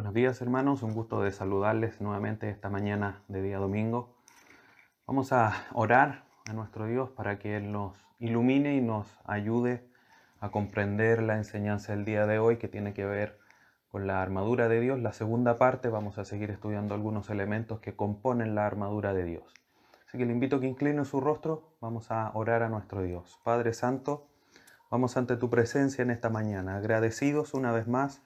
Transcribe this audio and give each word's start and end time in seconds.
Buenos 0.00 0.14
días 0.14 0.40
hermanos, 0.40 0.82
un 0.84 0.94
gusto 0.94 1.20
de 1.20 1.32
saludarles 1.32 2.00
nuevamente 2.00 2.48
esta 2.48 2.70
mañana 2.70 3.22
de 3.26 3.42
día 3.42 3.58
domingo. 3.58 4.16
Vamos 5.04 5.32
a 5.32 5.66
orar 5.74 6.24
a 6.48 6.52
nuestro 6.52 6.86
Dios 6.86 7.10
para 7.10 7.40
que 7.40 7.56
Él 7.56 7.72
nos 7.72 7.98
ilumine 8.20 8.76
y 8.76 8.80
nos 8.80 9.18
ayude 9.24 9.90
a 10.38 10.50
comprender 10.52 11.22
la 11.22 11.36
enseñanza 11.36 11.92
del 11.92 12.04
día 12.04 12.26
de 12.26 12.38
hoy 12.38 12.56
que 12.56 12.68
tiene 12.68 12.94
que 12.94 13.04
ver 13.04 13.39
con 13.90 14.06
la 14.06 14.22
armadura 14.22 14.68
de 14.68 14.80
Dios. 14.80 15.00
La 15.00 15.12
segunda 15.12 15.58
parte 15.58 15.88
vamos 15.88 16.18
a 16.18 16.24
seguir 16.24 16.50
estudiando 16.50 16.94
algunos 16.94 17.28
elementos 17.28 17.80
que 17.80 17.96
componen 17.96 18.54
la 18.54 18.66
armadura 18.66 19.12
de 19.12 19.24
Dios. 19.24 19.52
Así 20.06 20.18
que 20.18 20.26
le 20.26 20.32
invito 20.32 20.56
a 20.56 20.60
que 20.60 20.66
incline 20.66 21.04
su 21.04 21.20
rostro, 21.20 21.74
vamos 21.80 22.10
a 22.10 22.30
orar 22.34 22.62
a 22.62 22.68
nuestro 22.68 23.02
Dios. 23.02 23.40
Padre 23.44 23.72
Santo, 23.74 24.28
vamos 24.90 25.16
ante 25.16 25.36
tu 25.36 25.50
presencia 25.50 26.02
en 26.02 26.10
esta 26.10 26.30
mañana, 26.30 26.76
agradecidos 26.76 27.54
una 27.54 27.72
vez 27.72 27.86
más 27.86 28.22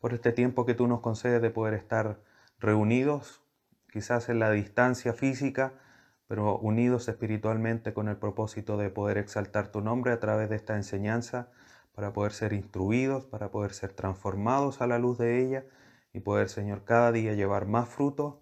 por 0.00 0.14
este 0.14 0.32
tiempo 0.32 0.64
que 0.66 0.74
tú 0.74 0.86
nos 0.86 1.00
concedes 1.00 1.42
de 1.42 1.50
poder 1.50 1.74
estar 1.74 2.20
reunidos, 2.58 3.42
quizás 3.92 4.28
en 4.28 4.38
la 4.38 4.50
distancia 4.50 5.12
física, 5.12 5.74
pero 6.28 6.58
unidos 6.58 7.08
espiritualmente 7.08 7.92
con 7.92 8.08
el 8.08 8.16
propósito 8.16 8.76
de 8.76 8.90
poder 8.90 9.18
exaltar 9.18 9.68
tu 9.68 9.80
nombre 9.80 10.12
a 10.12 10.20
través 10.20 10.48
de 10.50 10.56
esta 10.56 10.76
enseñanza, 10.76 11.50
para 11.98 12.12
poder 12.12 12.30
ser 12.30 12.52
instruidos, 12.52 13.24
para 13.24 13.50
poder 13.50 13.72
ser 13.72 13.92
transformados 13.92 14.80
a 14.80 14.86
la 14.86 15.00
luz 15.00 15.18
de 15.18 15.42
ella 15.42 15.64
y 16.12 16.20
poder, 16.20 16.48
Señor, 16.48 16.84
cada 16.84 17.10
día 17.10 17.34
llevar 17.34 17.66
más 17.66 17.88
fruto 17.88 18.40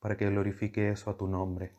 para 0.00 0.16
que 0.16 0.28
glorifique 0.28 0.88
eso 0.88 1.08
a 1.08 1.16
tu 1.16 1.28
nombre. 1.28 1.72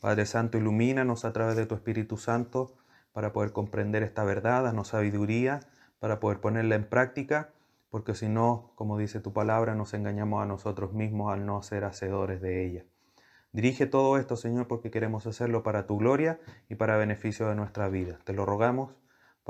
Padre 0.00 0.26
Santo, 0.26 0.58
ilumínanos 0.58 1.24
a 1.24 1.32
través 1.32 1.56
de 1.56 1.64
tu 1.64 1.74
Espíritu 1.74 2.18
Santo 2.18 2.76
para 3.14 3.32
poder 3.32 3.52
comprender 3.52 4.02
esta 4.02 4.22
verdad, 4.22 4.64
danos 4.64 4.88
sabiduría 4.88 5.60
para 5.98 6.20
poder 6.20 6.40
ponerla 6.40 6.74
en 6.74 6.86
práctica, 6.86 7.54
porque 7.88 8.14
si 8.14 8.28
no, 8.28 8.72
como 8.74 8.98
dice 8.98 9.18
tu 9.18 9.32
palabra, 9.32 9.74
nos 9.74 9.94
engañamos 9.94 10.42
a 10.42 10.46
nosotros 10.46 10.92
mismos 10.92 11.32
al 11.32 11.46
no 11.46 11.62
ser 11.62 11.84
hacedores 11.84 12.42
de 12.42 12.66
ella. 12.66 12.84
Dirige 13.52 13.86
todo 13.86 14.18
esto, 14.18 14.36
Señor, 14.36 14.68
porque 14.68 14.90
queremos 14.90 15.26
hacerlo 15.26 15.62
para 15.62 15.86
tu 15.86 15.96
gloria 15.96 16.38
y 16.68 16.74
para 16.74 16.98
beneficio 16.98 17.48
de 17.48 17.54
nuestra 17.54 17.88
vida. 17.88 18.18
Te 18.24 18.34
lo 18.34 18.44
rogamos 18.44 18.99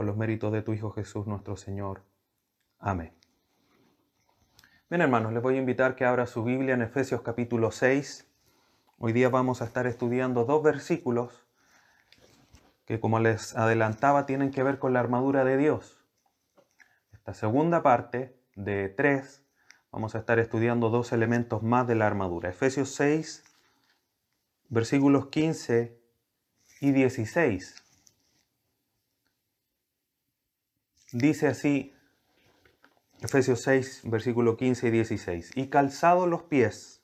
por 0.00 0.06
los 0.06 0.16
méritos 0.16 0.50
de 0.50 0.62
tu 0.62 0.72
Hijo 0.72 0.92
Jesús 0.92 1.26
nuestro 1.26 1.58
Señor. 1.58 2.00
Amén. 2.78 3.12
Bien, 4.88 5.02
hermanos, 5.02 5.30
les 5.34 5.42
voy 5.42 5.56
a 5.56 5.58
invitar 5.58 5.94
que 5.94 6.06
abra 6.06 6.26
su 6.26 6.42
Biblia 6.42 6.72
en 6.72 6.80
Efesios 6.80 7.20
capítulo 7.20 7.70
6. 7.70 8.26
Hoy 8.96 9.12
día 9.12 9.28
vamos 9.28 9.60
a 9.60 9.66
estar 9.66 9.86
estudiando 9.86 10.46
dos 10.46 10.62
versículos 10.62 11.46
que, 12.86 12.98
como 12.98 13.18
les 13.18 13.54
adelantaba, 13.54 14.24
tienen 14.24 14.50
que 14.50 14.62
ver 14.62 14.78
con 14.78 14.94
la 14.94 15.00
armadura 15.00 15.44
de 15.44 15.58
Dios. 15.58 16.02
Esta 17.12 17.34
segunda 17.34 17.82
parte 17.82 18.40
de 18.56 18.88
tres, 18.88 19.44
vamos 19.92 20.14
a 20.14 20.20
estar 20.20 20.38
estudiando 20.38 20.88
dos 20.88 21.12
elementos 21.12 21.62
más 21.62 21.86
de 21.86 21.96
la 21.96 22.06
armadura. 22.06 22.48
Efesios 22.48 22.94
6, 22.94 23.44
versículos 24.70 25.26
15 25.26 26.00
y 26.80 26.92
16. 26.92 27.79
Dice 31.12 31.48
así, 31.48 31.92
Efesios 33.20 33.62
6, 33.62 34.02
versículo 34.04 34.56
15 34.56 34.86
y 34.86 34.90
16, 34.90 35.50
y 35.56 35.68
calzado 35.68 36.26
los 36.26 36.44
pies 36.44 37.02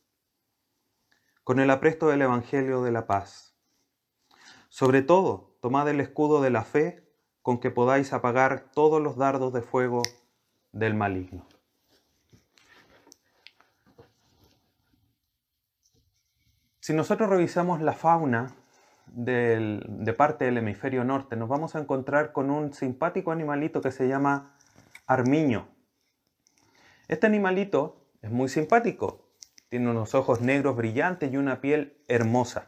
con 1.42 1.58
el 1.58 1.70
apresto 1.70 2.08
del 2.08 2.22
Evangelio 2.22 2.82
de 2.82 2.92
la 2.92 3.06
paz. 3.06 3.56
Sobre 4.68 5.02
todo, 5.02 5.56
tomad 5.60 5.88
el 5.88 6.00
escudo 6.00 6.40
de 6.40 6.50
la 6.50 6.62
fe 6.62 7.04
con 7.42 7.58
que 7.58 7.70
podáis 7.70 8.12
apagar 8.12 8.70
todos 8.72 9.02
los 9.02 9.16
dardos 9.16 9.52
de 9.52 9.62
fuego 9.62 10.02
del 10.72 10.94
maligno. 10.94 11.46
Si 16.80 16.92
nosotros 16.92 17.28
revisamos 17.28 17.82
la 17.82 17.92
fauna 17.92 18.54
de 19.16 20.14
parte 20.16 20.44
del 20.44 20.58
hemisferio 20.58 21.02
norte, 21.02 21.36
nos 21.36 21.48
vamos 21.48 21.74
a 21.74 21.78
encontrar 21.78 22.32
con 22.32 22.50
un 22.50 22.74
simpático 22.74 23.32
animalito 23.32 23.80
que 23.80 23.90
se 23.90 24.08
llama 24.08 24.54
armiño. 25.06 25.68
Este 27.08 27.26
animalito 27.26 28.04
es 28.20 28.30
muy 28.30 28.50
simpático. 28.50 29.30
Tiene 29.70 29.90
unos 29.90 30.14
ojos 30.14 30.42
negros 30.42 30.76
brillantes 30.76 31.32
y 31.32 31.38
una 31.38 31.62
piel 31.62 31.96
hermosa. 32.08 32.66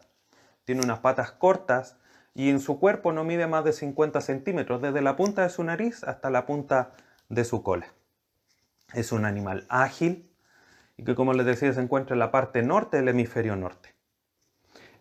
Tiene 0.65 0.81
unas 0.83 1.01
patas 1.01 1.33
cortas 1.33 1.99
y 2.35 2.49
en 2.49 2.61
su 2.61 2.81
cuerpo 2.81 3.13
no 3.13 3.25
mide 3.25 3.47
más 3.47 3.65
de 3.65 3.75
50 3.75 4.21
centímetros, 4.23 4.81
desde 4.81 5.03
la 5.03 5.17
punta 5.17 5.43
de 5.43 5.51
su 5.51 5.63
nariz 5.65 6.03
hasta 6.05 6.31
la 6.31 6.47
punta 6.47 6.93
de 7.29 7.45
su 7.45 7.63
cola. 7.63 7.89
Es 8.95 9.13
un 9.13 9.27
animal 9.27 9.67
ágil 9.69 10.31
y 10.97 11.05
que, 11.05 11.15
como 11.15 11.35
les 11.35 11.45
decía, 11.45 11.73
se 11.75 11.81
encuentra 11.83 12.15
en 12.15 12.21
la 12.21 12.31
parte 12.31 12.63
norte 12.63 12.97
del 12.97 13.09
hemisferio 13.09 13.55
norte. 13.55 13.98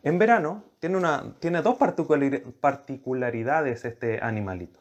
En 0.07 0.19
verano 0.19 0.63
tiene, 0.79 0.95
una, 0.95 1.35
tiene 1.41 1.62
dos 1.62 1.78
particularidades 1.78 3.84
este 3.84 4.22
animalito. 4.22 4.79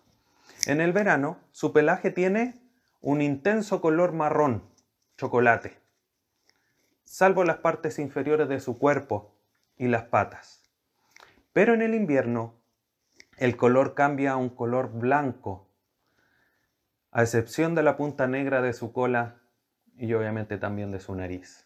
En 0.69 0.81
el 0.81 0.92
verano 0.92 1.41
su 1.50 1.72
pelaje 1.72 2.12
tiene 2.12 2.62
un 3.00 3.20
intenso 3.20 3.81
color 3.81 4.12
marrón, 4.12 4.62
chocolate, 5.16 5.81
salvo 7.03 7.42
las 7.42 7.56
partes 7.56 7.98
inferiores 7.98 8.48
de 8.48 8.60
su 8.60 8.78
cuerpo 8.78 9.34
y 9.76 9.88
las 9.88 10.04
patas. 10.04 10.62
Pero 11.53 11.75
en 11.75 11.82
el 11.82 11.97
invierno 11.97 12.54
el 13.36 13.56
color 13.56 13.94
cambia 13.94 14.31
a 14.31 14.36
un 14.36 14.50
color 14.50 14.92
blanco, 14.92 15.66
a 17.10 17.22
excepción 17.22 17.75
de 17.75 17.82
la 17.82 17.97
punta 17.97 18.28
negra 18.28 18.62
de 18.62 18.72
su 18.72 18.92
cola 18.92 19.41
y 19.97 20.15
obviamente 20.15 20.56
también 20.56 20.92
de 20.92 21.00
su 21.00 21.16
nariz. 21.16 21.66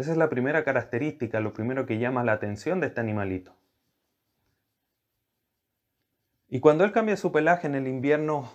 Esa 0.00 0.12
es 0.12 0.16
la 0.16 0.30
primera 0.30 0.64
característica, 0.64 1.40
lo 1.40 1.52
primero 1.52 1.84
que 1.84 1.98
llama 1.98 2.24
la 2.24 2.32
atención 2.32 2.80
de 2.80 2.86
este 2.86 3.02
animalito. 3.02 3.54
Y 6.48 6.60
cuando 6.60 6.84
él 6.84 6.92
cambia 6.92 7.18
su 7.18 7.32
pelaje 7.32 7.66
en 7.66 7.74
el 7.74 7.86
invierno 7.86 8.50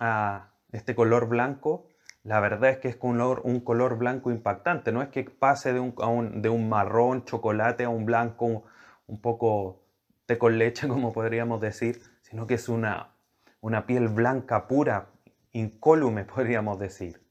a 0.00 0.50
este 0.72 0.96
color 0.96 1.28
blanco, 1.28 1.86
la 2.24 2.40
verdad 2.40 2.70
es 2.70 2.78
que 2.78 2.88
es 2.88 2.98
un 3.00 3.60
color 3.60 3.96
blanco 3.96 4.32
impactante. 4.32 4.90
No 4.90 5.00
es 5.00 5.10
que 5.10 5.22
pase 5.22 5.72
de 5.72 5.78
un, 5.78 6.42
de 6.42 6.48
un 6.48 6.68
marrón 6.68 7.24
chocolate 7.24 7.84
a 7.84 7.90
un 7.90 8.04
blanco 8.04 8.64
un 9.06 9.20
poco 9.20 9.84
té 10.26 10.36
con 10.36 10.58
leche, 10.58 10.88
como 10.88 11.12
podríamos 11.12 11.60
decir, 11.60 12.02
sino 12.22 12.48
que 12.48 12.54
es 12.54 12.68
una, 12.68 13.14
una 13.60 13.86
piel 13.86 14.08
blanca 14.08 14.66
pura, 14.66 15.10
incólume, 15.52 16.24
podríamos 16.34 16.80
decir. 16.80 17.27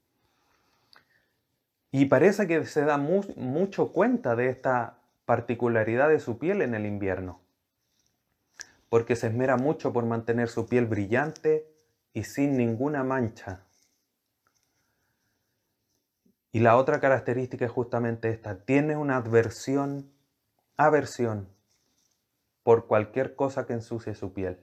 Y 1.98 2.06
parece 2.06 2.46
que 2.46 2.64
se 2.66 2.86
da 2.86 3.00
mucho 3.00 3.92
cuenta 3.92 4.36
de 4.36 4.50
esta 4.50 5.00
particularidad 5.26 6.10
de 6.10 6.20
su 6.20 6.38
piel 6.38 6.62
en 6.62 6.76
el 6.76 6.86
invierno, 6.86 7.42
porque 8.88 9.16
se 9.16 9.26
esmera 9.26 9.58
mucho 9.58 9.94
por 9.94 10.06
mantener 10.06 10.48
su 10.48 10.68
piel 10.68 10.86
brillante 10.86 11.68
y 12.14 12.24
sin 12.26 12.56
ninguna 12.56 13.04
mancha. 13.04 13.66
Y 16.52 16.60
la 16.60 16.78
otra 16.78 17.00
característica 17.00 17.66
es 17.66 17.72
justamente 17.72 18.30
esta, 18.30 18.64
tiene 18.64 18.96
una 18.96 19.18
adversión, 19.18 20.12
aversión 20.76 21.50
por 22.62 22.86
cualquier 22.86 23.36
cosa 23.36 23.66
que 23.66 23.74
ensucie 23.74 24.14
su 24.14 24.34
piel. 24.34 24.60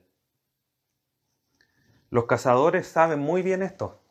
Los 2.10 2.26
cazadores 2.26 2.86
saben 2.86 3.18
muy 3.18 3.42
bien 3.42 3.62
esto. 3.64 4.03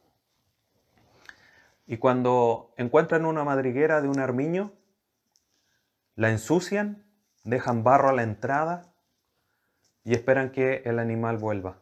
Y 1.86 1.98
cuando 1.98 2.74
encuentran 2.78 3.26
una 3.26 3.44
madriguera 3.44 4.02
de 4.02 4.08
un 4.08 4.20
armiño, 4.20 4.74
la 6.16 6.30
ensucian, 6.30 7.06
dejan 7.44 7.84
barro 7.84 8.10
a 8.10 8.13
la 8.13 8.24
entrada 8.24 8.94
y 10.04 10.13
esperan 10.13 10.52
que 10.52 10.84
el 10.86 11.00
animal 11.00 11.38
vuelva. 11.38 11.80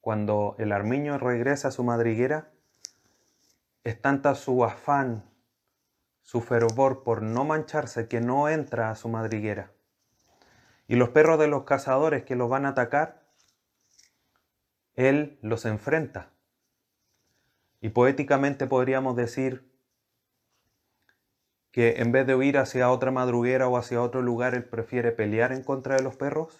Cuando 0.00 0.56
el 0.58 0.72
armiño 0.72 1.18
regresa 1.18 1.68
a 1.68 1.72
su 1.72 1.84
madriguera, 1.84 2.52
es 3.84 4.00
tanta 4.00 4.34
su 4.34 4.64
afán, 4.64 5.30
su 6.22 6.40
fervor 6.40 7.02
por 7.02 7.22
no 7.22 7.44
mancharse 7.44 8.08
que 8.08 8.20
no 8.20 8.48
entra 8.48 8.90
a 8.90 8.96
su 8.96 9.08
madriguera. 9.08 9.72
Y 10.86 10.96
los 10.96 11.10
perros 11.10 11.38
de 11.38 11.48
los 11.48 11.64
cazadores 11.64 12.24
que 12.24 12.36
los 12.36 12.48
van 12.48 12.64
a 12.64 12.70
atacar, 12.70 13.26
él 14.94 15.38
los 15.42 15.64
enfrenta 15.66 16.33
y 17.84 17.90
poéticamente 17.90 18.66
podríamos 18.66 19.14
decir 19.14 19.70
que 21.70 21.96
en 22.00 22.12
vez 22.12 22.26
de 22.26 22.34
huir 22.34 22.56
hacia 22.56 22.90
otra 22.90 23.10
madruguera 23.10 23.68
o 23.68 23.76
hacia 23.76 24.00
otro 24.00 24.22
lugar, 24.22 24.54
él 24.54 24.64
prefiere 24.64 25.12
pelear 25.12 25.52
en 25.52 25.62
contra 25.62 25.94
de 25.94 26.02
los 26.02 26.16
perros, 26.16 26.58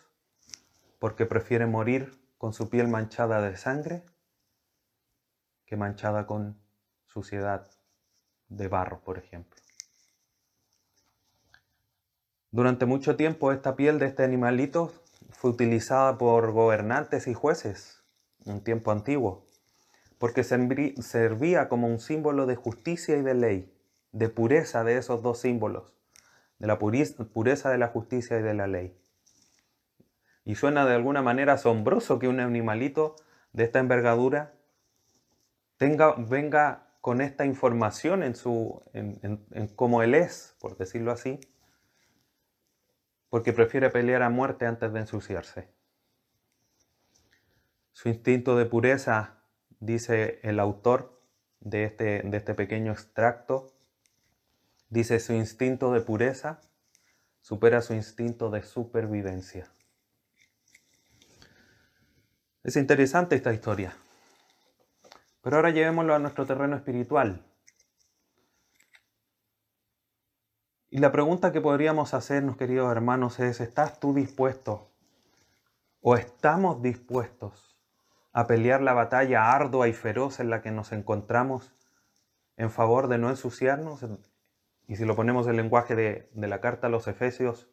porque 0.98 1.24
prefiere 1.24 1.64
morir 1.64 2.12
con 2.36 2.52
su 2.52 2.68
piel 2.68 2.88
manchada 2.88 3.40
de 3.40 3.56
sangre 3.56 4.04
que 5.64 5.78
manchada 5.78 6.26
con 6.26 6.60
suciedad 7.06 7.70
de 8.48 8.68
barro, 8.68 9.00
por 9.00 9.16
ejemplo. 9.16 9.58
Durante 12.50 12.84
mucho 12.84 13.16
tiempo 13.16 13.50
esta 13.50 13.76
piel 13.76 13.98
de 13.98 14.08
este 14.08 14.24
animalito 14.24 14.92
fue 15.30 15.52
utilizada 15.52 16.18
por 16.18 16.52
gobernantes 16.52 17.26
y 17.28 17.32
jueces 17.32 18.04
en 18.44 18.62
tiempo 18.62 18.90
antiguo, 18.92 19.46
porque 20.18 20.44
servía 20.44 21.68
como 21.68 21.86
un 21.86 22.00
símbolo 22.00 22.46
de 22.46 22.56
justicia 22.56 23.16
y 23.16 23.22
de 23.22 23.34
ley, 23.34 23.72
de 24.12 24.28
pureza 24.28 24.84
de 24.84 24.96
esos 24.96 25.22
dos 25.22 25.40
símbolos, 25.40 25.92
de 26.58 26.66
la 26.66 26.78
pureza 26.78 27.70
de 27.70 27.78
la 27.78 27.88
justicia 27.88 28.38
y 28.38 28.42
de 28.42 28.54
la 28.54 28.66
ley. 28.66 28.96
Y 30.44 30.56
suena 30.56 30.84
de 30.86 30.94
alguna 30.94 31.22
manera 31.22 31.54
asombroso 31.54 32.18
que 32.18 32.28
un 32.28 32.40
animalito 32.40 33.16
de 33.52 33.64
esta 33.64 33.78
envergadura 33.78 34.54
tenga, 35.76 36.14
venga 36.16 36.84
con 37.00 37.20
esta 37.20 37.44
información 37.44 38.22
en, 38.22 38.34
su, 38.34 38.82
en, 38.92 39.68
cómo 39.76 40.02
él 40.02 40.14
es, 40.14 40.56
por 40.60 40.76
decirlo 40.76 41.12
así, 41.12 41.40
porque 43.28 43.52
prefiere 43.52 43.90
pelear 43.90 44.22
a 44.22 44.30
muerte 44.30 44.66
antes 44.66 44.92
de 44.92 45.00
ensuciarse. 45.00 45.68
Su 47.92 48.08
instinto 48.08 48.56
de 48.56 48.66
pureza, 48.66 49.43
dice 49.84 50.40
el 50.42 50.60
autor 50.60 51.20
de 51.60 51.84
este, 51.84 52.22
de 52.22 52.36
este 52.36 52.54
pequeño 52.54 52.92
extracto, 52.92 53.72
dice 54.88 55.20
su 55.20 55.32
instinto 55.34 55.92
de 55.92 56.00
pureza 56.00 56.60
supera 57.40 57.82
su 57.82 57.92
instinto 57.92 58.50
de 58.50 58.62
supervivencia. 58.62 59.70
Es 62.62 62.76
interesante 62.76 63.36
esta 63.36 63.52
historia. 63.52 63.94
Pero 65.42 65.56
ahora 65.56 65.70
llevémoslo 65.70 66.14
a 66.14 66.18
nuestro 66.18 66.46
terreno 66.46 66.76
espiritual. 66.76 67.44
Y 70.88 70.98
la 70.98 71.12
pregunta 71.12 71.52
que 71.52 71.60
podríamos 71.60 72.14
hacernos, 72.14 72.56
queridos 72.56 72.90
hermanos, 72.90 73.38
es, 73.40 73.60
¿estás 73.60 74.00
tú 74.00 74.14
dispuesto 74.14 74.90
o 76.00 76.16
estamos 76.16 76.80
dispuestos 76.80 77.73
a 78.34 78.46
pelear 78.46 78.82
la 78.82 78.92
batalla 78.92 79.52
ardua 79.52 79.88
y 79.88 79.94
feroz 79.94 80.40
en 80.40 80.50
la 80.50 80.60
que 80.60 80.70
nos 80.70 80.92
encontramos 80.92 81.72
en 82.58 82.70
favor 82.70 83.08
de 83.08 83.16
no 83.16 83.30
ensuciarnos? 83.30 84.04
Y 84.86 84.96
si 84.96 85.06
lo 85.06 85.16
ponemos 85.16 85.46
en 85.46 85.52
el 85.52 85.56
lenguaje 85.56 85.96
de, 85.96 86.28
de 86.34 86.48
la 86.48 86.60
carta 86.60 86.88
a 86.88 86.90
los 86.90 87.08
Efesios 87.08 87.70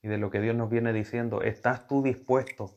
y 0.00 0.08
de 0.08 0.16
lo 0.16 0.30
que 0.30 0.40
Dios 0.40 0.56
nos 0.56 0.70
viene 0.70 0.94
diciendo, 0.94 1.42
¿estás 1.42 1.86
tú 1.86 2.02
dispuesto 2.02 2.74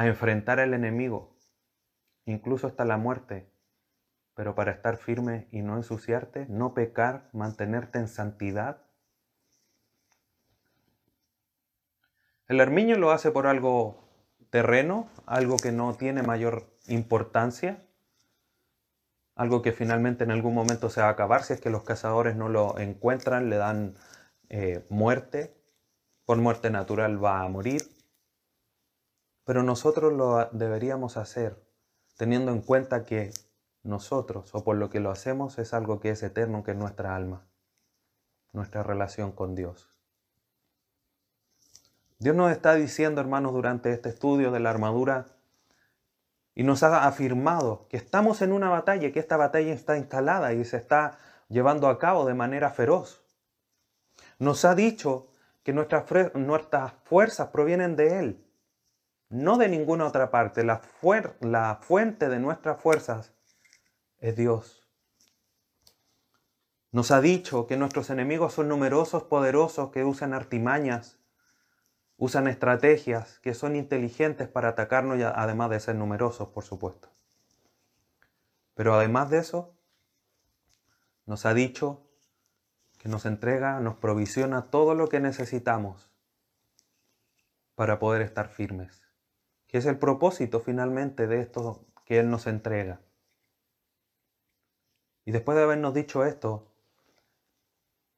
a 0.00 0.06
enfrentar 0.06 0.60
al 0.60 0.72
enemigo, 0.72 1.36
incluso 2.24 2.66
hasta 2.66 2.86
la 2.86 2.96
muerte, 2.96 3.50
pero 4.34 4.54
para 4.54 4.72
estar 4.72 4.96
firme 4.96 5.46
y 5.50 5.60
no 5.60 5.76
ensuciarte, 5.76 6.46
no 6.48 6.72
pecar, 6.72 7.28
mantenerte 7.34 7.98
en 7.98 8.08
santidad. 8.08 8.82
El 12.48 12.62
armiño 12.62 12.96
lo 12.96 13.10
hace 13.10 13.30
por 13.30 13.46
algo 13.46 13.99
terreno, 14.50 15.08
algo 15.26 15.56
que 15.56 15.72
no 15.72 15.94
tiene 15.94 16.22
mayor 16.22 16.66
importancia, 16.88 17.82
algo 19.36 19.62
que 19.62 19.72
finalmente 19.72 20.24
en 20.24 20.32
algún 20.32 20.54
momento 20.54 20.90
se 20.90 21.00
va 21.00 21.06
a 21.06 21.10
acabar 21.10 21.42
si 21.42 21.54
es 21.54 21.60
que 21.60 21.70
los 21.70 21.84
cazadores 21.84 22.36
no 22.36 22.48
lo 22.48 22.78
encuentran, 22.78 23.48
le 23.48 23.56
dan 23.56 23.94
eh, 24.48 24.84
muerte, 24.90 25.56
por 26.26 26.38
muerte 26.38 26.70
natural 26.70 27.22
va 27.22 27.42
a 27.42 27.48
morir. 27.48 27.82
Pero 29.44 29.62
nosotros 29.62 30.12
lo 30.12 30.44
deberíamos 30.52 31.16
hacer 31.16 31.56
teniendo 32.20 32.52
en 32.52 32.60
cuenta 32.60 33.06
que 33.06 33.32
nosotros, 33.82 34.54
o 34.54 34.62
por 34.62 34.76
lo 34.76 34.90
que 34.90 35.00
lo 35.00 35.10
hacemos, 35.10 35.58
es 35.58 35.72
algo 35.72 36.00
que 36.00 36.10
es 36.10 36.22
eterno, 36.22 36.62
que 36.62 36.72
es 36.72 36.76
nuestra 36.76 37.16
alma, 37.16 37.46
nuestra 38.52 38.82
relación 38.82 39.32
con 39.32 39.54
Dios. 39.54 39.99
Dios 42.20 42.36
nos 42.36 42.52
está 42.52 42.74
diciendo, 42.74 43.22
hermanos, 43.22 43.54
durante 43.54 43.90
este 43.92 44.10
estudio 44.10 44.50
de 44.52 44.60
la 44.60 44.68
armadura, 44.68 45.26
y 46.54 46.64
nos 46.64 46.82
ha 46.82 47.06
afirmado 47.06 47.86
que 47.88 47.96
estamos 47.96 48.42
en 48.42 48.52
una 48.52 48.68
batalla, 48.68 49.10
que 49.10 49.20
esta 49.20 49.38
batalla 49.38 49.72
está 49.72 49.96
instalada 49.96 50.52
y 50.52 50.62
se 50.66 50.76
está 50.76 51.18
llevando 51.48 51.88
a 51.88 51.98
cabo 51.98 52.26
de 52.26 52.34
manera 52.34 52.68
feroz. 52.68 53.24
Nos 54.38 54.66
ha 54.66 54.74
dicho 54.74 55.28
que 55.62 55.72
nuestras, 55.72 56.04
fuerzas 57.04 57.48
provienen 57.48 57.96
de 57.96 58.18
Él, 58.18 58.46
no 59.30 59.56
de 59.56 59.70
ninguna 59.70 60.06
otra 60.06 60.30
parte. 60.30 60.62
La 60.62 61.78
fuente 61.80 62.28
de 62.28 62.38
nuestras 62.38 62.82
fuerzas 62.82 63.32
es 64.18 64.36
Dios. 64.36 64.86
Nos 66.92 67.12
ha 67.12 67.22
dicho 67.22 67.66
que 67.66 67.78
nuestros 67.78 68.10
enemigos 68.10 68.52
son 68.52 68.68
numerosos, 68.68 69.22
poderosos, 69.22 69.90
que 69.90 70.04
usan 70.04 70.34
artimañas, 70.34 71.19
usan 72.20 72.46
estrategias, 72.46 73.40
que 73.40 73.54
son 73.54 73.74
inteligentes 73.74 74.46
para 74.46 74.68
atacarnos, 74.68 75.20
además 75.20 75.70
de 75.70 75.80
ser 75.80 75.96
numerosos, 75.96 76.50
por 76.50 76.62
supuesto. 76.62 77.08
Pero 78.74 78.94
además 78.94 79.28
de 79.30 79.38
eso, 79.38 79.74
nos 81.26 81.44
ha 81.44 81.54
dicho 81.54 82.06
que 82.98 83.08
nos 83.08 83.26
entrega, 83.26 83.80
nos 83.80 83.96
provisiona 83.96 84.70
todo 84.70 84.94
lo 84.94 85.08
que 85.08 85.18
necesitamos 85.18 86.08
para 87.74 87.98
poder 87.98 88.22
estar 88.22 88.48
firmes 88.48 89.10
que 89.70 89.78
es 89.78 89.86
el 89.86 89.98
propósito 89.98 90.58
finalmente 90.58 91.28
de 91.28 91.40
esto 91.40 91.86
que 92.04 92.18
Él 92.18 92.28
nos 92.28 92.48
entrega. 92.48 93.00
Y 95.24 95.30
después 95.30 95.56
de 95.56 95.62
habernos 95.62 95.94
dicho 95.94 96.24
esto, 96.24 96.66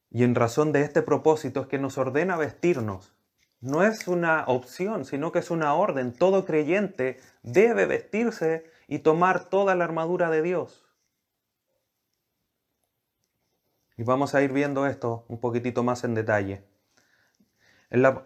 y 0.08 0.24
en 0.24 0.34
razón 0.34 0.72
de 0.72 0.80
este 0.80 1.02
propósito 1.02 1.60
es 1.60 1.66
que 1.66 1.78
nos 1.78 1.98
ordena 1.98 2.38
vestirnos. 2.38 3.14
No 3.62 3.82
es 3.84 4.06
una 4.08 4.44
opción, 4.48 5.04
sino 5.04 5.32
que 5.32 5.38
es 5.38 5.50
una 5.50 5.72
orden. 5.74 6.12
Todo 6.12 6.44
creyente 6.44 7.20
debe 7.42 7.86
vestirse 7.86 8.70
y 8.88 8.98
tomar 8.98 9.48
toda 9.48 9.74
la 9.74 9.84
armadura 9.84 10.28
de 10.28 10.42
Dios. 10.42 10.84
Y 13.96 14.02
vamos 14.02 14.34
a 14.34 14.42
ir 14.42 14.52
viendo 14.52 14.86
esto 14.86 15.24
un 15.28 15.38
poquitito 15.38 15.82
más 15.84 16.02
en 16.02 16.14
detalle. 16.14 16.64
En 17.88 18.02
la, 18.02 18.24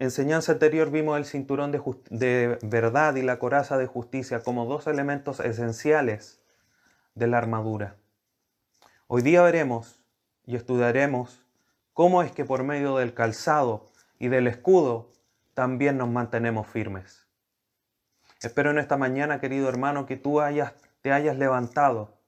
enseñanza 0.00 0.50
anterior 0.50 0.90
vimos 0.90 1.16
el 1.16 1.26
cinturón 1.26 1.70
de, 1.70 2.58
verdad 2.62 3.14
y 3.14 3.22
la 3.22 3.38
coraza 3.38 3.78
de 3.78 3.86
justicia 3.86 4.42
como 4.42 4.66
dos 4.66 4.88
elementos 4.88 5.38
esenciales 5.38 6.40
de 7.14 7.28
la 7.28 7.38
armadura. 7.38 7.94
Hoy 9.06 9.22
día 9.22 9.42
veremos 9.42 10.02
y 10.44 10.56
estudiaremos 10.56 11.46
cómo 11.92 12.24
es 12.24 12.32
que 12.32 12.44
por 12.44 12.64
medio 12.64 12.96
del 12.96 13.14
calzado 13.14 13.91
y 14.22 14.28
del 14.28 14.46
escudo 14.46 15.10
también 15.52 15.98
nos 15.98 16.08
mantenemos 16.08 16.68
firmes. 16.68 17.26
Espero 18.40 18.70
en 18.70 18.78
esta 18.78 18.96
mañana, 18.96 19.40
querido 19.40 19.68
hermano, 19.68 20.06
que 20.06 20.16
tú 20.16 20.40
hayas, 20.40 20.74
te 21.00 21.10
hayas 21.10 21.36
levantado 21.36 22.22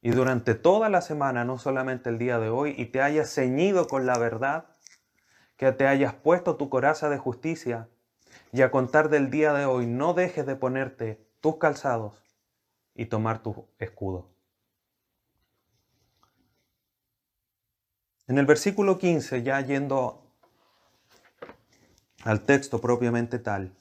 y 0.00 0.12
durante 0.12 0.54
toda 0.54 0.88
la 0.90 1.00
semana, 1.00 1.44
no 1.44 1.58
solamente 1.58 2.08
el 2.08 2.18
día 2.18 2.38
de 2.38 2.50
hoy, 2.50 2.72
y 2.78 2.86
te 2.86 3.02
hayas 3.02 3.34
ceñido 3.34 3.88
con 3.88 4.06
la 4.06 4.16
verdad 4.16 4.66
que 5.56 5.72
te 5.72 5.88
hayas 5.88 6.14
puesto 6.14 6.56
tu 6.56 6.68
coraza 6.68 7.08
de 7.08 7.18
justicia 7.18 7.88
y 8.52 8.62
a 8.62 8.70
contar 8.70 9.08
del 9.08 9.30
día 9.30 9.54
de 9.54 9.64
hoy 9.64 9.86
no 9.88 10.14
dejes 10.14 10.46
de 10.46 10.54
ponerte 10.54 11.26
tus 11.40 11.56
calzados 11.56 12.22
y 12.94 13.06
tomar 13.06 13.42
tu 13.42 13.66
escudo. 13.80 14.30
En 18.28 18.38
el 18.38 18.46
versículo 18.46 18.98
15, 18.98 19.42
ya 19.42 19.60
yendo 19.60 20.23
al 22.24 22.40
texto 22.40 22.80
propiamente 22.80 23.38
tal, 23.38 23.72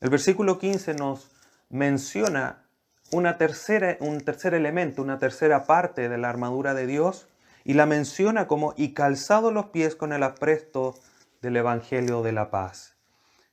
el 0.00 0.10
versículo 0.10 0.58
15 0.58 0.94
nos 0.94 1.30
menciona 1.68 2.64
una 3.12 3.38
tercera, 3.38 3.96
un 4.00 4.20
tercer 4.20 4.54
elemento, 4.54 5.02
una 5.02 5.18
tercera 5.18 5.64
parte 5.64 6.08
de 6.08 6.18
la 6.18 6.28
armadura 6.28 6.74
de 6.74 6.86
Dios 6.86 7.28
y 7.64 7.74
la 7.74 7.86
menciona 7.86 8.46
como 8.46 8.74
y 8.76 8.94
calzado 8.94 9.50
los 9.50 9.66
pies 9.66 9.96
con 9.96 10.12
el 10.12 10.22
apresto 10.22 10.94
del 11.40 11.56
Evangelio 11.56 12.22
de 12.22 12.32
la 12.32 12.50
paz. 12.50 12.96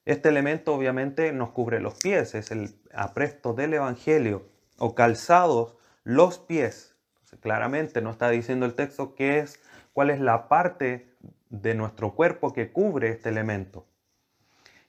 Este 0.05 0.29
elemento 0.29 0.73
obviamente 0.73 1.31
nos 1.31 1.51
cubre 1.51 1.79
los 1.79 1.95
pies, 1.95 2.35
es 2.35 2.51
el 2.51 2.75
apresto 2.93 3.53
del 3.53 3.73
Evangelio 3.73 4.45
o 4.77 4.95
calzados 4.95 5.75
los 6.03 6.39
pies. 6.39 6.95
claramente 7.39 8.01
no 8.01 8.11
está 8.11 8.29
diciendo 8.29 8.65
el 8.65 8.75
texto 8.75 9.15
qué 9.15 9.39
es, 9.39 9.59
cuál 9.93 10.09
es 10.09 10.19
la 10.19 10.49
parte 10.49 11.09
de 11.53 11.75
nuestro 11.75 12.15
cuerpo 12.15 12.51
que 12.51 12.71
cubre 12.71 13.09
este 13.09 13.29
elemento. 13.29 13.85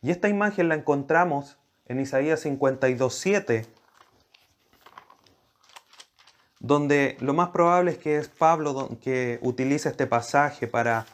Y 0.02 0.10
esta 0.10 0.28
imagen 0.28 0.68
la 0.68 0.74
encontramos 0.74 1.58
en 1.86 2.00
Isaías 2.00 2.44
52.7 2.44 3.66
donde 6.64 7.18
lo 7.20 7.34
más 7.34 7.50
probable 7.50 7.90
es 7.90 7.98
que 7.98 8.16
es 8.16 8.28
Pablo 8.28 8.96
que 9.02 9.38
utiliza 9.42 9.90
este 9.90 10.06
pasaje 10.06 10.66
para 10.66 11.04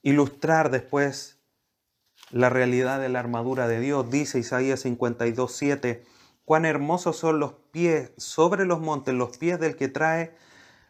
ilustrar 0.00 0.70
después 0.70 1.38
la 2.30 2.48
realidad 2.48 3.00
de 3.00 3.10
la 3.10 3.20
armadura 3.20 3.68
de 3.68 3.80
Dios. 3.80 4.10
Dice 4.10 4.38
Isaías 4.38 4.86
52.7, 4.86 6.00
cuán 6.46 6.64
hermosos 6.64 7.18
son 7.18 7.38
los 7.38 7.52
pies 7.70 8.12
sobre 8.16 8.64
los 8.64 8.80
montes, 8.80 9.12
los 9.12 9.36
pies 9.36 9.60
del 9.60 9.76
que 9.76 9.88
trae 9.88 10.34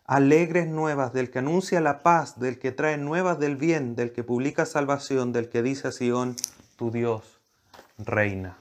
alegres 0.08 0.66
nuevas, 0.66 1.12
del 1.12 1.30
que 1.30 1.40
anuncia 1.40 1.82
la 1.82 2.02
paz, 2.02 2.40
del 2.40 2.58
que 2.58 2.72
trae 2.72 2.96
nuevas 2.96 3.38
del 3.38 3.56
bien, 3.56 3.94
del 3.94 4.10
que 4.10 4.24
publica 4.24 4.64
salvación, 4.64 5.32
del 5.34 5.50
que 5.50 5.62
dice 5.62 5.88
a 5.88 5.92
Sión, 5.92 6.34
tu 6.76 6.90
Dios 6.90 7.40
reina. 7.98 8.56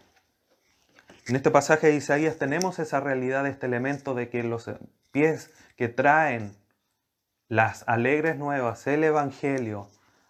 En 1.26 1.38
este 1.38 1.50
pasaje 1.50 1.88
de 1.88 1.96
Isaías 1.96 2.38
tenemos 2.38 2.80
esa 2.80 3.00
realidad, 3.00 3.48
este 3.48 3.66
elemento 3.66 4.14
de 4.14 4.30
que 4.30 4.44
los 4.44 4.70
pies 5.12 5.52
que 5.78 5.88
traen 5.88 6.54
las 7.48 7.88
alegres 7.88 8.38
nuevas, 8.38 8.86
el 8.86 9.06
Evangelio, 9.06 9.88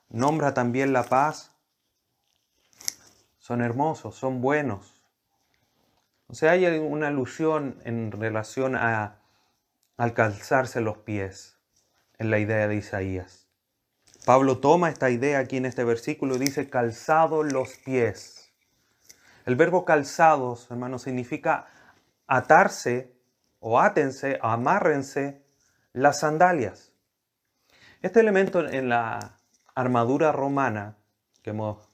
nombra 0.09 0.53
también 0.53 0.93
la 0.93 1.03
paz, 1.03 1.51
son 3.39 3.61
hermosos, 3.61 4.15
son 4.15 4.39
buenos. 4.39 5.01
O 6.27 6.35
sea, 6.35 6.51
hay 6.51 6.65
una 6.77 7.07
alusión 7.07 7.79
en 7.85 8.11
relación 8.11 8.75
a 8.75 9.17
al 9.97 10.13
calzarse 10.13 10.79
los 10.79 10.99
pies 10.99 11.57
en 12.17 12.29
la 12.29 12.39
idea 12.39 12.67
de 12.67 12.75
Isaías. 12.75 13.47
Pablo 14.25 14.59
toma 14.59 14.89
esta 14.89 15.09
idea 15.09 15.39
aquí 15.39 15.57
en 15.57 15.65
este 15.65 15.83
versículo 15.83 16.35
y 16.35 16.39
dice 16.39 16.69
calzado 16.69 17.43
los 17.43 17.77
pies. 17.77 18.53
El 19.45 19.55
verbo 19.55 19.85
calzados, 19.85 20.69
hermanos, 20.69 21.03
significa 21.03 21.67
atarse 22.27 23.15
o 23.59 23.79
átense, 23.79 24.37
amárrense 24.41 25.41
las 25.93 26.19
sandalias. 26.19 26.91
Este 28.01 28.19
elemento 28.19 28.67
en 28.67 28.89
la 28.89 29.39
armadura 29.73 30.31
romana, 30.31 30.97
que 31.41 31.51
hemos 31.51 31.89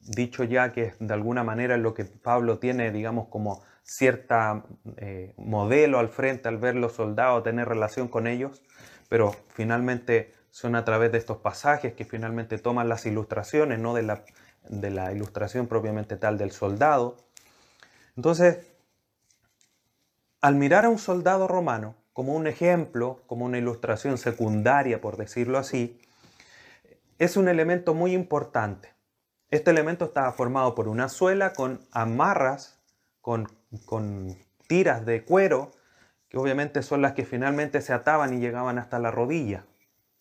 dicho 0.00 0.44
ya 0.44 0.72
que 0.72 0.94
de 0.98 1.14
alguna 1.14 1.42
manera 1.42 1.76
es 1.76 1.80
lo 1.80 1.94
que 1.94 2.04
Pablo 2.04 2.58
tiene, 2.58 2.90
digamos, 2.90 3.28
como 3.28 3.62
cierta 3.82 4.64
eh, 4.96 5.34
modelo 5.36 5.98
al 5.98 6.08
frente 6.08 6.48
al 6.48 6.58
ver 6.58 6.76
los 6.76 6.92
soldados, 6.94 7.42
tener 7.42 7.68
relación 7.68 8.08
con 8.08 8.26
ellos, 8.26 8.62
pero 9.08 9.34
finalmente 9.48 10.32
son 10.50 10.74
a 10.76 10.84
través 10.84 11.12
de 11.12 11.18
estos 11.18 11.38
pasajes 11.38 11.94
que 11.94 12.04
finalmente 12.04 12.58
toman 12.58 12.88
las 12.88 13.06
ilustraciones, 13.06 13.78
no 13.78 13.94
de 13.94 14.02
la, 14.02 14.24
de 14.68 14.90
la 14.90 15.12
ilustración 15.12 15.66
propiamente 15.66 16.16
tal 16.16 16.38
del 16.38 16.50
soldado. 16.50 17.16
Entonces, 18.16 18.58
al 20.40 20.54
mirar 20.54 20.84
a 20.84 20.88
un 20.88 20.98
soldado 20.98 21.48
romano 21.48 21.94
como 22.12 22.34
un 22.34 22.46
ejemplo, 22.46 23.22
como 23.26 23.44
una 23.44 23.58
ilustración 23.58 24.18
secundaria, 24.18 25.00
por 25.00 25.16
decirlo 25.16 25.58
así, 25.58 26.00
es 27.18 27.36
un 27.36 27.48
elemento 27.48 27.94
muy 27.94 28.12
importante. 28.12 28.94
Este 29.50 29.70
elemento 29.70 30.06
estaba 30.06 30.32
formado 30.32 30.74
por 30.74 30.88
una 30.88 31.08
suela 31.08 31.52
con 31.52 31.86
amarras, 31.92 32.80
con, 33.20 33.48
con 33.86 34.36
tiras 34.66 35.04
de 35.04 35.24
cuero, 35.24 35.72
que 36.28 36.38
obviamente 36.38 36.82
son 36.82 37.02
las 37.02 37.12
que 37.12 37.24
finalmente 37.24 37.80
se 37.80 37.92
ataban 37.92 38.34
y 38.34 38.40
llegaban 38.40 38.78
hasta 38.78 38.98
la 38.98 39.10
rodilla 39.10 39.64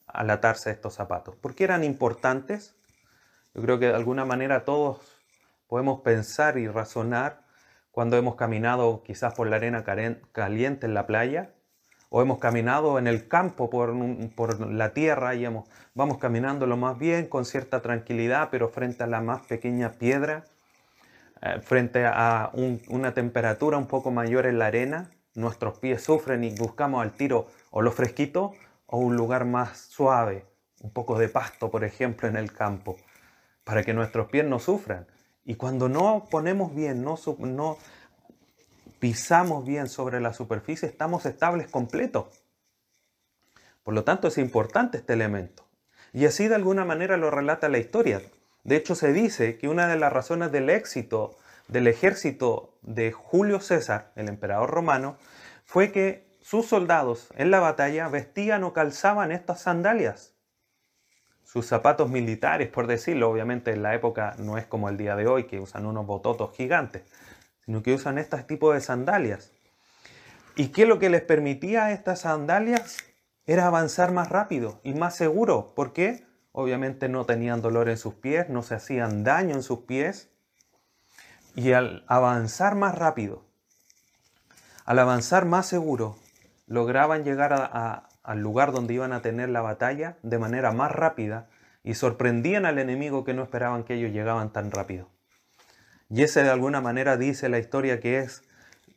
al 0.07 0.29
atarse 0.29 0.71
estos 0.71 0.95
zapatos. 0.95 1.35
¿Por 1.35 1.55
qué 1.55 1.65
eran 1.65 1.83
importantes? 1.83 2.75
Yo 3.53 3.61
creo 3.61 3.79
que 3.79 3.87
de 3.87 3.95
alguna 3.95 4.25
manera 4.25 4.65
todos 4.65 4.99
podemos 5.67 6.01
pensar 6.01 6.57
y 6.57 6.67
razonar 6.67 7.43
cuando 7.91 8.17
hemos 8.17 8.35
caminado 8.35 9.03
quizás 9.03 9.33
por 9.33 9.47
la 9.47 9.57
arena 9.57 9.83
caliente 9.83 10.85
en 10.85 10.93
la 10.93 11.05
playa 11.05 11.51
o 12.09 12.21
hemos 12.21 12.39
caminado 12.39 12.97
en 12.97 13.07
el 13.07 13.27
campo 13.27 13.69
por, 13.69 13.93
por 14.35 14.71
la 14.71 14.93
tierra 14.93 15.35
y 15.35 15.45
hemos, 15.45 15.69
vamos 15.93 16.17
caminando 16.17 16.65
lo 16.65 16.75
más 16.75 16.97
bien 16.97 17.27
con 17.27 17.45
cierta 17.45 17.81
tranquilidad, 17.81 18.49
pero 18.49 18.69
frente 18.69 19.03
a 19.03 19.07
la 19.07 19.21
más 19.21 19.41
pequeña 19.41 19.91
piedra, 19.91 20.45
eh, 21.41 21.59
frente 21.61 22.05
a 22.05 22.51
una 22.89 23.13
temperatura 23.13 23.77
un 23.77 23.87
poco 23.87 24.11
mayor 24.11 24.45
en 24.45 24.59
la 24.59 24.67
arena, 24.67 25.09
nuestros 25.35 25.79
pies 25.79 26.03
sufren 26.03 26.43
y 26.43 26.53
buscamos 26.55 27.01
al 27.01 27.13
tiro 27.13 27.47
o 27.71 27.81
lo 27.81 27.91
fresquito 27.91 28.53
o 28.85 28.97
un 28.97 29.15
lugar 29.15 29.45
más 29.45 29.77
suave, 29.77 30.45
un 30.81 30.91
poco 30.91 31.17
de 31.17 31.29
pasto, 31.29 31.69
por 31.69 31.83
ejemplo, 31.83 32.27
en 32.27 32.35
el 32.35 32.51
campo, 32.51 32.97
para 33.63 33.83
que 33.83 33.93
nuestros 33.93 34.29
pies 34.29 34.45
no 34.45 34.59
sufran. 34.59 35.07
Y 35.45 35.55
cuando 35.55 35.89
no 35.89 36.27
ponemos 36.29 36.75
bien, 36.75 37.03
no, 37.03 37.15
no 37.39 37.77
pisamos 38.99 39.65
bien 39.65 39.87
sobre 39.87 40.19
la 40.19 40.33
superficie, 40.33 40.87
estamos 40.89 41.25
estables 41.25 41.67
completos. 41.67 42.27
Por 43.83 43.93
lo 43.93 44.03
tanto, 44.03 44.27
es 44.27 44.37
importante 44.37 44.97
este 44.97 45.13
elemento. 45.13 45.65
Y 46.11 46.25
así 46.25 46.47
de 46.47 46.55
alguna 46.55 46.85
manera 46.85 47.17
lo 47.17 47.31
relata 47.31 47.69
la 47.69 47.77
historia. 47.77 48.21
De 48.63 48.75
hecho, 48.75 48.95
se 48.95 49.13
dice 49.13 49.57
que 49.57 49.67
una 49.67 49.87
de 49.87 49.97
las 49.97 50.11
razones 50.11 50.51
del 50.51 50.69
éxito 50.69 51.37
del 51.69 51.87
ejército 51.87 52.77
de 52.81 53.11
Julio 53.11 53.61
César, 53.61 54.11
el 54.15 54.27
emperador 54.27 54.69
romano, 54.71 55.17
fue 55.63 55.91
que 55.91 56.27
sus 56.41 56.65
soldados 56.65 57.29
en 57.35 57.51
la 57.51 57.59
batalla 57.59 58.07
vestían 58.09 58.63
o 58.63 58.73
calzaban 58.73 59.31
estas 59.31 59.61
sandalias. 59.61 60.33
Sus 61.43 61.67
zapatos 61.67 62.09
militares, 62.09 62.69
por 62.69 62.87
decirlo, 62.87 63.29
obviamente 63.29 63.71
en 63.71 63.83
la 63.83 63.95
época 63.95 64.35
no 64.39 64.57
es 64.57 64.65
como 64.65 64.89
el 64.89 64.97
día 64.97 65.15
de 65.15 65.27
hoy, 65.27 65.45
que 65.45 65.59
usan 65.59 65.85
unos 65.85 66.05
bototos 66.05 66.55
gigantes, 66.55 67.03
sino 67.65 67.81
que 67.81 67.93
usan 67.93 68.17
este 68.17 68.37
tipo 68.43 68.73
de 68.73 68.81
sandalias. 68.81 69.51
¿Y 70.55 70.69
qué 70.69 70.85
lo 70.85 70.99
que 70.99 71.09
les 71.09 71.21
permitía 71.21 71.85
a 71.85 71.91
estas 71.91 72.21
sandalias? 72.21 72.97
Era 73.45 73.67
avanzar 73.67 74.11
más 74.11 74.29
rápido 74.29 74.79
y 74.83 74.93
más 74.93 75.15
seguro. 75.15 75.73
¿Por 75.75 75.93
qué? 75.93 76.25
Obviamente 76.51 77.09
no 77.09 77.25
tenían 77.25 77.61
dolor 77.61 77.89
en 77.89 77.97
sus 77.97 78.15
pies, 78.15 78.49
no 78.49 78.63
se 78.63 78.75
hacían 78.75 79.23
daño 79.23 79.55
en 79.55 79.63
sus 79.63 79.79
pies. 79.79 80.29
Y 81.55 81.73
al 81.73 82.03
avanzar 82.07 82.75
más 82.75 82.95
rápido, 82.95 83.45
al 84.85 84.99
avanzar 84.99 85.45
más 85.45 85.67
seguro, 85.67 86.17
lograban 86.67 87.23
llegar 87.23 87.53
al 88.23 88.39
lugar 88.39 88.71
donde 88.71 88.93
iban 88.93 89.13
a 89.13 89.21
tener 89.21 89.49
la 89.49 89.61
batalla 89.61 90.17
de 90.23 90.39
manera 90.39 90.71
más 90.71 90.91
rápida 90.91 91.49
y 91.83 91.95
sorprendían 91.95 92.65
al 92.65 92.79
enemigo 92.79 93.23
que 93.23 93.33
no 93.33 93.43
esperaban 93.43 93.83
que 93.83 93.95
ellos 93.95 94.11
llegaban 94.11 94.51
tan 94.51 94.71
rápido. 94.71 95.09
Y 96.09 96.23
ese 96.23 96.43
de 96.43 96.49
alguna 96.49 96.81
manera 96.81 97.17
dice 97.17 97.49
la 97.49 97.59
historia 97.59 97.99
que 97.99 98.19
es 98.19 98.43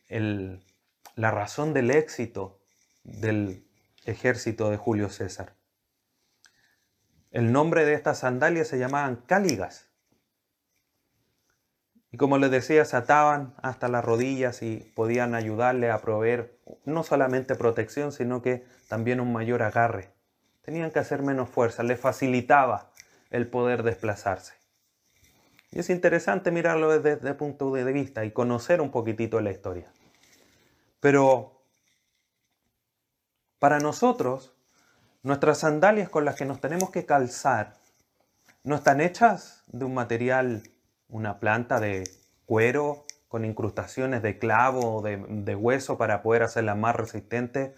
la 0.09 1.31
razón 1.31 1.75
del 1.75 1.91
éxito 1.91 2.61
del 3.05 3.67
ejército 4.05 4.71
de 4.71 4.77
Julio 4.77 5.09
César. 5.11 5.55
El 7.33 7.51
nombre 7.51 7.87
de 7.87 7.95
estas 7.95 8.19
sandalias 8.19 8.69
se 8.69 8.79
llamaban 8.79 9.17
cáligas. 9.17 9.89
Y 12.11 12.19
como 12.19 12.37
les 12.37 12.51
decía, 12.51 12.85
se 12.85 12.95
ataban 12.95 13.55
hasta 13.63 13.89
las 13.89 14.05
rodillas 14.05 14.63
y 14.63 14.93
podían 14.95 15.35
ayudarle 15.35 15.91
a 15.91 16.03
proveer 16.03 16.61
no 16.85 17.03
solamente 17.03 17.55
protección, 17.55 18.13
sino 18.13 18.43
que 18.43 18.67
también 18.87 19.19
un 19.19 19.33
mayor 19.33 19.63
agarre. 19.63 20.11
Tenían 20.61 20.91
que 20.91 20.99
hacer 20.99 21.23
menos 21.23 21.49
fuerza, 21.49 21.83
les 21.83 21.99
facilitaba 21.99 22.91
el 23.31 23.49
poder 23.49 23.83
desplazarse. 23.83 24.53
Y 25.71 25.79
es 25.79 25.89
interesante 25.89 26.51
mirarlo 26.51 26.91
desde 26.91 27.19
ese 27.19 27.35
punto 27.35 27.73
de 27.73 27.91
vista 27.91 28.27
y 28.27 28.31
conocer 28.31 28.83
un 28.83 28.91
poquitito 28.91 29.41
la 29.41 29.51
historia. 29.51 29.91
Pero 31.01 31.65
para 33.59 33.79
nosotros, 33.79 34.55
nuestras 35.23 35.59
sandalias 35.59 36.09
con 36.09 36.25
las 36.25 36.37
que 36.37 36.45
nos 36.45 36.61
tenemos 36.61 36.91
que 36.91 37.07
calzar 37.07 37.75
no 38.65 38.77
están 38.77 39.01
hechas 39.01 39.63
de 39.69 39.85
un 39.85 39.95
material, 39.95 40.63
una 41.09 41.39
planta 41.39 41.81
de 41.81 42.09
cuero 42.47 43.05
con 43.29 43.45
incrustaciones 43.45 44.23
de 44.23 44.39
clavo 44.39 44.97
o 44.97 45.03
de, 45.03 45.57
hueso 45.57 45.99
para 45.99 46.23
poder 46.23 46.43
hacerla 46.43 46.75
más 46.75 46.95
resistente 46.95 47.75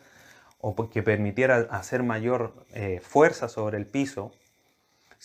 o 0.59 0.91
que 0.91 1.03
permitiera 1.03 1.69
hacer 1.71 2.03
mayor 2.03 2.67
eh, 2.73 3.01
fuerza 3.01 3.49
sobre 3.49 3.79
el 3.79 3.87
piso 3.87 4.33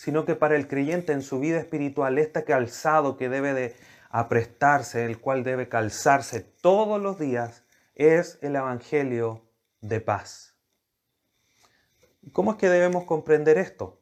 sino 0.00 0.24
que 0.24 0.34
para 0.34 0.56
el 0.56 0.66
creyente 0.66 1.12
en 1.12 1.20
su 1.20 1.40
vida 1.40 1.58
espiritual, 1.58 2.16
este 2.16 2.42
calzado 2.42 3.18
que 3.18 3.28
debe 3.28 3.52
de 3.52 3.76
aprestarse, 4.08 5.04
el 5.04 5.20
cual 5.20 5.44
debe 5.44 5.68
calzarse 5.68 6.40
todos 6.40 6.98
los 6.98 7.18
días, 7.18 7.64
es 7.96 8.38
el 8.40 8.56
Evangelio 8.56 9.42
de 9.82 10.00
paz. 10.00 10.49
¿Cómo 12.32 12.52
es 12.52 12.56
que 12.58 12.68
debemos 12.68 13.04
comprender 13.04 13.58
esto? 13.58 13.98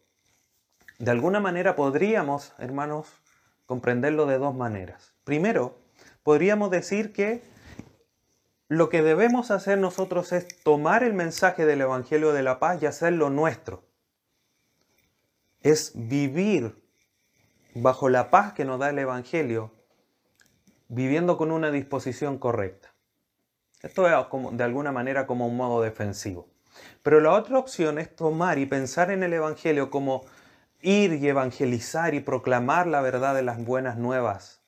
De 0.98 1.10
alguna 1.10 1.40
manera 1.40 1.76
podríamos, 1.76 2.54
hermanos, 2.58 3.08
comprenderlo 3.66 4.26
de 4.26 4.38
dos 4.38 4.54
maneras. 4.54 5.14
Primero, 5.24 5.78
podríamos 6.22 6.70
decir 6.70 7.12
que 7.12 7.42
lo 8.68 8.88
que 8.88 9.02
debemos 9.02 9.50
hacer 9.50 9.78
nosotros 9.78 10.32
es 10.32 10.46
tomar 10.62 11.02
el 11.02 11.14
mensaje 11.14 11.64
del 11.64 11.80
Evangelio 11.80 12.32
de 12.32 12.42
la 12.42 12.58
paz 12.58 12.82
y 12.82 12.86
hacerlo 12.86 13.30
nuestro 13.30 13.88
es 15.62 15.92
vivir 15.94 16.82
bajo 17.74 18.08
la 18.08 18.30
paz 18.30 18.52
que 18.52 18.64
nos 18.64 18.78
da 18.78 18.90
el 18.90 18.98
Evangelio, 18.98 19.72
viviendo 20.88 21.36
con 21.36 21.50
una 21.50 21.70
disposición 21.70 22.38
correcta. 22.38 22.92
Esto 23.82 24.06
es 24.08 24.14
de 24.52 24.64
alguna 24.64 24.92
manera 24.92 25.26
como 25.26 25.46
un 25.46 25.56
modo 25.56 25.82
defensivo. 25.82 26.48
Pero 27.02 27.20
la 27.20 27.32
otra 27.32 27.58
opción 27.58 27.98
es 27.98 28.14
tomar 28.14 28.58
y 28.58 28.66
pensar 28.66 29.10
en 29.10 29.22
el 29.22 29.32
Evangelio 29.32 29.90
como 29.90 30.24
ir 30.80 31.12
y 31.14 31.28
evangelizar 31.28 32.14
y 32.14 32.20
proclamar 32.20 32.86
la 32.86 33.00
verdad 33.00 33.34
de 33.34 33.42
las 33.42 33.64
buenas 33.64 33.96
nuevas 33.96 34.60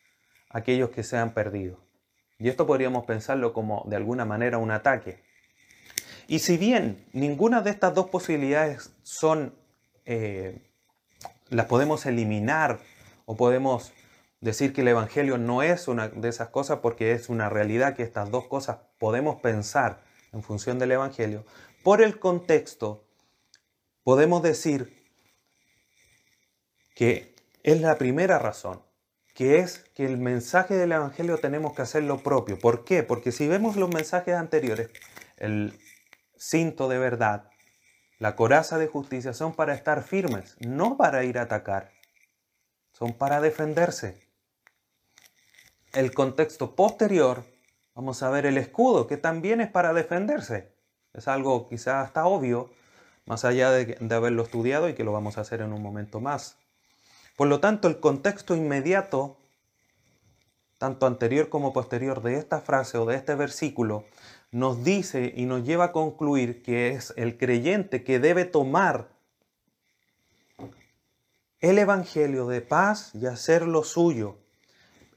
a 0.51 0.59
aquellos 0.59 0.91
que 0.91 1.03
se 1.03 1.17
han 1.17 1.33
perdido. 1.33 1.79
Y 2.39 2.49
esto 2.49 2.67
podríamos 2.67 3.05
pensarlo 3.05 3.53
como 3.53 3.85
de 3.87 3.97
alguna 3.97 4.25
manera 4.25 4.59
un 4.59 4.71
ataque. 4.71 5.23
Y 6.27 6.39
si 6.39 6.57
bien 6.57 7.05
ninguna 7.13 7.61
de 7.61 7.71
estas 7.71 7.95
dos 7.95 8.07
posibilidades 8.07 8.93
son, 9.03 9.55
eh, 10.05 10.63
las 11.49 11.67
podemos 11.67 12.07
eliminar 12.07 12.79
o 13.27 13.37
podemos 13.37 13.93
decir 14.41 14.73
que 14.73 14.81
el 14.81 14.89
Evangelio 14.89 15.39
no 15.39 15.63
es 15.63 15.87
una 15.87 16.09
de 16.09 16.29
esas 16.29 16.49
cosas 16.49 16.79
porque 16.79 17.13
es 17.13 17.29
una 17.29 17.49
realidad 17.49 17.95
que 17.95 18.03
estas 18.03 18.31
dos 18.31 18.47
cosas 18.47 18.79
podemos 18.99 19.41
pensar 19.41 20.01
en 20.33 20.43
función 20.43 20.79
del 20.79 20.93
Evangelio, 20.93 21.45
por 21.83 22.03
el 22.03 22.19
contexto 22.19 23.07
podemos 24.03 24.43
decir 24.43 25.01
que 26.95 27.35
es 27.63 27.81
la 27.81 27.97
primera 27.97 28.39
razón, 28.39 28.83
que 29.35 29.59
es 29.59 29.79
que 29.95 30.05
el 30.05 30.19
mensaje 30.19 30.75
del 30.75 30.93
Evangelio 30.93 31.39
tenemos 31.39 31.75
que 31.75 31.83
hacer 31.83 32.03
lo 32.03 32.23
propio. 32.23 32.59
¿Por 32.59 32.85
qué? 32.85 33.03
Porque 33.03 33.33
si 33.33 33.49
vemos 33.49 33.77
los 33.77 33.89
mensajes 33.89 34.35
anteriores, 34.35 34.91
el 35.37 35.79
cinto 36.37 36.89
de 36.89 36.99
verdad, 36.99 37.51
la 38.19 38.37
coraza 38.37 38.77
de 38.77 38.87
justicia 38.87 39.33
son 39.33 39.55
para 39.55 39.75
estar 39.75 40.03
firmes, 40.03 40.57
no 40.61 40.99
para 40.99 41.25
ir 41.25 41.39
a 41.39 41.43
atacar, 41.43 41.93
son 42.93 43.15
para 43.15 43.41
defenderse. 43.41 44.21
El 45.93 46.13
contexto 46.13 46.77
posterior, 46.77 47.45
vamos 47.95 48.23
a 48.23 48.31
ver 48.31 48.45
el 48.45 48.59
escudo, 48.59 49.07
que 49.07 49.17
también 49.17 49.61
es 49.63 49.71
para 49.71 49.95
defenderse. 49.95 50.70
Es 51.13 51.29
algo 51.29 51.69
quizás 51.69 52.07
hasta 52.07 52.27
obvio, 52.27 52.71
más 53.27 53.45
allá 53.45 53.71
de, 53.71 53.97
de 54.01 54.15
haberlo 54.15 54.43
estudiado 54.43 54.89
y 54.89 54.95
que 54.95 55.05
lo 55.05 55.13
vamos 55.13 55.39
a 55.39 55.43
hacer 55.43 55.61
en 55.61 55.73
un 55.73 55.83
momento 55.83 56.21
más. 56.21 56.57
Por 57.37 57.49
lo 57.49 57.61
tanto, 57.61 57.89
el 57.89 58.01
contexto 58.01 58.55
inmediato, 58.55 59.37
tanto 60.79 61.07
anterior 61.07 61.49
como 61.49 61.73
posterior 61.73 62.23
de 62.23 62.37
esta 62.37 62.61
frase 62.61 62.99
o 62.99 63.07
de 63.07 63.17
este 63.17 63.35
versículo, 63.35 64.05
nos 64.51 64.85
dice 64.85 65.33
y 65.37 65.47
nos 65.47 65.65
lleva 65.65 65.87
a 65.87 65.93
concluir 65.93 66.63
que 66.63 66.91
es 66.91 67.15
el 67.17 67.39
creyente 67.39 68.03
que 68.03 68.19
debe 68.19 68.45
tomar 68.45 69.09
el 71.61 71.79
Evangelio 71.79 72.47
de 72.47 72.63
paz 72.63 73.15
y 73.15 73.27
hacer 73.27 73.67
lo 73.67 73.85
suyo 73.85 74.39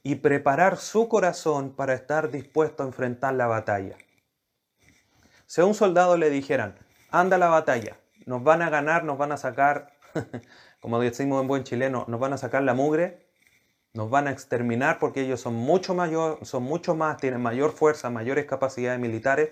y 0.04 0.16
preparar 0.16 0.78
su 0.78 1.08
corazón 1.08 1.72
para 1.72 1.94
estar 1.94 2.30
dispuesto 2.30 2.84
a 2.84 2.86
enfrentar 2.86 3.34
la 3.34 3.48
batalla. 3.48 3.98
Si 5.54 5.62
a 5.62 5.66
un 5.66 5.76
soldado 5.76 6.18
le 6.18 6.32
dijeran, 6.32 6.74
anda 7.12 7.36
a 7.36 7.40
la 7.40 7.48
batalla, 7.48 7.96
nos 8.26 8.44
van 8.44 8.64
a 8.64 8.72
ganar, 8.72 9.04
nos 9.04 9.20
van 9.20 9.32
a 9.32 9.38
sacar, 9.38 9.94
como 10.82 11.00
decimos 11.00 11.40
en 11.44 11.48
buen 11.48 11.64
chileno, 11.64 12.06
nos 12.08 12.20
van 12.20 12.34
a 12.34 12.40
sacar 12.40 12.64
la 12.64 12.74
mugre, 12.74 13.28
nos 13.94 14.10
van 14.10 14.28
a 14.28 14.32
exterminar 14.32 14.98
porque 14.98 15.22
ellos 15.22 15.42
son 15.42 15.54
mucho 15.54 15.94
mayor, 15.94 16.40
son 16.42 16.64
mucho 16.64 16.96
más, 16.96 17.18
tienen 17.18 17.40
mayor 17.40 17.72
fuerza, 17.72 18.10
mayores 18.10 18.46
capacidades 18.46 19.00
militares. 19.00 19.52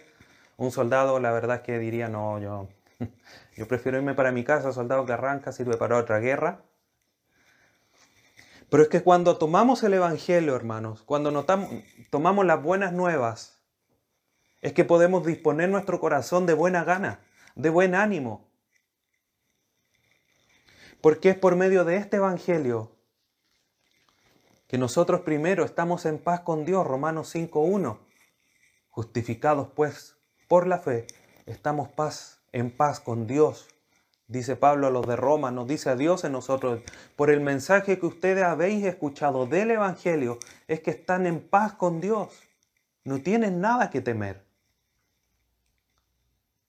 Un 0.57 0.71
soldado, 0.71 1.19
la 1.19 1.31
verdad 1.31 1.57
es 1.57 1.61
que 1.61 1.77
diría, 1.77 2.07
no, 2.07 2.39
yo, 2.39 2.67
yo 3.55 3.67
prefiero 3.67 3.99
irme 3.99 4.15
para 4.15 4.31
mi 4.31 4.43
casa, 4.43 4.71
soldado 4.71 5.05
que 5.05 5.13
arranca, 5.13 5.51
sirve 5.51 5.77
para 5.77 5.97
otra 5.97 6.17
guerra. 6.17 6.63
Pero 8.71 8.81
es 8.81 8.89
que 8.89 9.03
cuando 9.03 9.37
tomamos 9.37 9.83
el 9.83 9.93
Evangelio, 9.93 10.55
hermanos, 10.55 11.03
cuando 11.03 11.29
notamos, 11.29 11.69
tomamos 12.09 12.43
las 12.43 12.63
buenas 12.63 12.91
nuevas, 12.91 13.60
es 14.61 14.73
que 14.73 14.85
podemos 14.85 15.25
disponer 15.25 15.69
nuestro 15.69 15.99
corazón 15.99 16.45
de 16.45 16.53
buena 16.53 16.83
gana, 16.83 17.19
de 17.55 17.69
buen 17.69 17.95
ánimo. 17.95 18.47
Porque 21.01 21.29
es 21.31 21.37
por 21.37 21.55
medio 21.55 21.83
de 21.83 21.97
este 21.97 22.17
Evangelio 22.17 22.91
que 24.67 24.77
nosotros 24.77 25.21
primero 25.21 25.65
estamos 25.65 26.05
en 26.05 26.17
paz 26.17 26.41
con 26.41 26.63
Dios, 26.63 26.87
Romanos 26.87 27.35
5.1. 27.35 27.97
Justificados 28.89 29.69
pues 29.75 30.15
por 30.47 30.67
la 30.67 30.77
fe, 30.77 31.07
estamos 31.45 31.89
paz, 31.89 32.41
en 32.51 32.71
paz 32.71 32.99
con 32.99 33.27
Dios. 33.27 33.67
Dice 34.27 34.55
Pablo 34.55 34.87
a 34.87 34.91
los 34.91 35.05
de 35.07 35.17
Roma, 35.17 35.51
nos 35.51 35.67
dice 35.67 35.89
a 35.89 35.97
Dios 35.97 36.23
en 36.23 36.31
nosotros, 36.31 36.81
por 37.17 37.29
el 37.29 37.41
mensaje 37.41 37.99
que 37.99 38.05
ustedes 38.05 38.45
habéis 38.45 38.85
escuchado 38.85 39.45
del 39.45 39.71
Evangelio, 39.71 40.39
es 40.69 40.79
que 40.79 40.91
están 40.91 41.25
en 41.25 41.41
paz 41.41 41.73
con 41.73 41.99
Dios. 41.99 42.29
No 43.03 43.21
tienen 43.21 43.59
nada 43.59 43.89
que 43.89 43.99
temer. 43.99 44.50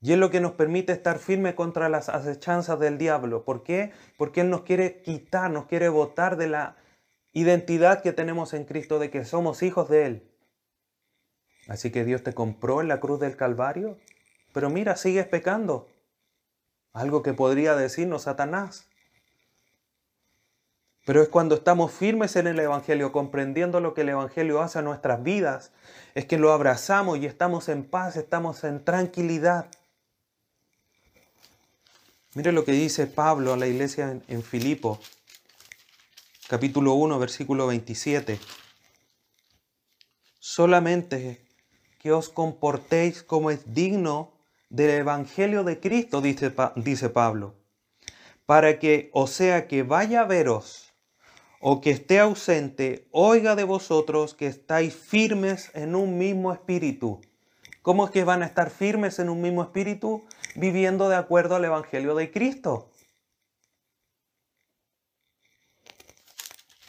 Y 0.03 0.11
es 0.11 0.19
lo 0.19 0.29
que 0.29 0.41
nos 0.41 0.51
permite 0.51 0.91
estar 0.91 1.17
firmes 1.17 1.53
contra 1.53 1.87
las 1.87 2.09
acechanzas 2.09 2.77
del 2.77 2.97
diablo. 2.97 3.45
¿Por 3.45 3.63
qué? 3.63 3.93
Porque 4.17 4.41
Él 4.41 4.49
nos 4.49 4.63
quiere 4.63 5.01
quitar, 5.01 5.49
nos 5.49 5.65
quiere 5.65 5.87
botar 5.87 6.35
de 6.35 6.47
la 6.47 6.75
identidad 7.31 8.01
que 8.01 8.11
tenemos 8.11 8.53
en 8.53 8.65
Cristo 8.65 8.99
de 8.99 9.09
que 9.09 9.23
somos 9.23 9.63
hijos 9.63 9.87
de 9.87 10.05
Él. 10.05 10.29
Así 11.69 11.89
que 11.89 12.03
Dios 12.03 12.21
te 12.21 12.33
compró 12.33 12.81
en 12.81 12.89
la 12.89 12.99
cruz 12.99 13.21
del 13.21 13.37
Calvario, 13.37 13.97
pero 14.51 14.69
mira, 14.69 14.97
sigues 14.97 15.25
pecando. 15.25 15.87
Algo 16.91 17.23
que 17.23 17.31
podría 17.31 17.77
decirnos 17.77 18.23
Satanás. 18.23 18.89
Pero 21.05 21.21
es 21.21 21.29
cuando 21.29 21.55
estamos 21.55 21.93
firmes 21.93 22.35
en 22.35 22.47
el 22.47 22.59
Evangelio, 22.59 23.13
comprendiendo 23.13 23.79
lo 23.79 23.93
que 23.93 24.01
el 24.01 24.09
Evangelio 24.09 24.61
hace 24.61 24.79
a 24.79 24.81
nuestras 24.81 25.23
vidas, 25.23 25.71
es 26.13 26.25
que 26.25 26.37
lo 26.37 26.51
abrazamos 26.51 27.19
y 27.19 27.25
estamos 27.25 27.69
en 27.69 27.85
paz, 27.85 28.17
estamos 28.17 28.65
en 28.65 28.83
tranquilidad. 28.83 29.67
Mire 32.35 32.51
lo 32.51 32.65
que 32.65 32.71
dice 32.71 33.05
Pablo 33.05 33.53
a 33.53 33.57
la 33.57 33.67
iglesia 33.67 34.09
en, 34.09 34.23
en 34.27 34.41
Filipo 34.41 34.99
capítulo 36.47 36.95
1, 36.95 37.19
versículo 37.19 37.67
27. 37.67 38.39
Solamente 40.39 41.45
que 41.99 42.11
os 42.11 42.29
comportéis 42.29 43.21
como 43.21 43.51
es 43.51 43.73
digno 43.73 44.33
del 44.69 44.89
Evangelio 44.89 45.63
de 45.63 45.79
Cristo, 45.79 46.21
dice, 46.21 46.51
dice 46.75 47.09
Pablo, 47.09 47.53
para 48.47 48.79
que, 48.79 49.11
o 49.13 49.27
sea, 49.27 49.67
que 49.67 49.83
vaya 49.83 50.21
a 50.21 50.25
veros 50.25 50.91
o 51.59 51.81
que 51.81 51.91
esté 51.91 52.19
ausente, 52.19 53.07
oiga 53.11 53.55
de 53.55 53.63
vosotros 53.63 54.33
que 54.33 54.47
estáis 54.47 54.95
firmes 54.95 55.69
en 55.75 55.95
un 55.95 56.17
mismo 56.17 56.51
espíritu. 56.51 57.21
¿Cómo 57.83 58.05
es 58.05 58.11
que 58.11 58.23
van 58.23 58.41
a 58.41 58.47
estar 58.47 58.71
firmes 58.71 59.19
en 59.19 59.29
un 59.29 59.41
mismo 59.41 59.61
espíritu? 59.61 60.25
Viviendo 60.55 61.07
de 61.09 61.15
acuerdo 61.15 61.55
al 61.55 61.65
Evangelio 61.65 62.15
de 62.15 62.31
Cristo. 62.31 62.89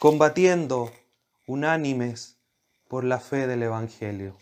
combatiendo 0.05 0.91
unánimes 1.47 2.37
por 2.87 3.03
la 3.03 3.19
fe 3.19 3.47
del 3.47 3.63
Evangelio. 3.63 4.37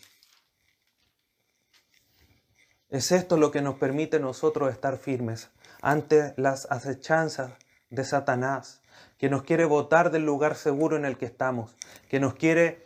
Es 2.90 3.12
esto 3.12 3.38
lo 3.38 3.50
que 3.50 3.62
nos 3.62 3.76
permite 3.76 4.20
nosotros 4.20 4.70
estar 4.70 4.98
firmes 4.98 5.48
ante 5.80 6.34
las 6.36 6.70
acechanzas 6.70 7.52
de 7.88 8.04
Satanás, 8.04 8.82
que 9.16 9.30
nos 9.30 9.42
quiere 9.44 9.64
botar 9.64 10.10
del 10.10 10.26
lugar 10.26 10.54
seguro 10.54 10.96
en 10.96 11.06
el 11.06 11.16
que 11.16 11.24
estamos, 11.24 11.74
que 12.10 12.20
nos 12.20 12.34
quiere 12.34 12.83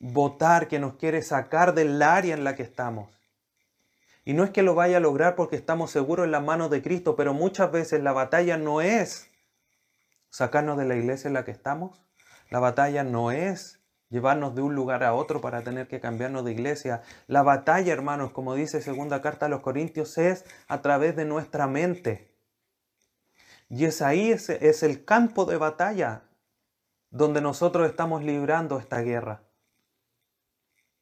botar, 0.00 0.66
que 0.66 0.80
nos 0.80 0.94
quiere 0.94 1.22
sacar 1.22 1.74
del 1.74 2.02
área 2.02 2.34
en 2.34 2.42
la 2.42 2.56
que 2.56 2.64
estamos. 2.64 3.20
Y 4.24 4.32
no 4.32 4.44
es 4.44 4.50
que 4.50 4.62
lo 4.62 4.74
vaya 4.74 4.96
a 4.96 5.00
lograr 5.00 5.36
porque 5.36 5.56
estamos 5.56 5.90
seguros 5.90 6.24
en 6.24 6.32
la 6.32 6.40
mano 6.40 6.68
de 6.68 6.82
Cristo, 6.82 7.16
pero 7.16 7.34
muchas 7.34 7.70
veces 7.70 8.02
la 8.02 8.12
batalla 8.12 8.56
no 8.56 8.80
es 8.80 9.30
sacarnos 10.30 10.76
de 10.78 10.86
la 10.86 10.96
iglesia 10.96 11.28
en 11.28 11.34
la 11.34 11.44
que 11.44 11.50
estamos, 11.50 12.02
la 12.50 12.58
batalla 12.58 13.04
no 13.04 13.30
es 13.30 13.80
llevarnos 14.08 14.54
de 14.54 14.62
un 14.62 14.74
lugar 14.74 15.04
a 15.04 15.14
otro 15.14 15.40
para 15.40 15.62
tener 15.62 15.86
que 15.86 16.00
cambiarnos 16.00 16.44
de 16.44 16.52
iglesia. 16.52 17.02
La 17.28 17.42
batalla, 17.42 17.92
hermanos, 17.92 18.32
como 18.32 18.54
dice 18.54 18.82
segunda 18.82 19.22
carta 19.22 19.46
a 19.46 19.48
los 19.48 19.60
Corintios, 19.60 20.18
es 20.18 20.44
a 20.66 20.82
través 20.82 21.14
de 21.14 21.24
nuestra 21.24 21.66
mente. 21.66 22.34
Y 23.68 23.84
es 23.84 24.02
ahí, 24.02 24.32
es, 24.32 24.50
es 24.50 24.82
el 24.82 25.04
campo 25.04 25.44
de 25.44 25.56
batalla 25.56 26.24
donde 27.10 27.40
nosotros 27.40 27.88
estamos 27.88 28.24
librando 28.24 28.78
esta 28.78 29.00
guerra. 29.00 29.42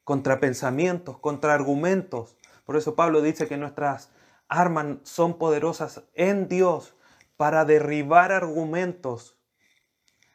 Contra 0.08 0.40
pensamientos, 0.40 1.18
contra 1.18 1.52
argumentos. 1.52 2.38
Por 2.64 2.78
eso 2.78 2.94
Pablo 2.94 3.20
dice 3.20 3.46
que 3.46 3.58
nuestras 3.58 4.08
armas 4.48 4.96
son 5.02 5.36
poderosas 5.36 6.02
en 6.14 6.48
Dios 6.48 6.94
para 7.36 7.66
derribar 7.66 8.32
argumentos 8.32 9.36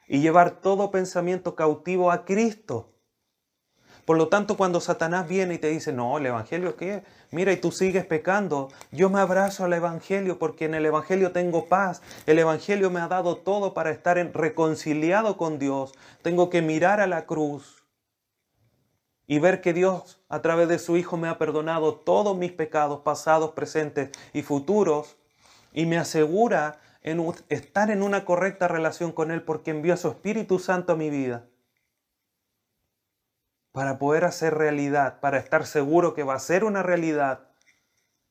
y 0.06 0.20
llevar 0.20 0.60
todo 0.60 0.92
pensamiento 0.92 1.56
cautivo 1.56 2.12
a 2.12 2.24
Cristo. 2.24 2.92
Por 4.04 4.16
lo 4.16 4.28
tanto, 4.28 4.56
cuando 4.56 4.78
Satanás 4.78 5.26
viene 5.26 5.54
y 5.54 5.58
te 5.58 5.70
dice, 5.70 5.92
no, 5.92 6.18
el 6.18 6.26
Evangelio 6.26 6.76
qué? 6.76 7.02
Mira, 7.32 7.50
y 7.50 7.56
tú 7.56 7.72
sigues 7.72 8.06
pecando, 8.06 8.68
yo 8.92 9.10
me 9.10 9.18
abrazo 9.18 9.64
al 9.64 9.72
Evangelio 9.72 10.38
porque 10.38 10.66
en 10.66 10.74
el 10.74 10.86
Evangelio 10.86 11.32
tengo 11.32 11.66
paz. 11.66 12.00
El 12.26 12.38
Evangelio 12.38 12.92
me 12.92 13.00
ha 13.00 13.08
dado 13.08 13.38
todo 13.38 13.74
para 13.74 13.90
estar 13.90 14.18
reconciliado 14.34 15.36
con 15.36 15.58
Dios. 15.58 15.94
Tengo 16.22 16.48
que 16.48 16.62
mirar 16.62 17.00
a 17.00 17.08
la 17.08 17.26
cruz 17.26 17.83
y 19.26 19.38
ver 19.38 19.60
que 19.60 19.72
Dios 19.72 20.22
a 20.28 20.42
través 20.42 20.68
de 20.68 20.78
su 20.78 20.96
Hijo 20.96 21.16
me 21.16 21.28
ha 21.28 21.38
perdonado 21.38 21.94
todos 21.94 22.36
mis 22.36 22.52
pecados 22.52 23.00
pasados, 23.00 23.52
presentes 23.52 24.10
y 24.32 24.42
futuros 24.42 25.16
y 25.72 25.86
me 25.86 25.98
asegura 25.98 26.80
en 27.02 27.22
estar 27.48 27.90
en 27.90 28.02
una 28.02 28.24
correcta 28.24 28.68
relación 28.68 29.12
con 29.12 29.30
Él 29.30 29.42
porque 29.42 29.70
envió 29.70 29.94
a 29.94 29.98
su 29.98 30.08
Espíritu 30.08 30.58
Santo 30.58 30.92
a 30.92 30.96
mi 30.96 31.10
vida. 31.10 31.46
Para 33.72 33.98
poder 33.98 34.24
hacer 34.24 34.54
realidad, 34.54 35.20
para 35.20 35.38
estar 35.38 35.66
seguro 35.66 36.14
que 36.14 36.22
va 36.22 36.34
a 36.34 36.38
ser 36.38 36.64
una 36.64 36.82
realidad 36.82 37.48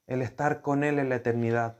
el 0.08 0.22
estar 0.22 0.62
con 0.62 0.84
Él 0.84 1.00
en 1.00 1.10
la 1.10 1.16
eternidad. 1.16 1.78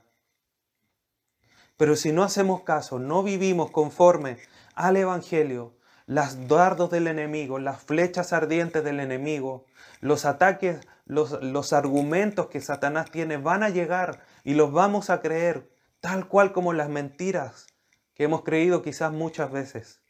Pero 1.76 1.96
si 1.96 2.12
no 2.12 2.22
hacemos 2.22 2.62
caso, 2.62 2.98
no 2.98 3.22
vivimos 3.22 3.70
conforme 3.70 4.38
al 4.74 4.96
Evangelio, 4.96 5.72
las 6.06 6.48
dardos 6.48 6.90
del 6.90 7.06
enemigo, 7.06 7.58
las 7.58 7.82
flechas 7.82 8.32
ardientes 8.32 8.84
del 8.84 9.00
enemigo, 9.00 9.64
los 10.00 10.24
ataques, 10.24 10.80
los, 11.06 11.42
los 11.42 11.72
argumentos 11.72 12.48
que 12.48 12.60
Satanás 12.60 13.10
tiene 13.10 13.36
van 13.36 13.62
a 13.62 13.70
llegar 13.70 14.24
y 14.42 14.54
los 14.54 14.72
vamos 14.72 15.10
a 15.10 15.20
creer 15.20 15.70
tal 16.00 16.28
cual 16.28 16.52
como 16.52 16.72
las 16.72 16.88
mentiras 16.88 17.66
que 18.14 18.24
hemos 18.24 18.42
creído 18.42 18.82
quizás 18.82 19.12
muchas 19.12 19.50
veces. 19.50 20.00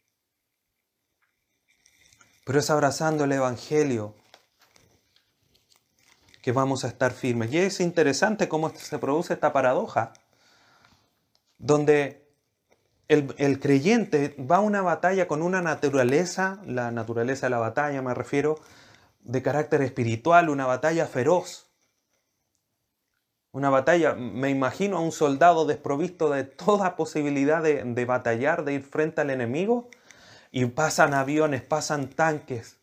Pero 2.45 2.59
es 2.59 2.69
abrazando 2.69 3.23
el 3.23 3.31
Evangelio 3.31 4.13
que 6.41 6.51
vamos 6.51 6.83
a 6.85 6.89
estar 6.89 7.11
firmes. 7.11 7.51
Y 7.51 7.57
es 7.57 7.79
interesante 7.79 8.47
cómo 8.47 8.69
se 8.69 8.99
produce 8.99 9.33
esta 9.33 9.51
paradoja, 9.51 10.13
donde 11.57 12.24
el, 13.07 13.33
el, 13.37 13.59
creyente 13.59 14.35
va 14.39 14.57
a 14.57 14.61
una 14.61 14.81
batalla 14.81 15.27
con 15.27 15.41
una 15.41 15.61
naturaleza, 15.61 16.59
la 16.65 16.91
naturaleza 16.91 17.45
de 17.47 17.51
la 17.51 17.59
batalla 17.59 18.01
me 18.01 18.13
refiero, 18.13 18.59
de 19.21 19.41
carácter 19.41 19.81
espiritual, 19.81 20.49
una 20.49 20.65
batalla 20.65 21.05
feroz. 21.05 21.69
Una 23.51 23.69
batalla, 23.69 24.15
me 24.15 24.49
imagino 24.49 24.97
a 24.97 25.01
un 25.01 25.11
soldado 25.11 25.65
desprovisto 25.65 26.29
de 26.29 26.43
toda 26.43 26.95
posibilidad 26.95 27.63
de, 27.63 27.83
de 27.83 28.05
batallar, 28.05 28.65
de 28.65 28.73
ir 28.73 28.83
frente 28.83 29.21
al 29.21 29.29
enemigo, 29.29 29.87
y 30.51 30.65
pasan 30.65 31.13
aviones, 31.13 31.61
pasan 31.61 32.07
tanques, 32.09 32.77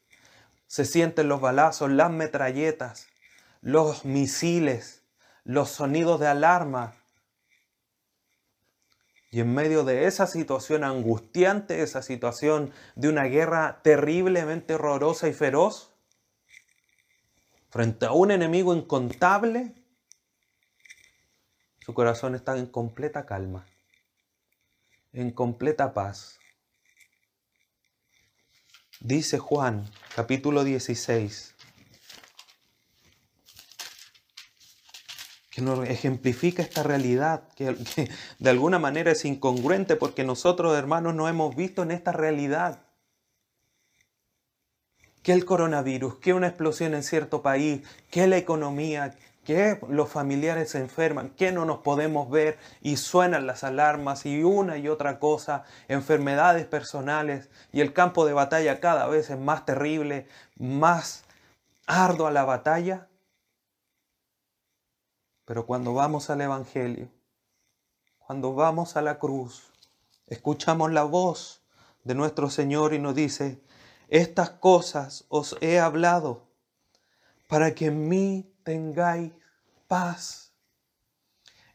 se 0.67 0.85
sienten 0.85 1.29
los 1.29 1.41
balazos, 1.41 1.91
las 1.91 2.11
metralletas, 2.11 3.07
los 3.61 4.05
misiles, 4.05 5.03
los 5.45 5.71
sonidos 5.71 6.21
de 6.21 6.27
alarma. 6.27 6.95
Y 9.33 9.40
en 9.40 9.55
medio 9.55 9.83
de 9.83 10.07
esa 10.07 10.27
situación 10.27 10.85
angustiante, 10.85 11.83
esa 11.83 12.03
situación 12.03 12.71
de 12.97 13.09
una 13.09 13.25
guerra 13.25 13.81
terriblemente 13.83 14.75
horrorosa 14.75 15.27
y 15.27 15.33
feroz, 15.33 15.95
frente 17.71 18.05
a 18.05 18.12
un 18.12 18.31
enemigo 18.31 18.77
incontable, 18.77 19.75
su 21.81 21.95
corazón 21.95 22.35
está 22.35 22.59
en 22.59 22.66
completa 22.66 23.25
calma, 23.25 23.66
en 25.14 25.31
completa 25.31 25.95
paz. 25.95 26.38
Dice 29.01 29.38
Juan, 29.38 29.90
capítulo 30.14 30.62
16, 30.62 31.52
que 35.53 35.61
nos 35.61 35.87
ejemplifica 35.87 36.62
esta 36.62 36.83
realidad, 36.83 37.43
que, 37.57 37.77
de 38.38 38.51
alguna 38.51 38.79
manera 38.81 39.12
es 39.12 39.25
incongruente 39.25 39.95
porque 39.97 40.25
nosotros 40.25 40.77
hermanos 40.77 41.15
no 41.15 41.29
hemos 41.29 41.55
visto 41.55 41.83
en 41.83 41.93
esta 41.93 42.11
realidad. 42.11 42.81
Que 45.23 45.33
el 45.33 45.45
coronavirus, 45.45 46.17
que 46.17 46.33
una 46.33 46.49
explosión 46.49 46.95
en 46.95 47.05
cierto 47.05 47.43
país, 47.43 47.83
que 48.11 48.27
la 48.27 48.38
economía, 48.38 49.15
que 49.45 49.79
los 49.88 50.09
familiares 50.09 50.71
se 50.71 50.79
enferman, 50.79 51.31
que 51.31 51.53
no 51.53 51.65
nos 51.65 51.79
podemos 51.79 52.31
ver 52.31 52.59
y 52.81 52.97
suenan 52.97 53.47
las 53.47 53.62
alarmas 53.62 54.25
y 54.25 54.43
una 54.43 54.79
y 54.79 54.88
otra 54.88 55.19
cosa, 55.19 55.65
enfermedades 55.87 56.65
personales 56.65 57.51
y 57.73 57.83
el 57.83 57.93
campo 57.93 58.25
de 58.25 58.33
batalla 58.33 58.81
cada 58.81 59.07
vez 59.07 59.31
es 59.31 59.38
más 59.38 59.67
terrible, 59.67 60.27
más 60.57 61.25
ardua 61.87 62.31
la 62.31 62.45
batalla. 62.45 63.07
Pero 65.53 65.67
cuando 65.67 65.93
vamos 65.93 66.31
al 66.31 66.41
Evangelio, 66.41 67.11
cuando 68.17 68.55
vamos 68.55 68.97
a 68.97 69.03
la 69.03 69.19
cruz, 69.19 69.71
escuchamos 70.27 70.91
la 70.91 71.03
voz 71.03 71.62
de 72.05 72.15
nuestro 72.15 72.49
Señor 72.49 72.95
y 72.95 72.99
nos 72.99 73.15
dice, 73.15 73.61
estas 74.09 74.49
cosas 74.49 75.27
os 75.29 75.59
he 75.61 75.79
hablado 75.79 76.49
para 77.49 77.75
que 77.75 77.88
en 77.88 78.09
mí 78.09 78.51
tengáis 78.65 79.31
paz. 79.88 80.55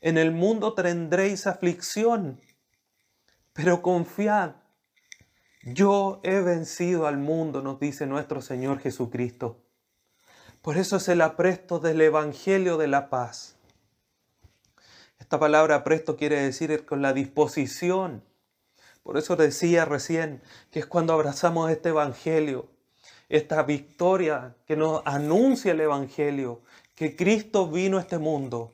En 0.01 0.17
el 0.17 0.31
mundo 0.31 0.73
tendréis 0.73 1.45
aflicción, 1.45 2.41
pero 3.53 3.83
confiad, 3.83 4.55
yo 5.61 6.19
he 6.23 6.39
vencido 6.39 7.05
al 7.05 7.19
mundo, 7.19 7.61
nos 7.61 7.79
dice 7.79 8.07
nuestro 8.07 8.41
Señor 8.41 8.79
Jesucristo. 8.79 9.61
Por 10.63 10.77
eso 10.77 10.95
es 10.95 11.07
el 11.09 11.21
apresto 11.21 11.77
del 11.77 12.01
Evangelio 12.01 12.77
de 12.77 12.87
la 12.87 13.11
paz. 13.11 13.56
Esta 15.19 15.39
palabra 15.39 15.75
apresto 15.75 16.15
quiere 16.15 16.41
decir 16.41 16.85
con 16.85 17.01
la 17.01 17.13
disposición. 17.13 18.23
Por 19.03 19.17
eso 19.17 19.35
decía 19.35 19.85
recién 19.85 20.41
que 20.71 20.79
es 20.79 20.85
cuando 20.85 21.13
abrazamos 21.13 21.71
este 21.71 21.89
Evangelio, 21.89 22.67
esta 23.29 23.63
victoria 23.63 24.55
que 24.65 24.75
nos 24.75 25.01
anuncia 25.05 25.71
el 25.71 25.81
Evangelio, 25.81 26.61
que 26.95 27.15
Cristo 27.15 27.67
vino 27.67 27.97
a 27.97 28.01
este 28.01 28.17
mundo 28.17 28.73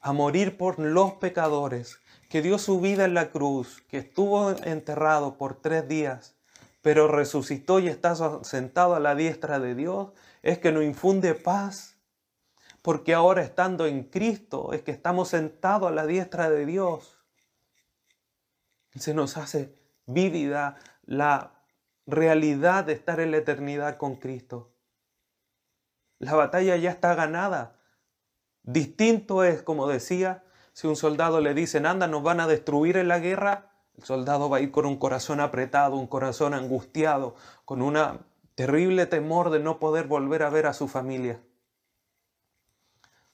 a 0.00 0.12
morir 0.12 0.56
por 0.56 0.78
los 0.78 1.14
pecadores, 1.14 1.98
que 2.28 2.42
dio 2.42 2.58
su 2.58 2.80
vida 2.80 3.04
en 3.04 3.14
la 3.14 3.30
cruz, 3.30 3.82
que 3.88 3.98
estuvo 3.98 4.50
enterrado 4.50 5.36
por 5.36 5.60
tres 5.60 5.86
días, 5.86 6.34
pero 6.80 7.06
resucitó 7.06 7.78
y 7.78 7.88
está 7.88 8.14
sentado 8.42 8.94
a 8.94 9.00
la 9.00 9.14
diestra 9.14 9.60
de 9.60 9.74
Dios, 9.74 10.08
es 10.42 10.58
que 10.58 10.72
nos 10.72 10.82
infunde 10.82 11.34
paz, 11.34 11.91
porque 12.82 13.14
ahora 13.14 13.42
estando 13.42 13.86
en 13.86 14.02
Cristo 14.02 14.72
es 14.72 14.82
que 14.82 14.90
estamos 14.90 15.28
sentados 15.28 15.88
a 15.88 15.94
la 15.94 16.04
diestra 16.04 16.50
de 16.50 16.66
Dios. 16.66 17.16
Se 18.96 19.14
nos 19.14 19.36
hace 19.36 19.74
vívida 20.06 20.76
la 21.04 21.52
realidad 22.06 22.84
de 22.84 22.92
estar 22.92 23.20
en 23.20 23.30
la 23.30 23.38
eternidad 23.38 23.96
con 23.96 24.16
Cristo. 24.16 24.72
La 26.18 26.34
batalla 26.34 26.76
ya 26.76 26.90
está 26.90 27.14
ganada. 27.14 27.78
Distinto 28.64 29.44
es, 29.44 29.62
como 29.62 29.88
decía, 29.88 30.44
si 30.72 30.88
un 30.88 30.96
soldado 30.96 31.40
le 31.40 31.54
dicen, 31.54 31.86
anda, 31.86 32.08
nos 32.08 32.22
van 32.22 32.40
a 32.40 32.46
destruir 32.46 32.96
en 32.96 33.08
la 33.08 33.18
guerra, 33.18 33.70
el 33.96 34.04
soldado 34.04 34.48
va 34.48 34.58
a 34.58 34.60
ir 34.60 34.70
con 34.72 34.86
un 34.86 34.96
corazón 34.96 35.40
apretado, 35.40 35.96
un 35.96 36.06
corazón 36.06 36.54
angustiado, 36.54 37.36
con 37.64 37.82
una 37.82 38.20
terrible 38.54 39.06
temor 39.06 39.50
de 39.50 39.60
no 39.60 39.78
poder 39.78 40.06
volver 40.06 40.42
a 40.42 40.50
ver 40.50 40.66
a 40.66 40.72
su 40.72 40.88
familia. 40.88 41.40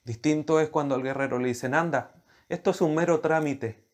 Distinto 0.09 0.59
es 0.59 0.71
cuando 0.71 0.95
al 0.95 1.03
guerrero 1.03 1.39
le 1.39 1.49
dicen, 1.49 1.75
anda, 1.75 2.15
esto 2.49 2.71
es 2.71 2.81
un 2.81 2.95
mero 2.95 3.21
trámite, 3.21 3.85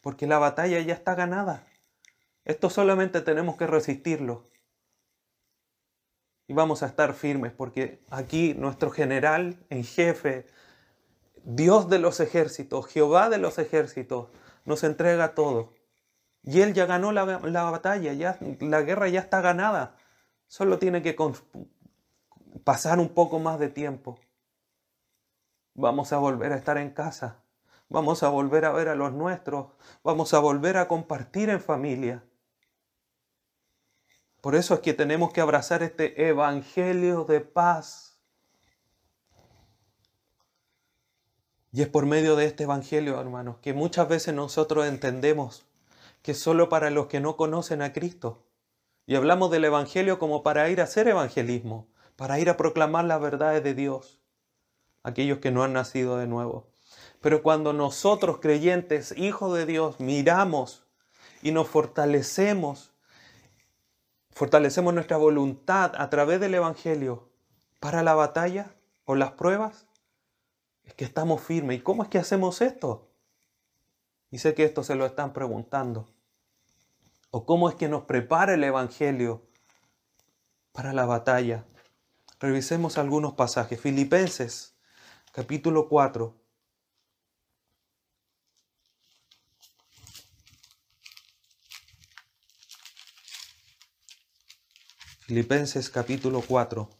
porque 0.00 0.28
la 0.28 0.38
batalla 0.38 0.78
ya 0.78 0.94
está 0.94 1.16
ganada. 1.16 1.66
Esto 2.44 2.70
solamente 2.70 3.22
tenemos 3.22 3.56
que 3.56 3.66
resistirlo. 3.66 4.48
Y 6.46 6.52
vamos 6.52 6.84
a 6.84 6.86
estar 6.86 7.12
firmes, 7.14 7.50
porque 7.50 8.04
aquí 8.08 8.54
nuestro 8.54 8.92
general 8.92 9.66
en 9.68 9.82
jefe, 9.82 10.46
Dios 11.42 11.88
de 11.88 11.98
los 11.98 12.20
ejércitos, 12.20 12.86
Jehová 12.86 13.28
de 13.28 13.38
los 13.38 13.58
ejércitos, 13.58 14.28
nos 14.64 14.84
entrega 14.84 15.34
todo. 15.34 15.74
Y 16.44 16.60
Él 16.60 16.72
ya 16.72 16.86
ganó 16.86 17.10
la, 17.10 17.24
la 17.24 17.64
batalla, 17.64 18.12
ya, 18.12 18.38
la 18.60 18.82
guerra 18.82 19.08
ya 19.08 19.18
está 19.18 19.40
ganada. 19.40 19.96
Solo 20.46 20.78
tiene 20.78 21.02
que 21.02 21.16
pasar 22.62 23.00
un 23.00 23.08
poco 23.08 23.40
más 23.40 23.58
de 23.58 23.70
tiempo. 23.70 24.20
Vamos 25.74 26.12
a 26.12 26.18
volver 26.18 26.52
a 26.52 26.56
estar 26.56 26.78
en 26.78 26.90
casa. 26.90 27.42
Vamos 27.88 28.22
a 28.22 28.28
volver 28.28 28.64
a 28.64 28.72
ver 28.72 28.88
a 28.88 28.94
los 28.94 29.12
nuestros. 29.12 29.66
Vamos 30.02 30.34
a 30.34 30.38
volver 30.38 30.76
a 30.76 30.88
compartir 30.88 31.50
en 31.50 31.60
familia. 31.60 32.24
Por 34.40 34.54
eso 34.54 34.74
es 34.74 34.80
que 34.80 34.94
tenemos 34.94 35.32
que 35.32 35.40
abrazar 35.40 35.82
este 35.82 36.28
evangelio 36.28 37.24
de 37.24 37.40
paz. 37.40 38.18
Y 41.70 41.82
es 41.82 41.88
por 41.88 42.06
medio 42.06 42.36
de 42.36 42.46
este 42.46 42.64
evangelio, 42.64 43.20
hermanos, 43.20 43.56
que 43.62 43.72
muchas 43.72 44.08
veces 44.08 44.34
nosotros 44.34 44.86
entendemos 44.86 45.64
que 46.22 46.34
solo 46.34 46.68
para 46.68 46.90
los 46.90 47.06
que 47.06 47.20
no 47.20 47.36
conocen 47.36 47.82
a 47.82 47.92
Cristo. 47.92 48.46
Y 49.06 49.16
hablamos 49.16 49.50
del 49.50 49.64
evangelio 49.64 50.18
como 50.18 50.42
para 50.42 50.68
ir 50.70 50.80
a 50.80 50.84
hacer 50.84 51.08
evangelismo, 51.08 51.88
para 52.16 52.38
ir 52.38 52.50
a 52.50 52.56
proclamar 52.56 53.04
las 53.04 53.20
verdades 53.20 53.62
de 53.64 53.74
Dios, 53.74 54.21
aquellos 55.02 55.38
que 55.38 55.50
no 55.50 55.62
han 55.62 55.72
nacido 55.72 56.18
de 56.18 56.26
nuevo. 56.26 56.68
Pero 57.20 57.42
cuando 57.42 57.72
nosotros 57.72 58.38
creyentes, 58.40 59.14
hijos 59.16 59.56
de 59.56 59.66
Dios, 59.66 60.00
miramos 60.00 60.84
y 61.42 61.52
nos 61.52 61.68
fortalecemos 61.68 62.92
fortalecemos 64.32 64.94
nuestra 64.94 65.16
voluntad 65.16 65.92
a 65.96 66.10
través 66.10 66.40
del 66.40 66.54
Evangelio 66.54 67.28
para 67.80 68.02
la 68.02 68.14
batalla 68.14 68.74
o 69.04 69.14
las 69.14 69.32
pruebas, 69.32 69.86
es 70.84 70.94
que 70.94 71.04
estamos 71.04 71.40
firmes. 71.40 71.78
¿Y 71.78 71.82
cómo 71.82 72.02
es 72.02 72.08
que 72.08 72.18
hacemos 72.18 72.60
esto? 72.60 73.08
Y 74.30 74.38
sé 74.38 74.54
que 74.54 74.64
esto 74.64 74.82
se 74.82 74.94
lo 74.94 75.04
están 75.04 75.32
preguntando. 75.32 76.08
¿O 77.30 77.44
cómo 77.44 77.68
es 77.68 77.74
que 77.74 77.88
nos 77.88 78.04
prepara 78.04 78.54
el 78.54 78.64
Evangelio 78.64 79.42
para 80.72 80.92
la 80.92 81.04
batalla? 81.04 81.64
Revisemos 82.40 82.98
algunos 82.98 83.34
pasajes. 83.34 83.80
Filipenses, 83.80 84.71
capítulo 85.32 85.88
4. 85.88 86.38
Filipenses 95.20 95.88
capítulo 95.88 96.42
4, 96.42 96.90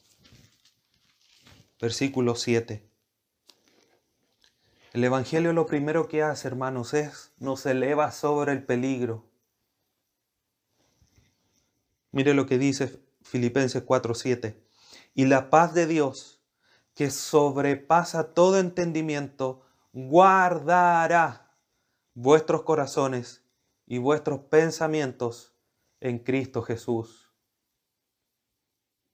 versículo 1.79 2.35
7. 2.35 2.89
El 4.95 5.05
Evangelio 5.05 5.53
lo 5.53 5.67
primero 5.67 6.09
que 6.09 6.23
hace, 6.23 6.49
hermanos, 6.49 6.95
es 6.95 7.33
nos 7.37 7.67
eleva 7.67 8.11
sobre 8.13 8.53
el 8.53 8.65
peligro. 8.65 9.29
Mire 12.13 12.33
lo 12.33 12.47
que 12.47 12.57
dice 12.57 12.99
Filipenses 13.21 13.85
4:7. 13.85 14.57
Y 15.15 15.27
la 15.27 15.51
paz 15.51 15.75
de 15.75 15.87
Dios, 15.87 16.42
que 16.95 17.11
sobrepasa 17.11 18.35
todo 18.35 18.59
entendimiento, 18.59 19.63
guardará 19.93 21.57
vuestros 22.15 22.63
corazones 22.63 23.45
y 23.87 23.99
vuestros 23.99 24.41
pensamientos 24.41 25.55
en 26.01 26.19
Cristo 26.19 26.63
Jesús. 26.63 27.31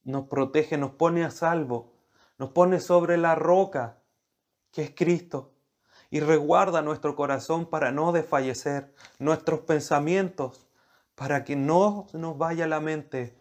Nos 0.03 0.27
protege, 0.29 0.79
nos 0.79 0.93
pone 0.93 1.25
a 1.25 1.31
salvo, 1.31 1.93
nos 2.39 2.51
pone 2.51 2.81
sobre 2.81 3.17
la 3.17 3.35
roca 3.35 4.03
que 4.73 4.83
es 4.83 4.95
Cristo 4.95 5.55
y 6.11 6.21
reguarda 6.21 6.83
nuestro 6.83 7.15
corazón 7.15 7.67
para 7.67 7.93
no 7.93 8.13
desfallecer, 8.13 8.95
nuestros 9.19 9.61
pensamientos 9.61 10.67
para 11.15 11.45
que 11.45 11.57
no 11.57 12.07
nos 12.13 12.39
vaya 12.39 12.67
la 12.67 12.81
mente 12.81 13.38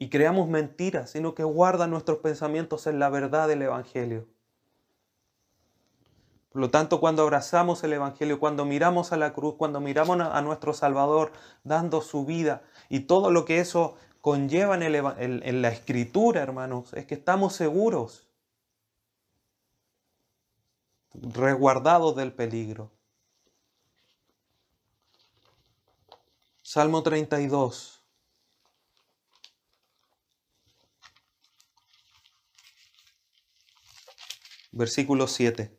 y 0.00 0.08
creamos 0.08 0.48
mentiras, 0.48 1.10
sino 1.10 1.34
que 1.34 1.44
guarda 1.44 1.86
nuestros 1.86 2.20
pensamientos 2.20 2.86
en 2.86 2.98
la 2.98 3.10
verdad 3.10 3.46
del 3.46 3.60
Evangelio. 3.60 4.26
Por 6.48 6.62
lo 6.62 6.70
tanto, 6.70 7.00
cuando 7.00 7.22
abrazamos 7.22 7.84
el 7.84 7.92
Evangelio, 7.92 8.40
cuando 8.40 8.64
miramos 8.64 9.12
a 9.12 9.18
la 9.18 9.34
cruz, 9.34 9.56
cuando 9.58 9.78
miramos 9.78 10.18
a 10.18 10.40
nuestro 10.40 10.72
Salvador 10.72 11.32
dando 11.64 12.00
su 12.00 12.24
vida 12.24 12.62
y 12.88 13.00
todo 13.00 13.30
lo 13.30 13.44
que 13.44 13.60
eso 13.60 13.94
conlleva 14.22 14.74
en, 14.74 15.42
en 15.42 15.62
la 15.62 15.68
Escritura, 15.68 16.40
hermanos, 16.40 16.94
es 16.94 17.04
que 17.04 17.14
estamos 17.14 17.52
seguros 17.52 18.26
resguardados 21.12 22.16
del 22.16 22.32
peligro. 22.32 22.90
Salmo 26.62 27.02
32. 27.02 27.99
Versículo 34.72 35.26
7. 35.26 35.76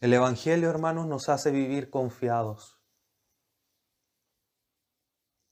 El 0.00 0.12
Evangelio, 0.12 0.70
hermanos, 0.70 1.06
nos 1.06 1.28
hace 1.28 1.50
vivir 1.50 1.90
confiados, 1.90 2.78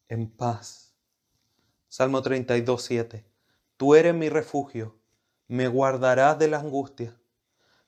en 0.08 0.30
paz. 0.30 0.94
Salmo 1.88 2.22
32, 2.22 2.82
7. 2.82 3.26
Tú 3.76 3.94
eres 3.94 4.14
mi 4.14 4.28
refugio, 4.28 4.98
me 5.48 5.68
guardarás 5.68 6.38
de 6.38 6.48
la 6.48 6.60
angustia 6.60 7.18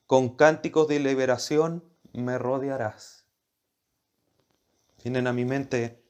con 0.07 0.37
cánticos 0.37 0.89
de 0.89 1.01
liberación 1.01 1.83
me 2.13 2.39
rodearás. 2.39 3.27
Vienen 5.03 5.27
a 5.27 5.33
mi 5.33 5.45
mente 5.45 6.03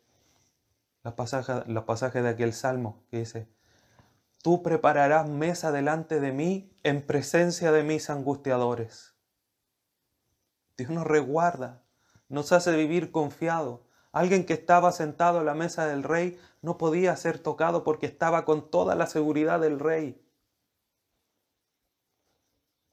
los 1.03 1.15
pasajes 1.15 1.65
pasaje 1.87 2.23
de 2.23 2.29
aquel 2.29 2.53
salmo 2.53 3.05
que 3.11 3.19
dice, 3.19 3.49
Tú 4.45 4.63
prepararás 4.63 5.27
mesa 5.27 5.73
delante 5.73 6.21
de 6.21 6.31
mí 6.31 6.71
en 6.83 7.01
presencia 7.01 7.73
de 7.73 7.83
mis 7.83 8.11
angustiadores. 8.11 9.15
Dios 10.77 10.91
nos 10.91 11.07
resguarda, 11.07 11.83
nos 12.29 12.53
hace 12.53 12.77
vivir 12.77 13.11
confiado. 13.11 13.87
Alguien 14.13 14.45
que 14.45 14.53
estaba 14.53 14.93
sentado 14.93 15.39
a 15.39 15.45
la 15.45 15.55
mesa 15.55 15.87
del 15.87 16.03
rey 16.03 16.39
no 16.61 16.77
podía 16.77 17.17
ser 17.17 17.39
tocado 17.39 17.85
porque 17.85 18.05
estaba 18.05 18.45
con 18.45 18.71
toda 18.71 18.95
la 18.95 19.07
seguridad 19.07 19.61
del 19.61 19.81
rey. 19.81 20.23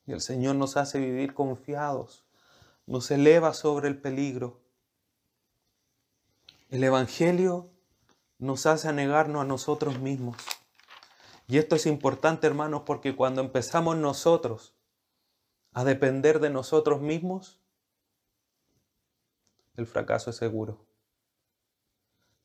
Y 0.06 0.14
el 0.14 0.22
Señor 0.22 0.56
nos 0.56 0.78
hace 0.78 1.00
vivir 1.00 1.34
confiados, 1.34 2.24
nos 2.86 3.12
eleva 3.12 3.54
sobre 3.54 3.90
el 3.90 4.00
peligro. 4.00 4.62
El 6.70 6.82
Evangelio 6.86 7.70
nos 8.38 8.66
hace 8.68 8.88
anegarnos 8.88 9.42
a 9.42 9.46
nosotros 9.46 10.00
mismos. 10.00 10.38
Y 11.48 11.58
esto 11.58 11.76
es 11.76 11.86
importante, 11.86 12.48
hermanos, 12.48 12.84
porque 12.86 13.16
cuando 13.16 13.42
empezamos 13.42 13.98
nosotros 13.98 14.74
a 15.74 15.84
depender 15.84 16.40
de 16.40 16.50
nosotros 16.50 17.02
mismos, 17.02 17.60
el 19.76 19.88
fracaso 19.88 20.30
es 20.30 20.36
seguro. 20.36 20.86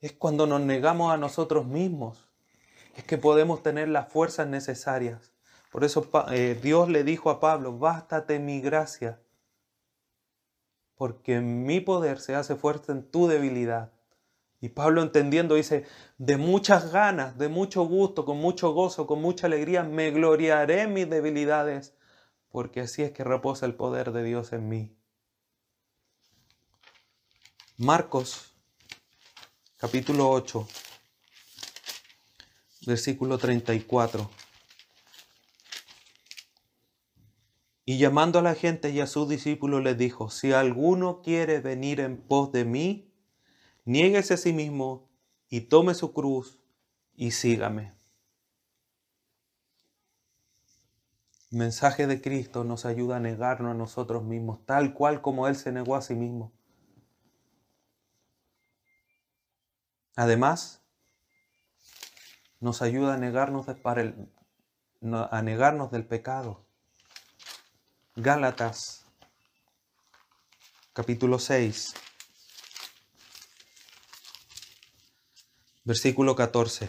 Es 0.01 0.13
cuando 0.13 0.47
nos 0.47 0.61
negamos 0.61 1.13
a 1.13 1.17
nosotros 1.17 1.67
mismos, 1.67 2.29
es 2.97 3.05
que 3.05 3.19
podemos 3.19 3.63
tener 3.63 3.89
las 3.89 4.11
fuerzas 4.13 4.47
necesarias 4.47 5.33
por 5.77 5.85
eso 5.85 6.09
eh, 6.31 6.59
Dios 6.63 6.89
le 6.89 7.05
dijo 7.05 7.29
a 7.29 7.39
Pablo, 7.39 7.77
bástate 7.77 8.39
mi 8.39 8.63
gracia, 8.63 9.21
porque 10.95 11.41
mi 11.41 11.81
poder 11.81 12.19
se 12.19 12.35
hace 12.35 12.57
fuerte 12.57 12.93
en 12.93 13.03
tu 13.03 13.27
debilidad. 13.27 13.93
Y 14.61 14.71
Pablo 14.71 15.03
entendiendo 15.03 15.55
dice, 15.55 15.85
de 16.19 16.37
muchas 16.39 16.91
ganas, 16.91 17.37
de 17.37 17.49
mucho 17.49 17.85
gusto, 17.85 18.25
con 18.25 18.39
mucho 18.39 18.73
gozo, 18.73 19.07
con 19.07 19.21
mucha 19.21 19.47
alegría, 19.47 19.83
me 19.83 20.11
gloriaré 20.11 20.83
en 20.83 20.95
mis 20.95 21.09
debilidades, 21.09 21.95
porque 22.49 22.81
así 22.81 23.03
es 23.03 23.13
que 23.13 23.23
reposa 23.23 23.67
el 23.67 23.75
poder 23.75 24.13
de 24.13 24.25
Dios 24.25 24.53
en 24.53 24.69
mí. 24.69 24.97
Marcos, 27.77 28.55
capítulo 29.77 30.31
8, 30.31 30.67
versículo 32.87 33.37
34. 33.37 34.31
Y 37.85 37.99
llamando 37.99 38.39
a 38.39 38.43
la 38.43 38.55
gente 38.55 38.91
y 38.91 39.01
a 39.01 39.07
sus 39.07 39.29
discípulos 39.29 39.85
les 39.85 39.99
dijo, 39.99 40.31
si 40.31 40.53
alguno 40.53 41.21
quiere 41.21 41.61
venir 41.61 42.01
en 42.01 42.17
pos 42.17 42.51
de 42.51 42.65
mí, 42.65 43.13
niéguese 43.87 44.35
a 44.35 44.37
sí 44.37 44.53
mismo 44.53 45.09
y 45.49 45.63
tome 45.63 45.95
su 45.95 46.13
cruz 46.13 46.61
y 47.15 47.31
sígame. 47.31 47.95
El 51.51 51.59
mensaje 51.59 52.07
de 52.07 52.21
Cristo 52.21 52.65
nos 52.65 52.85
ayuda 52.85 53.17
a 53.17 53.21
negarnos 53.21 53.71
a 53.71 53.75
nosotros 53.75 54.25
mismos, 54.25 54.67
tal 54.67 54.93
cual 54.93 55.23
como 55.23 55.49
Él 55.49 55.57
se 55.57 55.73
negó 55.73 55.97
a 55.97 56.03
sí 56.03 56.15
mismo. 56.15 56.53
Además, 60.17 60.83
nos 62.59 62.83
ayuda 62.83 63.15
a 63.15 63.19
negarnos, 63.19 63.67
a 63.69 65.43
negarnos 65.43 65.91
del 65.93 66.07
pecado. 66.07 66.67
Gálatas, 68.17 69.05
capítulo 70.93 71.39
6, 71.39 71.95
versículo 75.87 76.35
14. 76.35 76.89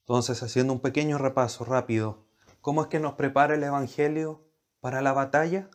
Entonces, 0.00 0.42
haciendo 0.42 0.72
un 0.72 0.80
pequeño 0.80 1.18
repaso 1.18 1.66
rápido, 1.66 2.24
¿cómo 2.62 2.80
es 2.82 2.88
que 2.88 2.98
nos 2.98 3.12
prepara 3.12 3.54
el 3.54 3.62
Evangelio 3.62 4.42
para 4.80 5.02
la 5.02 5.12
batalla? 5.12 5.68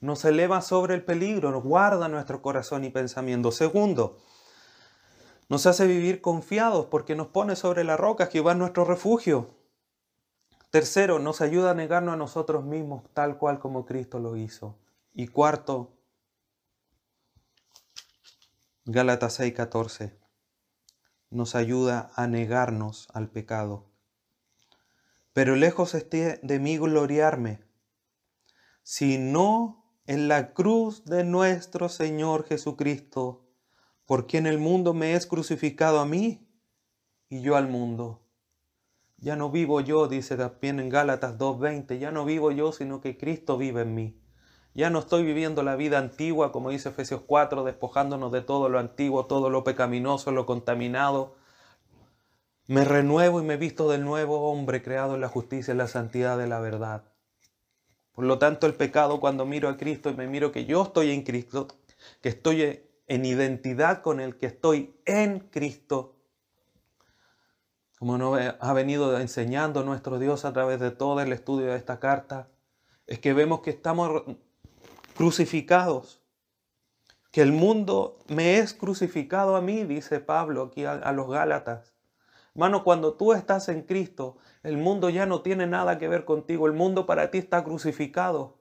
Nos 0.00 0.24
eleva 0.24 0.62
sobre 0.62 0.94
el 0.94 1.04
peligro, 1.04 1.50
nos 1.50 1.64
guarda 1.64 2.08
nuestro 2.08 2.40
corazón 2.40 2.84
y 2.84 2.90
pensamiento. 2.90 3.50
Segundo, 3.50 4.18
nos 5.48 5.66
hace 5.66 5.88
vivir 5.88 6.20
confiados 6.20 6.86
porque 6.86 7.16
nos 7.16 7.28
pone 7.28 7.56
sobre 7.56 7.82
la 7.82 7.96
roca, 7.96 8.26
Jehová 8.26 8.52
es 8.52 8.58
nuestro 8.58 8.84
refugio. 8.84 9.56
Tercero, 10.70 11.18
nos 11.18 11.40
ayuda 11.40 11.72
a 11.72 11.74
negarnos 11.74 12.14
a 12.14 12.16
nosotros 12.16 12.64
mismos 12.64 13.02
tal 13.12 13.38
cual 13.38 13.58
como 13.58 13.86
Cristo 13.86 14.20
lo 14.20 14.36
hizo. 14.36 14.78
Y 15.14 15.28
cuarto, 15.28 15.95
Gálatas 18.88 19.40
6:14, 19.40 20.16
nos 21.30 21.56
ayuda 21.56 22.12
a 22.14 22.28
negarnos 22.28 23.08
al 23.12 23.28
pecado. 23.28 23.90
Pero 25.32 25.56
lejos 25.56 25.96
esté 25.96 26.38
de 26.44 26.60
mí 26.60 26.78
gloriarme, 26.78 27.64
sino 28.84 29.84
en 30.06 30.28
la 30.28 30.54
cruz 30.54 31.04
de 31.04 31.24
nuestro 31.24 31.88
Señor 31.88 32.46
Jesucristo, 32.46 33.48
por 34.04 34.28
quien 34.28 34.46
el 34.46 34.58
mundo 34.58 34.94
me 34.94 35.14
es 35.14 35.26
crucificado 35.26 35.98
a 35.98 36.06
mí 36.06 36.48
y 37.28 37.40
yo 37.40 37.56
al 37.56 37.66
mundo. 37.66 38.24
Ya 39.16 39.34
no 39.34 39.50
vivo 39.50 39.80
yo, 39.80 40.06
dice 40.06 40.36
también 40.36 40.78
en 40.78 40.90
Gálatas 40.90 41.36
2.20, 41.38 41.98
ya 41.98 42.12
no 42.12 42.24
vivo 42.24 42.52
yo, 42.52 42.70
sino 42.70 43.00
que 43.00 43.18
Cristo 43.18 43.58
vive 43.58 43.82
en 43.82 43.94
mí. 43.96 44.25
Ya 44.76 44.90
no 44.90 44.98
estoy 44.98 45.24
viviendo 45.24 45.62
la 45.62 45.74
vida 45.74 45.96
antigua, 45.96 46.52
como 46.52 46.68
dice 46.68 46.90
Efesios 46.90 47.22
4, 47.26 47.64
despojándonos 47.64 48.30
de 48.30 48.42
todo 48.42 48.68
lo 48.68 48.78
antiguo, 48.78 49.24
todo 49.24 49.48
lo 49.48 49.64
pecaminoso, 49.64 50.32
lo 50.32 50.44
contaminado, 50.44 51.34
Me 52.66 52.84
renuevo 52.84 53.40
y 53.40 53.44
me 53.44 53.56
visto 53.56 53.88
del 53.88 54.04
nuevo 54.04 54.50
hombre 54.50 54.82
creado 54.82 55.14
en 55.14 55.22
la 55.22 55.28
justicia 55.28 55.72
y 55.72 55.76
la 55.78 55.86
santidad 55.86 56.36
de 56.36 56.46
la 56.46 56.60
verdad. 56.60 57.04
Por 58.12 58.24
lo 58.24 58.38
tanto, 58.38 58.66
el 58.66 58.74
pecado 58.74 59.18
cuando 59.18 59.46
miro 59.46 59.70
a 59.70 59.78
Cristo 59.78 60.10
y 60.10 60.14
me 60.14 60.26
miro 60.26 60.52
que 60.52 60.66
yo 60.66 60.82
estoy 60.82 61.10
en 61.10 61.22
Cristo, 61.22 61.68
que 62.20 62.28
estoy 62.28 62.82
en 63.06 63.24
identidad 63.24 64.02
con 64.02 64.20
el 64.20 64.36
que 64.36 64.44
estoy 64.44 64.94
en 65.06 65.38
Cristo, 65.38 66.16
como 67.98 68.18
nos 68.18 68.38
ha 68.60 68.72
venido 68.74 69.18
enseñando 69.18 69.84
nuestro 69.84 70.18
Dios 70.18 70.44
a 70.44 70.52
través 70.52 70.80
de 70.80 70.90
todo 70.90 71.20
el 71.20 71.32
estudio 71.32 71.68
de 71.68 71.76
esta 71.76 71.98
carta, 71.98 72.50
es 73.06 73.20
que 73.20 73.32
vemos 73.32 73.60
que 73.60 73.70
estamos 73.70 74.24
crucificados, 75.16 76.22
que 77.32 77.42
el 77.42 77.52
mundo 77.52 78.18
me 78.28 78.58
es 78.58 78.74
crucificado 78.74 79.56
a 79.56 79.60
mí, 79.60 79.84
dice 79.84 80.20
Pablo 80.20 80.62
aquí 80.62 80.84
a, 80.84 81.12
los 81.12 81.28
Gálatas. 81.28 81.94
Hermano, 82.54 82.84
cuando 82.84 83.14
tú 83.14 83.32
estás 83.32 83.68
en 83.68 83.82
Cristo, 83.82 84.36
el 84.62 84.76
mundo 84.76 85.10
ya 85.10 85.26
no 85.26 85.42
tiene 85.42 85.66
nada 85.66 85.98
que 85.98 86.08
ver 86.08 86.24
contigo. 86.24 86.66
El 86.66 86.72
mundo 86.72 87.04
para 87.04 87.30
ti 87.30 87.38
está 87.38 87.64
crucificado. 87.64 88.58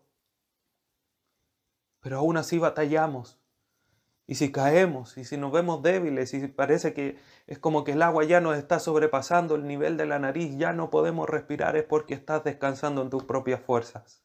Pero 2.01 2.17
aún 2.17 2.35
así 2.35 2.57
batallamos. 2.57 3.39
Y 4.27 4.35
si 4.35 4.51
caemos, 4.51 5.17
y 5.17 5.23
si 5.23 5.37
nos 5.37 5.51
vemos 5.51 5.83
débiles, 5.83 6.33
y 6.33 6.47
parece 6.47 6.93
que 6.93 7.17
es 7.47 7.59
como 7.59 7.83
que 7.83 7.93
el 7.93 8.01
agua 8.01 8.25
ya 8.25 8.41
nos 8.41 8.57
está 8.57 8.79
sobrepasando 8.79 9.55
el 9.55 9.67
nivel 9.67 9.97
de 9.97 10.07
la 10.07 10.19
nariz, 10.19 10.57
ya 10.57 10.73
no 10.73 10.89
podemos 10.89 11.29
respirar, 11.29 11.77
es 11.77 11.83
porque 11.83 12.15
estás 12.15 12.43
descansando 12.43 13.01
en 13.01 13.09
tus 13.09 13.23
propias 13.23 13.61
fuerzas. 13.61 14.24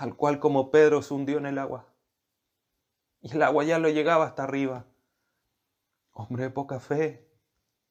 Tal 0.00 0.16
cual 0.16 0.40
como 0.40 0.70
Pedro 0.70 1.02
se 1.02 1.12
hundió 1.12 1.36
en 1.36 1.44
el 1.44 1.58
agua. 1.58 1.84
Y 3.20 3.34
el 3.34 3.42
agua 3.42 3.64
ya 3.64 3.78
lo 3.78 3.90
llegaba 3.90 4.24
hasta 4.24 4.44
arriba. 4.44 4.86
Hombre 6.12 6.44
de 6.44 6.50
poca 6.50 6.80
fe, 6.80 7.28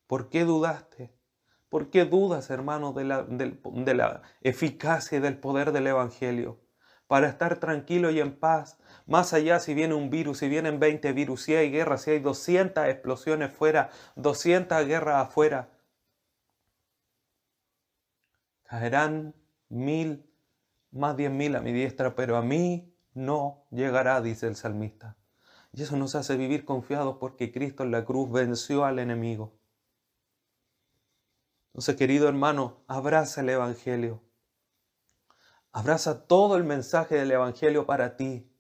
¿Por 0.08 0.30
qué 0.30 0.44
dudaste? 0.44 1.14
¿Por 1.70 1.92
qué 1.92 2.06
dudas, 2.06 2.50
hermano, 2.50 2.94
de 2.94 3.04
la, 3.04 3.22
de 3.22 3.94
la 3.94 4.24
eficacia 4.42 5.20
y 5.20 5.22
del 5.22 5.38
poder 5.38 5.72
del 5.72 5.86
Evangelio? 5.86 6.60
Para 7.06 7.30
estar 7.30 7.60
tranquilo 7.60 8.10
y 8.10 8.20
en 8.20 8.40
paz, 8.40 8.80
más 9.06 9.34
allá 9.34 9.60
si 9.60 9.76
viene 9.76 9.94
un 9.94 10.10
virus, 10.10 10.40
si 10.40 10.50
vienen 10.50 10.80
20 10.80 11.14
virus, 11.14 11.44
si 11.44 11.54
hay 11.54 11.70
guerra, 11.70 12.00
si 12.00 12.10
hay 12.10 12.20
200 12.22 12.88
explosiones 12.88 13.54
fuera, 13.54 13.92
200 14.16 14.84
guerras 14.88 15.28
afuera. 15.28 15.70
Caerán 18.64 19.36
mil, 19.70 20.29
más 20.92 21.16
diez 21.18 21.32
mil 21.32 21.56
a 21.56 21.62
mi 21.62 21.72
diestra, 21.72 22.16
pero 22.16 22.38
a 22.38 22.42
mí 22.42 22.94
no 23.14 23.66
llegará, 23.72 24.22
dice 24.22 24.48
el 24.48 24.56
salmista. 24.56 25.18
Y 25.72 25.84
eso 25.84 25.98
nos 25.98 26.16
hace 26.16 26.36
vivir 26.36 26.66
confiados 26.66 27.18
porque 27.20 27.52
Cristo 27.52 27.84
en 27.84 27.92
la 27.92 28.06
cruz 28.06 28.32
venció 28.32 28.86
al 28.86 29.00
enemigo. 29.00 29.54
Entonces, 31.68 31.96
querido 31.96 32.28
hermano, 32.28 32.84
abraza 32.88 33.42
el 33.42 33.50
Evangelio. 33.50 34.24
Abraza 35.72 36.26
todo 36.26 36.58
el 36.58 36.64
mensaje 36.64 37.16
del 37.16 37.32
Evangelio 37.32 37.86
para 37.86 38.18
ti, 38.18 38.52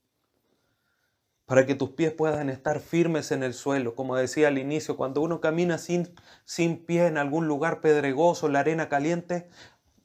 para 1.45 1.65
que 1.65 1.73
tus 1.73 1.89
pies 1.89 2.13
puedan 2.13 2.49
estar 2.49 2.79
firmes 2.79 3.31
en 3.31 3.41
el 3.41 3.55
suelo. 3.55 3.95
Como 3.95 4.15
decía 4.15 4.47
al 4.47 4.59
inicio, 4.59 4.95
cuando 4.95 5.21
uno 5.21 5.41
camina 5.41 5.79
sin, 5.79 6.13
sin 6.45 6.85
pie 6.85 7.07
en 7.07 7.17
algún 7.17 7.47
lugar 7.47 7.81
pedregoso, 7.81 8.47
la 8.47 8.59
arena 8.59 8.87
caliente, 8.87 9.49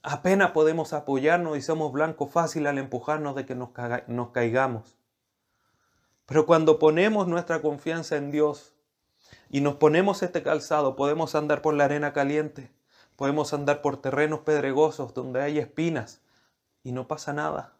apenas 0.04 0.52
podemos 0.52 0.92
apoyarnos 0.92 1.58
y 1.58 1.62
somos 1.62 1.92
blanco 1.92 2.28
fácil 2.28 2.68
al 2.68 2.78
empujarnos 2.78 3.34
de 3.34 3.44
que 3.44 3.56
nos, 3.56 3.70
caigamos. 4.32 4.96
Pero 6.26 6.46
cuando 6.46 6.78
ponemos 6.78 7.26
nuestra 7.26 7.60
confianza 7.60 8.16
en 8.16 8.30
Dios 8.30 8.74
y 9.50 9.60
nos 9.60 9.74
ponemos 9.74 10.22
este 10.22 10.44
calzado, 10.44 10.94
podemos 10.94 11.34
andar 11.34 11.60
por 11.60 11.74
la 11.74 11.86
arena 11.86 12.12
caliente 12.12 12.70
Podemos 13.16 13.54
andar 13.54 13.80
por 13.80 14.00
terrenos 14.00 14.40
pedregosos 14.40 15.14
donde 15.14 15.40
hay 15.40 15.58
espinas 15.58 16.20
y 16.82 16.92
no 16.92 17.06
pasa 17.06 17.32
nada. 17.32 17.78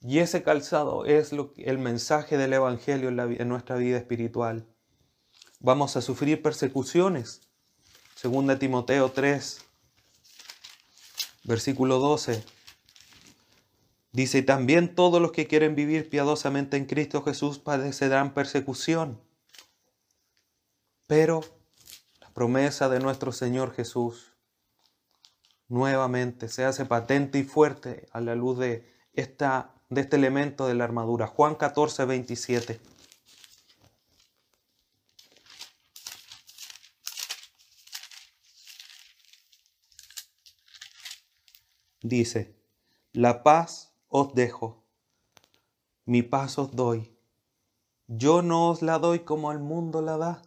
Y 0.00 0.18
ese 0.18 0.42
calzado 0.42 1.06
es 1.06 1.32
el 1.56 1.78
mensaje 1.78 2.36
del 2.36 2.52
Evangelio 2.52 3.08
en, 3.08 3.18
en 3.18 3.48
nuestra 3.48 3.76
vida 3.76 3.96
espiritual. 3.96 4.66
Vamos 5.60 5.96
a 5.96 6.02
sufrir 6.02 6.42
persecuciones. 6.42 7.40
Segunda 8.14 8.58
Timoteo 8.58 9.10
3, 9.10 9.64
versículo 11.44 11.98
12. 11.98 12.42
Dice, 14.12 14.42
también 14.42 14.94
todos 14.94 15.20
los 15.20 15.32
que 15.32 15.46
quieren 15.46 15.74
vivir 15.74 16.08
piadosamente 16.08 16.76
en 16.76 16.86
Cristo 16.86 17.22
Jesús 17.22 17.58
padecerán 17.58 18.32
persecución. 18.32 19.20
Pero 21.06 21.42
promesa 22.32 22.88
de 22.88 23.00
nuestro 23.00 23.32
Señor 23.32 23.72
Jesús 23.74 24.32
nuevamente 25.68 26.48
se 26.48 26.64
hace 26.64 26.84
patente 26.84 27.38
y 27.38 27.44
fuerte 27.44 28.06
a 28.12 28.20
la 28.20 28.34
luz 28.34 28.58
de, 28.58 28.92
esta, 29.12 29.74
de 29.88 30.02
este 30.02 30.16
elemento 30.16 30.66
de 30.66 30.74
la 30.74 30.84
armadura. 30.84 31.26
Juan 31.26 31.54
14, 31.54 32.04
27. 32.04 32.80
Dice, 42.04 42.54
la 43.14 43.42
paz 43.42 43.94
os 44.08 44.34
dejo, 44.34 44.84
mi 46.04 46.22
paz 46.22 46.58
os 46.58 46.76
doy. 46.76 47.16
Yo 48.08 48.42
no 48.42 48.68
os 48.68 48.82
la 48.82 48.98
doy 48.98 49.20
como 49.20 49.52
el 49.52 49.58
mundo 49.58 50.02
la 50.02 50.18
da. 50.18 50.42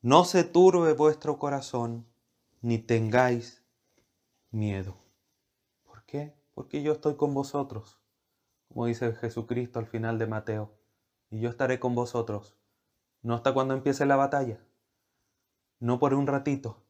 No 0.00 0.24
se 0.24 0.42
turbe 0.42 0.94
vuestro 0.94 1.38
corazón, 1.38 2.06
ni 2.62 2.78
tengáis 2.78 3.62
miedo. 4.50 4.96
¿Por 5.82 6.02
qué? 6.06 6.34
Porque 6.54 6.82
yo 6.82 6.92
estoy 6.92 7.16
con 7.16 7.34
vosotros, 7.34 8.00
como 8.68 8.86
dice 8.86 9.12
Jesucristo 9.12 9.80
al 9.80 9.86
final 9.86 10.18
de 10.18 10.26
Mateo, 10.26 10.72
y 11.28 11.40
yo 11.40 11.50
estaré 11.50 11.78
con 11.78 11.94
vosotros, 11.94 12.56
no 13.20 13.34
hasta 13.34 13.52
cuando 13.52 13.74
empiece 13.74 14.06
la 14.06 14.16
batalla, 14.16 14.64
no 15.78 15.98
por 15.98 16.14
un 16.14 16.26
ratito, 16.26 16.82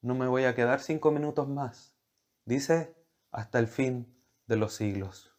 no 0.00 0.14
me 0.14 0.26
voy 0.26 0.44
a 0.44 0.54
quedar 0.54 0.80
cinco 0.80 1.10
minutos 1.10 1.48
más, 1.48 1.94
dice 2.44 2.94
hasta 3.30 3.58
el 3.58 3.66
fin 3.68 4.14
de 4.46 4.56
los 4.56 4.74
siglos. 4.74 5.32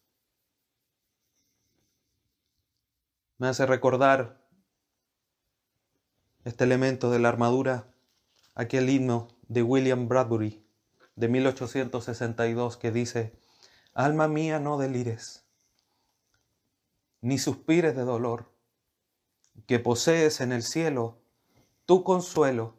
Me 3.38 3.48
hace 3.48 3.65
recordar 3.65 4.45
este 6.43 6.63
elemento 6.63 7.10
de 7.10 7.19
la 7.19 7.30
armadura, 7.30 7.88
aquel 8.54 8.89
himno 8.89 9.30
de 9.48 9.63
William 9.63 10.08
Bradbury 10.08 10.65
de 11.15 11.28
1862 11.28 12.78
que 12.78 12.91
dice, 12.91 13.38
Alma 13.93 14.28
mía 14.28 14.60
no 14.60 14.78
delires, 14.78 15.43
ni 17.22 17.38
suspires 17.38 17.95
de 17.95 18.04
dolor, 18.04 18.52
que 19.67 19.80
posees 19.80 20.39
en 20.39 20.54
el 20.54 20.63
cielo 20.63 21.19
tu 21.86 22.04
consuelo, 22.04 22.78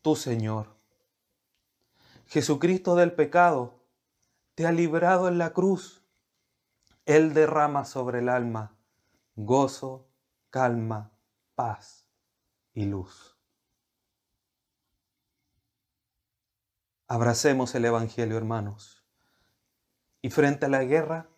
tu 0.00 0.16
Señor. 0.16 0.73
Jesucristo 2.26 2.96
del 2.96 3.12
pecado 3.12 3.84
te 4.54 4.66
ha 4.66 4.72
librado 4.72 5.28
en 5.28 5.38
la 5.38 5.52
cruz. 5.52 6.02
Él 7.04 7.34
derrama 7.34 7.84
sobre 7.84 8.20
el 8.20 8.28
alma 8.28 8.74
gozo, 9.36 10.08
calma, 10.50 11.12
paz 11.54 12.06
y 12.72 12.84
luz. 12.84 13.36
Abracemos 17.06 17.74
el 17.74 17.84
Evangelio, 17.84 18.36
hermanos. 18.36 19.04
Y 20.22 20.30
frente 20.30 20.66
a 20.66 20.68
la 20.70 20.84
guerra, 20.84 21.28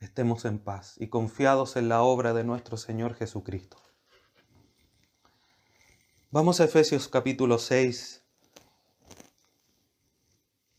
estemos 0.00 0.44
en 0.44 0.58
paz 0.58 0.96
y 0.98 1.08
confiados 1.08 1.76
en 1.76 1.88
la 1.88 2.02
obra 2.02 2.32
de 2.32 2.44
nuestro 2.44 2.76
Señor 2.76 3.14
Jesucristo. 3.14 3.85
Vamos 6.32 6.60
a 6.60 6.64
Efesios 6.64 7.06
capítulo 7.06 7.56
6 7.56 8.20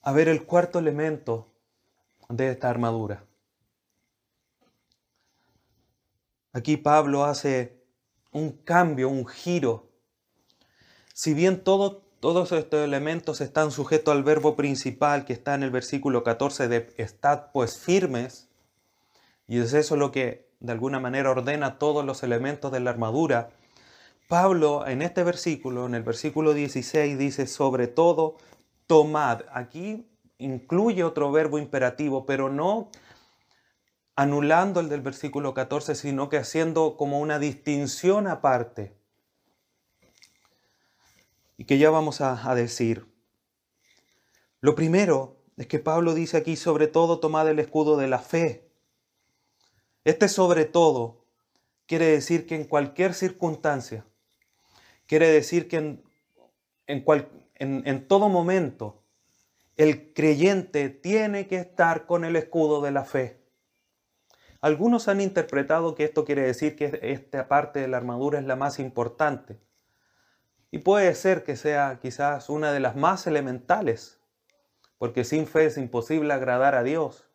a 0.02 0.12
ver 0.12 0.28
el 0.28 0.44
cuarto 0.46 0.78
elemento 0.78 1.48
de 2.28 2.52
esta 2.52 2.70
armadura. 2.70 3.24
Aquí 6.52 6.76
Pablo 6.76 7.24
hace 7.24 7.82
un 8.34 8.52
cambio, 8.52 9.08
un 9.08 9.26
giro. 9.26 9.88
Si 11.14 11.34
bien 11.34 11.64
todos 11.64 12.02
estos 12.52 12.84
elementos 12.84 13.40
están 13.40 13.72
sujetos 13.72 14.14
al 14.14 14.24
verbo 14.24 14.58
principal 14.58 15.24
que 15.24 15.32
está 15.32 15.56
en 15.56 15.64
el 15.64 15.72
versículo 15.72 16.26
14 16.26 16.68
de 16.68 16.94
estad 16.98 17.52
pues 17.54 17.80
firmes, 17.80 18.50
y 19.48 19.60
es 19.60 19.72
eso 19.72 19.96
lo 19.96 20.12
que 20.12 20.50
de 20.60 20.74
alguna 20.74 21.00
manera 21.00 21.32
ordena 21.32 21.80
todos 21.80 22.04
los 22.04 22.22
elementos 22.22 22.70
de 22.74 22.82
la 22.82 22.90
armadura, 22.90 23.52
Pablo 24.28 24.86
en 24.86 25.02
este 25.02 25.24
versículo, 25.24 25.86
en 25.86 25.96
el 25.96 26.04
versículo 26.04 26.54
16, 26.54 27.18
dice 27.18 27.48
sobre 27.48 27.88
todo, 27.88 28.38
tomad. 28.86 29.44
Aquí 29.54 30.06
incluye 30.38 31.04
otro 31.04 31.32
verbo 31.32 31.58
imperativo, 31.58 32.26
pero 32.26 32.50
no 32.50 32.90
anulando 34.18 34.80
el 34.82 34.90
del 34.90 35.02
versículo 35.02 35.54
14, 35.54 35.96
sino 35.96 36.28
que 36.28 36.38
haciendo 36.38 36.98
como 36.98 37.20
una 37.20 37.40
distinción 37.40 38.28
aparte. 38.28 38.98
y 41.60 41.66
que 41.66 41.80
ya 41.80 41.90
vamos 41.90 42.22
a, 42.22 42.54
decir. 42.54 43.12
Lo 44.62 44.76
primero 44.76 45.38
es 45.58 45.66
que 45.66 45.80
Pablo 45.80 46.14
dice 46.14 46.38
aquí, 46.38 46.56
sobre 46.56 46.86
todo, 46.86 47.20
tomad 47.20 47.50
el 47.50 47.58
escudo 47.58 47.98
de 47.98 48.08
la 48.08 48.20
fe. 48.20 48.70
Este 50.04 50.30
sobre 50.30 50.66
todo 50.66 51.26
quiere 51.88 52.06
decir 52.06 52.46
que 52.46 52.54
en 52.54 52.66
cualquier 52.66 53.16
circunstancia, 53.16 54.06
quiere 55.08 55.30
decir 55.30 55.68
que 55.68 55.78
en, 55.78 56.04
en, 56.86 57.84
en 57.86 58.08
todo 58.08 58.30
momento, 58.30 59.04
el 59.76 60.14
creyente 60.14 60.90
tiene 60.90 61.48
que 61.48 61.58
estar 61.58 62.06
con 62.06 62.26
el 62.26 62.36
escudo 62.36 62.82
de 62.82 62.92
la 62.92 63.06
fe. 63.06 63.42
Algunos 64.60 65.08
han 65.08 65.22
interpretado 65.22 65.96
que 65.96 66.04
esto 66.04 66.26
quiere 66.26 66.42
decir 66.42 66.76
que 66.76 67.00
esta 67.04 67.48
parte 67.48 67.80
de 67.80 67.88
la 67.88 67.98
armadura 67.98 68.40
es 68.40 68.46
la 68.46 68.56
más 68.56 68.80
importante. 68.80 69.60
Y 70.72 70.80
puede 70.80 71.14
ser 71.16 71.44
que 71.44 71.56
sea 71.56 72.00
quizás 72.02 72.50
una 72.50 72.72
de 72.72 72.80
las 72.80 72.96
más 72.96 73.28
elementales, 73.28 74.20
porque 74.98 75.24
sin 75.24 75.48
fe 75.48 75.66
es 75.66 75.78
imposible 75.78 76.34
agradar 76.34 76.76
a 76.76 76.84
Dios. 76.84 77.30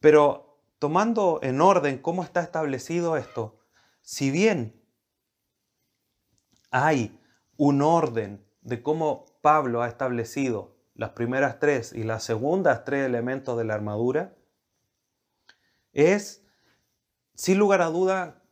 Pero 0.00 0.58
tomando 0.78 1.40
en 1.42 1.60
orden 1.60 1.98
cómo 1.98 2.24
está 2.24 2.40
establecido 2.40 3.18
esto, 3.18 3.60
si 4.00 4.30
bien 4.30 4.79
hay 6.70 7.18
un 7.56 7.82
orden 7.82 8.44
de 8.62 8.82
cómo 8.82 9.26
Pablo 9.42 9.82
ha 9.82 9.88
establecido 9.88 10.76
las 10.94 11.10
primeras 11.10 11.58
tres 11.58 11.92
y 11.92 12.04
las 12.04 12.24
segundas 12.24 12.84
tres 12.84 13.06
elementos 13.06 13.56
de 13.56 13.64
la 13.64 13.74
armadura, 13.74 14.34
es, 15.92 16.44
sin 17.34 17.58
lugar 17.58 17.82
a 17.82 17.86
duda, 17.86 18.42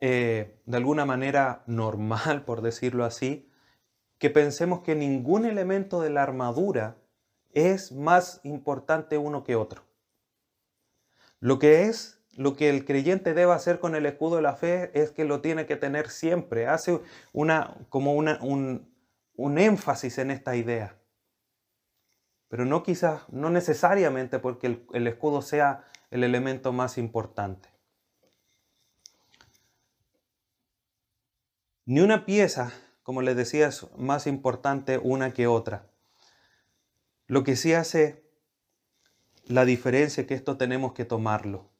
eh, 0.00 0.60
de 0.66 0.76
alguna 0.76 1.06
manera 1.06 1.62
normal, 1.66 2.44
por 2.44 2.60
decirlo 2.60 3.04
así, 3.04 3.50
que 4.18 4.30
pensemos 4.30 4.80
que 4.80 4.94
ningún 4.94 5.44
elemento 5.44 6.00
de 6.00 6.10
la 6.10 6.22
armadura 6.22 6.98
es 7.52 7.92
más 7.92 8.40
importante 8.44 9.16
uno 9.16 9.44
que 9.44 9.56
otro. 9.56 9.82
Lo 11.40 11.58
que 11.58 11.84
es, 11.84 12.22
lo 12.36 12.56
que 12.56 12.70
el 12.70 12.84
creyente 12.84 13.34
debe 13.34 13.52
hacer 13.52 13.78
con 13.78 13.94
el 13.94 14.06
escudo 14.06 14.36
de 14.36 14.42
la 14.42 14.56
fe 14.56 14.90
es 14.94 15.10
que 15.10 15.24
lo 15.24 15.40
tiene 15.40 15.66
que 15.66 15.76
tener 15.76 16.10
siempre. 16.10 16.66
Hace 16.66 17.00
una, 17.32 17.76
como 17.88 18.14
un, 18.14 18.88
un 19.36 19.58
énfasis 19.58 20.18
en 20.18 20.30
esta 20.30 20.56
idea. 20.56 20.96
Pero 22.48 22.64
no 22.64 22.82
quizás, 22.82 23.28
no 23.30 23.50
necesariamente 23.50 24.38
porque 24.38 24.84
el 24.92 25.06
escudo 25.06 25.42
sea 25.42 25.84
el 26.10 26.22
elemento 26.22 26.72
más 26.72 26.98
importante. 26.98 27.68
Ni 31.86 32.00
una 32.00 32.24
pieza, 32.24 32.72
como 33.02 33.20
les 33.20 33.36
decía, 33.36 33.66
es 33.66 33.86
más 33.96 34.26
importante 34.26 34.98
una 34.98 35.32
que 35.32 35.46
otra. 35.46 35.86
Lo 37.26 37.44
que 37.44 37.56
sí 37.56 37.74
hace 37.74 38.24
la 39.46 39.64
diferencia 39.64 40.22
es 40.22 40.26
que 40.26 40.34
esto 40.34 40.56
tenemos 40.56 40.94
que 40.94 41.04
tomarlo. 41.04 41.73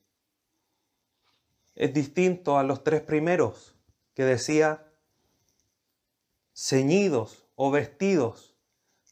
Es 1.74 1.92
distinto 1.92 2.58
a 2.58 2.62
los 2.62 2.84
tres 2.84 3.00
primeros 3.00 3.74
que 4.14 4.24
decía 4.24 4.86
ceñidos 6.54 7.46
o 7.56 7.70
vestidos, 7.70 8.54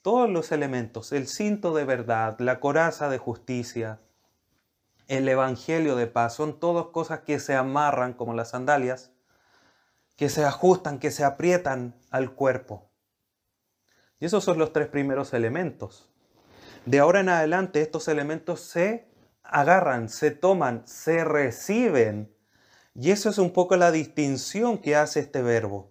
todos 0.02 0.28
los 0.28 0.50
elementos, 0.50 1.12
el 1.12 1.28
cinto 1.28 1.74
de 1.74 1.84
verdad, 1.84 2.38
la 2.40 2.58
coraza 2.58 3.08
de 3.08 3.18
justicia, 3.18 4.00
el 5.06 5.28
Evangelio 5.28 5.94
de 5.94 6.06
paz. 6.06 6.34
Son 6.34 6.58
todas 6.58 6.86
cosas 6.86 7.20
que 7.20 7.38
se 7.38 7.54
amarran 7.54 8.12
como 8.12 8.34
las 8.34 8.50
sandalias, 8.50 9.12
que 10.16 10.28
se 10.28 10.44
ajustan, 10.44 10.98
que 10.98 11.10
se 11.10 11.24
aprietan 11.24 11.94
al 12.10 12.32
cuerpo. 12.34 12.90
Y 14.18 14.26
esos 14.26 14.44
son 14.44 14.58
los 14.58 14.72
tres 14.72 14.88
primeros 14.88 15.32
elementos. 15.34 16.08
De 16.86 16.98
ahora 16.98 17.20
en 17.20 17.28
adelante 17.28 17.80
estos 17.80 18.08
elementos 18.08 18.60
se 18.60 19.08
agarran, 19.42 20.08
se 20.08 20.30
toman, 20.30 20.86
se 20.86 21.24
reciben. 21.24 22.32
Y 22.94 23.10
eso 23.10 23.30
es 23.30 23.38
un 23.38 23.52
poco 23.52 23.76
la 23.76 23.90
distinción 23.90 24.78
que 24.78 24.96
hace 24.96 25.20
este 25.20 25.42
verbo. 25.42 25.90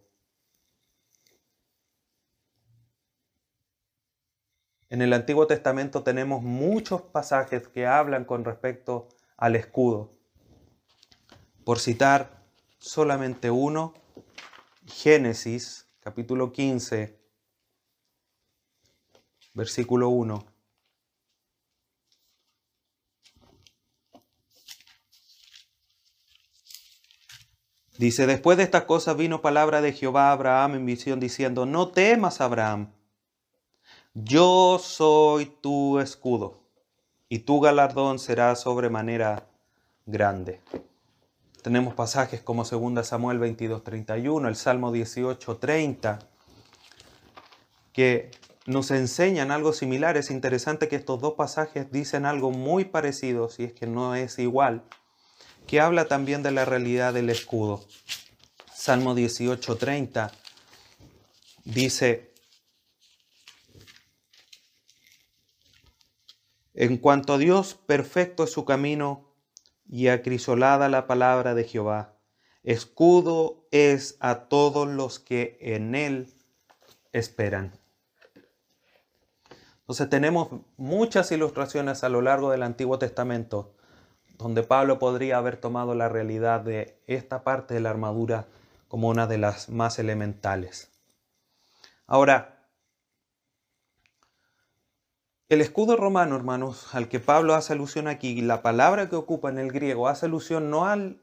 En 4.89 5.01
el 5.01 5.13
Antiguo 5.13 5.47
Testamento 5.47 6.03
tenemos 6.03 6.43
muchos 6.43 7.01
pasajes 7.01 7.67
que 7.69 7.87
hablan 7.87 8.25
con 8.25 8.43
respecto 8.43 9.07
al 9.37 9.55
escudo. 9.55 10.11
Por 11.63 11.79
citar 11.79 12.43
solamente 12.77 13.49
uno, 13.49 13.93
Génesis 14.85 15.87
capítulo 16.01 16.51
15, 16.51 17.17
versículo 19.53 20.09
1. 20.09 20.50
Dice, 28.01 28.25
después 28.25 28.57
de 28.57 28.63
estas 28.63 28.85
cosas 28.85 29.15
vino 29.15 29.41
palabra 29.41 29.79
de 29.79 29.93
Jehová 29.93 30.29
a 30.29 30.31
Abraham 30.31 30.73
en 30.73 30.87
visión 30.87 31.19
diciendo, 31.19 31.67
no 31.67 31.89
temas 31.89 32.41
Abraham 32.41 32.87
yo 34.15 34.79
soy 34.79 35.45
tu 35.45 35.99
escudo, 35.99 36.63
y 37.29 37.39
tu 37.39 37.59
galardón 37.59 38.17
será 38.17 38.55
sobremanera 38.55 39.45
grande. 40.07 40.61
Tenemos 41.61 41.93
pasajes 41.93 42.41
como 42.41 42.63
2 42.63 43.05
Samuel 43.05 43.39
22:31, 43.39 44.47
el 44.47 44.55
Salmo 44.55 44.91
18:30, 44.91 46.17
que 47.93 48.31
nos 48.65 48.89
enseñan 48.89 49.51
algo 49.51 49.73
similar. 49.73 50.17
Es 50.17 50.31
interesante 50.31 50.87
que 50.87 50.95
estos 50.95 51.21
dos 51.21 51.35
pasajes 51.35 51.91
dicen 51.91 52.25
algo 52.25 52.49
muy 52.49 52.85
parecido, 52.85 53.47
si 53.47 53.65
es 53.65 53.73
que 53.73 53.85
no 53.85 54.15
es 54.15 54.39
igual, 54.39 54.85
que 55.71 55.79
habla 55.79 56.09
también 56.09 56.43
de 56.43 56.51
la 56.51 56.65
realidad 56.65 57.13
del 57.13 57.29
escudo. 57.29 57.85
Salmo 58.73 59.15
18:30 59.15 60.29
dice, 61.63 62.33
En 66.73 66.97
cuanto 66.97 67.35
a 67.35 67.37
Dios, 67.37 67.73
perfecto 67.73 68.43
es 68.43 68.51
su 68.51 68.65
camino 68.65 69.33
y 69.87 70.09
acrisolada 70.09 70.89
la 70.89 71.07
palabra 71.07 71.55
de 71.55 71.63
Jehová. 71.63 72.17
Escudo 72.63 73.65
es 73.71 74.17
a 74.19 74.49
todos 74.49 74.89
los 74.89 75.19
que 75.19 75.57
en 75.61 75.95
él 75.95 76.33
esperan. 77.13 77.79
Entonces 79.79 80.09
tenemos 80.09 80.49
muchas 80.75 81.31
ilustraciones 81.31 82.03
a 82.03 82.09
lo 82.09 82.21
largo 82.21 82.51
del 82.51 82.63
Antiguo 82.63 82.99
Testamento 82.99 83.73
donde 84.41 84.63
Pablo 84.63 84.99
podría 84.99 85.37
haber 85.37 85.57
tomado 85.57 85.95
la 85.95 86.09
realidad 86.09 86.61
de 86.61 86.97
esta 87.07 87.43
parte 87.43 87.73
de 87.73 87.79
la 87.79 87.89
armadura 87.89 88.47
como 88.87 89.09
una 89.09 89.27
de 89.27 89.37
las 89.37 89.69
más 89.69 89.99
elementales. 89.99 90.91
Ahora, 92.07 92.67
el 95.47 95.61
escudo 95.61 95.97
romano, 95.97 96.35
hermanos, 96.35 96.93
al 96.95 97.09
que 97.09 97.19
Pablo 97.19 97.55
hace 97.55 97.73
alusión 97.73 98.07
aquí, 98.07 98.41
la 98.41 98.61
palabra 98.61 99.09
que 99.09 99.15
ocupa 99.15 99.49
en 99.49 99.59
el 99.59 99.71
griego 99.71 100.07
hace 100.07 100.25
alusión 100.25 100.69
no 100.69 100.85
al 100.85 101.21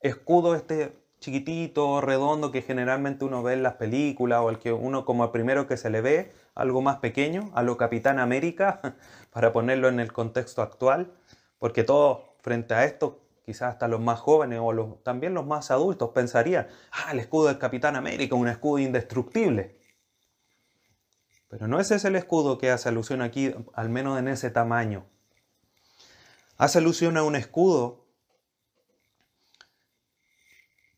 escudo 0.00 0.54
este 0.54 0.96
chiquitito, 1.20 2.00
redondo 2.00 2.50
que 2.50 2.62
generalmente 2.62 3.24
uno 3.26 3.42
ve 3.42 3.52
en 3.52 3.62
las 3.62 3.74
películas 3.74 4.40
o 4.40 4.48
al 4.48 4.58
que 4.58 4.72
uno 4.72 5.04
como 5.04 5.24
el 5.24 5.30
primero 5.30 5.66
que 5.66 5.76
se 5.76 5.90
le 5.90 6.00
ve, 6.00 6.32
algo 6.54 6.80
más 6.80 6.98
pequeño, 7.00 7.50
a 7.54 7.62
lo 7.62 7.76
Capitán 7.76 8.18
América, 8.18 8.80
para 9.30 9.52
ponerlo 9.52 9.88
en 9.88 10.00
el 10.00 10.12
contexto 10.12 10.62
actual, 10.62 11.12
porque 11.58 11.84
todos 11.84 12.29
frente 12.42 12.74
a 12.74 12.84
esto, 12.84 13.22
quizás 13.44 13.72
hasta 13.72 13.88
los 13.88 14.00
más 14.00 14.20
jóvenes 14.20 14.60
o 14.62 15.00
también 15.02 15.34
los 15.34 15.46
más 15.46 15.70
adultos 15.70 16.10
pensarían, 16.10 16.68
ah, 16.92 17.12
el 17.12 17.20
escudo 17.20 17.48
del 17.48 17.58
Capitán 17.58 17.96
América, 17.96 18.34
un 18.34 18.48
escudo 18.48 18.78
indestructible. 18.78 19.78
Pero 21.48 21.66
no 21.66 21.80
ese 21.80 21.96
es 21.96 22.04
el 22.04 22.14
escudo 22.14 22.58
que 22.58 22.70
hace 22.70 22.88
alusión 22.88 23.22
aquí, 23.22 23.52
al 23.74 23.88
menos 23.88 24.18
en 24.18 24.28
ese 24.28 24.50
tamaño. 24.50 25.04
Hace 26.56 26.78
alusión 26.78 27.16
a 27.16 27.24
un 27.24 27.34
escudo 27.34 28.06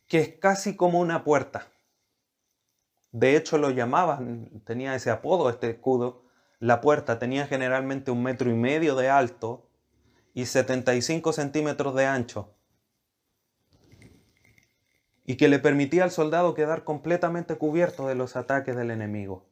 que 0.08 0.18
es 0.18 0.28
casi 0.38 0.76
como 0.76 1.00
una 1.00 1.24
puerta. 1.24 1.68
De 3.12 3.36
hecho 3.36 3.56
lo 3.56 3.70
llamaban, 3.70 4.62
tenía 4.66 4.94
ese 4.94 5.10
apodo 5.10 5.48
este 5.48 5.70
escudo, 5.70 6.24
la 6.58 6.82
puerta 6.82 7.18
tenía 7.18 7.46
generalmente 7.46 8.10
un 8.10 8.22
metro 8.22 8.50
y 8.50 8.54
medio 8.54 8.94
de 8.94 9.08
alto 9.08 9.70
y 10.34 10.46
75 10.46 11.32
centímetros 11.32 11.94
de 11.94 12.06
ancho 12.06 12.54
y 15.24 15.36
que 15.36 15.48
le 15.48 15.58
permitía 15.58 16.04
al 16.04 16.10
soldado 16.10 16.54
quedar 16.54 16.84
completamente 16.84 17.56
cubierto 17.56 18.08
de 18.08 18.14
los 18.14 18.36
ataques 18.36 18.74
del 18.76 18.90
enemigo 18.90 19.46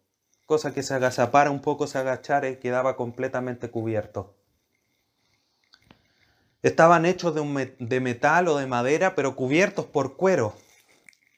cosa 0.50 0.74
que 0.74 0.82
se 0.82 0.94
agazapara 0.94 1.52
un 1.52 1.60
poco, 1.60 1.86
se 1.86 1.96
agachara 1.96 2.48
y 2.48 2.56
quedaba 2.56 2.96
completamente 2.96 3.70
cubierto. 3.70 4.34
Estaban 6.60 7.06
hechos 7.06 7.36
de, 7.36 7.76
de 7.78 8.00
metal 8.00 8.48
o 8.48 8.56
de 8.56 8.66
madera, 8.66 9.14
pero 9.14 9.36
cubiertos 9.36 9.86
por 9.86 10.16
cuero. 10.16 10.56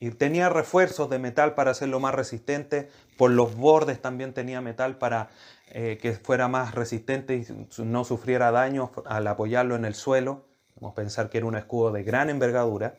y 0.01 0.13
tenía 0.13 0.49
refuerzos 0.49 1.11
de 1.11 1.19
metal 1.19 1.55
para 1.55 1.73
hacerlo 1.73 2.01
más 2.01 2.15
resistente. 2.15 2.89
Por 3.23 3.31
los 3.31 3.55
bordes 3.55 4.03
también 4.03 4.35
tenía 4.35 4.61
metal 4.61 4.99
para 4.99 5.31
eh, 5.69 5.97
que 6.03 6.15
fuera 6.15 6.49
más 6.49 6.75
resistente 6.75 7.37
y 7.37 7.47
no 7.85 8.03
sufriera 8.03 8.51
daño 8.51 8.91
al 9.07 9.29
apoyarlo 9.29 9.77
en 9.77 9.85
el 9.85 9.95
suelo. 9.95 10.49
Vamos 10.75 10.95
a 10.95 10.95
pensar 10.97 11.31
que 11.31 11.39
era 11.39 11.47
un 11.47 11.55
escudo 11.55 11.93
de 11.93 12.03
gran 12.03 12.31
envergadura. 12.31 12.97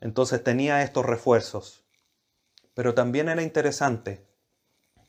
Entonces 0.00 0.42
tenía 0.42 0.80
estos 0.80 1.04
refuerzos. 1.04 1.84
Pero 2.72 2.94
también 2.94 3.28
era 3.28 3.42
interesante 3.42 4.26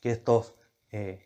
que 0.02 0.12
estos 0.12 0.56
eh, 0.92 1.26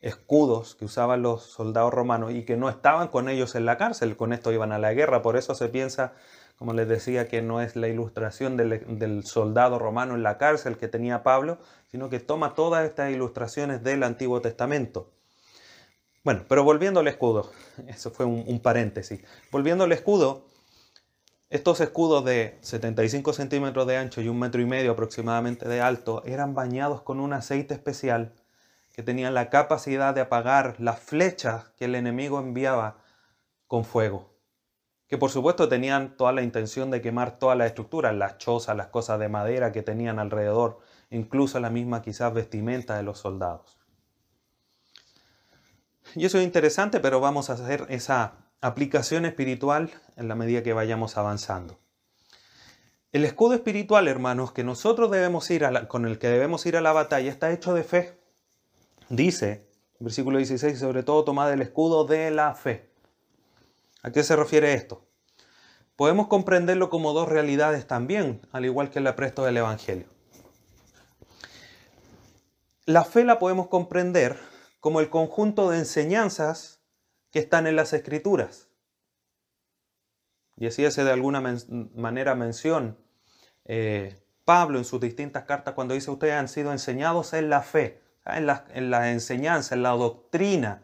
escudos 0.00 0.74
que 0.74 0.84
usaban 0.84 1.22
los 1.22 1.44
soldados 1.44 1.94
romanos 1.94 2.32
y 2.32 2.44
que 2.44 2.56
no 2.56 2.68
estaban 2.68 3.06
con 3.06 3.28
ellos 3.28 3.54
en 3.54 3.66
la 3.66 3.76
cárcel, 3.76 4.16
con 4.16 4.32
esto 4.32 4.50
iban 4.50 4.72
a 4.72 4.80
la 4.80 4.92
guerra, 4.94 5.22
por 5.22 5.36
eso 5.36 5.54
se 5.54 5.68
piensa, 5.68 6.14
como 6.58 6.72
les 6.72 6.88
decía, 6.88 7.28
que 7.28 7.40
no 7.40 7.60
es 7.60 7.76
la 7.76 7.88
ilustración 7.88 8.56
del, 8.56 9.24
soldado 9.24 9.78
romano 9.78 10.14
en 10.14 10.24
la 10.24 10.38
cárcel 10.38 10.76
que 10.76 10.88
tenía 10.88 11.22
Pablo, 11.22 11.58
sino 11.90 12.10
que 12.10 12.18
toma 12.18 12.54
todas 12.54 12.84
estas 12.84 13.12
ilustraciones 13.12 13.84
del 13.84 14.02
Antiguo 14.02 14.40
Testamento. 14.40 15.12
Bueno, 16.24 16.44
pero 16.48 16.64
volviendo 16.64 17.00
al 17.00 17.08
escudo, 17.08 17.52
eso 17.86 18.10
fue 18.10 18.26
un, 18.26 18.44
un 18.46 18.60
paréntesis, 18.60 19.20
volviendo 19.52 19.84
al 19.84 19.92
escudo, 19.92 20.46
estos 21.48 21.80
escudos 21.80 22.24
de 22.24 22.58
75 22.60 23.32
centímetros 23.32 23.86
de 23.86 23.96
ancho 23.96 24.20
y 24.20 24.28
un 24.28 24.38
metro 24.38 24.60
y 24.60 24.66
medio 24.66 24.92
aproximadamente 24.92 25.66
de 25.66 25.80
alto 25.80 26.22
eran 26.26 26.54
bañados 26.54 27.00
con 27.00 27.20
un 27.20 27.32
aceite 27.32 27.72
especial 27.72 28.34
que 28.92 29.02
tenían 29.02 29.32
la 29.32 29.48
capacidad 29.48 30.12
de 30.12 30.20
apagar 30.20 30.74
las 30.78 30.98
flechas 30.98 31.68
que 31.78 31.84
el 31.84 31.94
enemigo 31.94 32.40
enviaba 32.40 32.98
con 33.66 33.84
fuego. 33.84 34.37
Que 35.08 35.18
por 35.18 35.30
supuesto 35.30 35.68
tenían 35.68 36.16
toda 36.16 36.32
la 36.32 36.42
intención 36.42 36.90
de 36.90 37.00
quemar 37.00 37.38
todas 37.38 37.56
las 37.56 37.68
estructuras, 37.68 38.14
las 38.14 38.38
chozas, 38.38 38.76
las 38.76 38.88
cosas 38.88 39.18
de 39.18 39.28
madera 39.28 39.72
que 39.72 39.82
tenían 39.82 40.18
alrededor, 40.18 40.78
incluso 41.10 41.58
la 41.60 41.70
misma 41.70 42.02
quizás 42.02 42.32
vestimenta 42.32 42.96
de 42.96 43.02
los 43.02 43.18
soldados. 43.18 43.78
Y 46.14 46.24
eso 46.24 46.38
es 46.38 46.44
interesante, 46.44 47.00
pero 47.00 47.20
vamos 47.20 47.50
a 47.50 47.54
hacer 47.54 47.86
esa 47.88 48.34
aplicación 48.60 49.24
espiritual 49.24 49.90
en 50.16 50.28
la 50.28 50.34
medida 50.34 50.62
que 50.62 50.72
vayamos 50.72 51.16
avanzando. 51.16 51.78
El 53.10 53.24
escudo 53.24 53.54
espiritual, 53.54 54.06
hermanos, 54.06 54.52
que 54.52 54.64
nosotros 54.64 55.10
debemos 55.10 55.50
ir 55.50 55.64
con 55.88 56.04
el 56.04 56.18
que 56.18 56.28
debemos 56.28 56.66
ir 56.66 56.76
a 56.76 56.82
la 56.82 56.92
batalla 56.92 57.30
está 57.30 57.50
hecho 57.50 57.72
de 57.72 57.82
fe. 57.82 58.18
Dice, 59.08 59.66
versículo 59.98 60.36
16, 60.36 60.78
sobre 60.78 61.02
todo 61.02 61.24
tomad 61.24 61.52
el 61.52 61.62
escudo 61.62 62.04
de 62.04 62.30
la 62.30 62.54
fe. 62.54 62.87
¿A 64.08 64.12
qué 64.12 64.24
se 64.24 64.36
refiere 64.36 64.72
esto? 64.72 65.06
Podemos 65.94 66.28
comprenderlo 66.28 66.88
como 66.88 67.12
dos 67.12 67.28
realidades 67.28 67.86
también, 67.86 68.40
al 68.52 68.64
igual 68.64 68.88
que 68.88 69.00
el 69.00 69.06
apresto 69.06 69.44
del 69.44 69.58
Evangelio. 69.58 70.06
La 72.86 73.04
fe 73.04 73.24
la 73.24 73.38
podemos 73.38 73.68
comprender 73.68 74.38
como 74.80 75.00
el 75.00 75.10
conjunto 75.10 75.68
de 75.68 75.76
enseñanzas 75.76 76.80
que 77.30 77.38
están 77.38 77.66
en 77.66 77.76
las 77.76 77.92
escrituras. 77.92 78.68
Y 80.56 80.68
así 80.68 80.86
hace 80.86 81.04
de 81.04 81.12
alguna 81.12 81.42
manera 81.94 82.34
mención 82.34 82.96
eh, 83.66 84.16
Pablo 84.46 84.78
en 84.78 84.86
sus 84.86 85.02
distintas 85.02 85.44
cartas 85.44 85.74
cuando 85.74 85.92
dice 85.92 86.10
ustedes 86.10 86.32
han 86.32 86.48
sido 86.48 86.72
enseñados 86.72 87.34
en 87.34 87.50
la 87.50 87.60
fe 87.60 88.00
en 88.24 88.46
la, 88.90 89.10
enseñanza, 89.10 89.74
en 89.74 89.82
la 89.82 89.90
doctrina. 89.90 90.82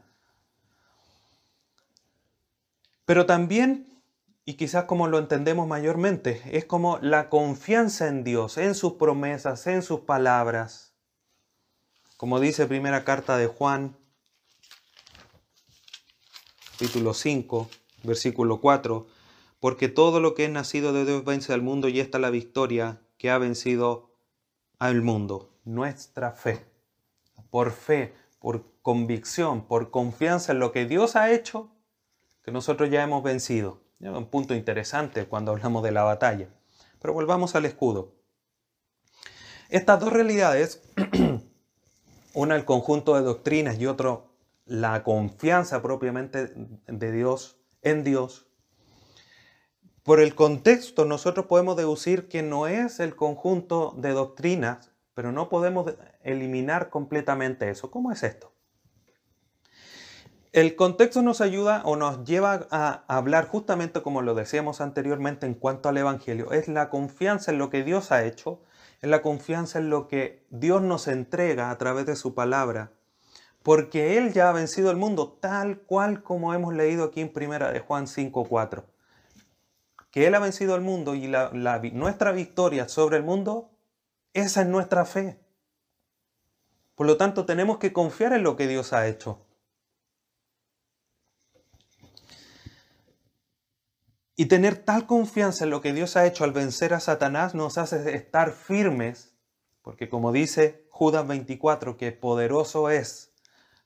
Pero 3.04 3.26
también, 3.26 4.02
y 4.44 4.54
quizás 4.54 4.84
como 4.84 5.08
lo 5.08 5.18
entendemos 5.18 5.66
mayormente, 5.66 6.42
es 6.52 6.64
como 6.64 6.98
la 6.98 7.28
confianza 7.28 8.08
en 8.08 8.24
Dios, 8.24 8.58
en 8.58 8.74
sus 8.74 8.94
promesas, 8.94 9.66
en 9.66 9.82
sus 9.82 10.00
palabras. 10.00 10.94
Como 12.16 12.40
dice 12.40 12.66
primera 12.66 13.04
carta 13.04 13.36
de 13.36 13.46
Juan, 13.46 13.96
capítulo 16.72 17.14
5, 17.14 17.68
versículo 18.04 18.60
4, 18.60 19.06
porque 19.60 19.88
todo 19.88 20.20
lo 20.20 20.34
que 20.34 20.44
es 20.44 20.50
nacido 20.50 20.92
de 20.92 21.04
Dios 21.04 21.24
vence 21.24 21.52
al 21.52 21.62
mundo 21.62 21.88
y 21.88 22.00
esta 22.00 22.18
es 22.18 22.22
la 22.22 22.30
victoria 22.30 23.00
que 23.18 23.30
ha 23.30 23.38
vencido 23.38 24.14
al 24.78 25.02
mundo, 25.02 25.50
nuestra 25.64 26.32
fe 26.32 26.74
por 27.54 27.70
fe, 27.70 28.12
por 28.40 28.64
convicción, 28.82 29.68
por 29.68 29.92
confianza 29.92 30.50
en 30.50 30.58
lo 30.58 30.72
que 30.72 30.86
Dios 30.86 31.14
ha 31.14 31.30
hecho, 31.30 31.70
que 32.44 32.52
nosotros 32.52 32.90
ya 32.90 33.02
hemos 33.02 33.22
vencido. 33.22 33.80
Un 34.00 34.26
punto 34.26 34.54
interesante 34.54 35.26
cuando 35.26 35.52
hablamos 35.52 35.82
de 35.82 35.92
la 35.92 36.02
batalla. 36.02 36.48
Pero 37.00 37.14
volvamos 37.14 37.54
al 37.54 37.64
escudo. 37.64 38.12
Estas 39.70 39.98
dos 39.98 40.12
realidades, 40.12 40.82
una 42.34 42.54
el 42.56 42.64
conjunto 42.64 43.14
de 43.14 43.22
doctrinas 43.22 43.78
y 43.78 43.86
otro 43.86 44.34
la 44.66 45.02
confianza 45.02 45.82
propiamente 45.82 46.52
de 46.86 47.12
Dios 47.12 47.58
en 47.82 48.04
Dios, 48.04 48.46
por 50.02 50.20
el 50.20 50.34
contexto 50.34 51.06
nosotros 51.06 51.46
podemos 51.46 51.76
deducir 51.76 52.28
que 52.28 52.42
no 52.42 52.66
es 52.66 53.00
el 53.00 53.16
conjunto 53.16 53.94
de 53.96 54.10
doctrinas 54.10 54.94
pero 55.14 55.30
no 55.32 55.48
podemos 55.48 55.94
eliminar 56.22 56.90
completamente 56.90 57.70
eso. 57.70 57.90
¿Cómo 57.90 58.12
es 58.12 58.22
esto? 58.22 58.52
El 60.54 60.76
contexto 60.76 61.20
nos 61.20 61.40
ayuda 61.40 61.82
o 61.84 61.96
nos 61.96 62.22
lleva 62.22 62.68
a 62.70 63.02
hablar 63.08 63.48
justamente 63.48 64.02
como 64.02 64.22
lo 64.22 64.36
decíamos 64.36 64.80
anteriormente 64.80 65.46
en 65.46 65.54
cuanto 65.54 65.88
al 65.88 65.96
Evangelio. 65.96 66.52
Es 66.52 66.68
la 66.68 66.90
confianza 66.90 67.50
en 67.50 67.58
lo 67.58 67.70
que 67.70 67.82
Dios 67.82 68.12
ha 68.12 68.22
hecho, 68.22 68.62
es 69.02 69.10
la 69.10 69.20
confianza 69.20 69.80
en 69.80 69.90
lo 69.90 70.06
que 70.06 70.46
Dios 70.50 70.80
nos 70.80 71.08
entrega 71.08 71.72
a 71.72 71.76
través 71.78 72.06
de 72.06 72.14
su 72.14 72.36
palabra, 72.36 72.92
porque 73.64 74.16
Él 74.16 74.32
ya 74.32 74.48
ha 74.48 74.52
vencido 74.52 74.92
el 74.92 74.96
mundo 74.96 75.36
tal 75.40 75.80
cual 75.80 76.22
como 76.22 76.54
hemos 76.54 76.72
leído 76.72 77.02
aquí 77.02 77.20
en 77.20 77.32
primera 77.32 77.72
de 77.72 77.80
Juan 77.80 78.06
5.4. 78.06 78.84
Que 80.12 80.28
Él 80.28 80.36
ha 80.36 80.38
vencido 80.38 80.76
el 80.76 80.82
mundo 80.82 81.16
y 81.16 81.32
nuestra 81.92 82.30
victoria 82.30 82.88
sobre 82.88 83.16
el 83.16 83.24
mundo 83.24 83.72
esa 84.32 84.60
es 84.60 84.68
nuestra 84.68 85.04
fe. 85.04 85.36
Por 86.94 87.08
lo 87.08 87.16
tanto, 87.16 87.44
tenemos 87.44 87.78
que 87.78 87.92
confiar 87.92 88.32
en 88.34 88.44
lo 88.44 88.54
que 88.54 88.68
Dios 88.68 88.92
ha 88.92 89.08
hecho. 89.08 89.43
Y 94.36 94.46
tener 94.46 94.76
tal 94.76 95.06
confianza 95.06 95.64
en 95.64 95.70
lo 95.70 95.80
que 95.80 95.92
Dios 95.92 96.16
ha 96.16 96.26
hecho 96.26 96.44
al 96.44 96.52
vencer 96.52 96.92
a 96.92 97.00
Satanás 97.00 97.54
nos 97.54 97.78
hace 97.78 98.16
estar 98.16 98.52
firmes, 98.52 99.36
porque 99.80 100.08
como 100.08 100.32
dice 100.32 100.86
Judas 100.90 101.26
24, 101.26 101.96
que 101.96 102.10
poderoso 102.10 102.90
es 102.90 103.32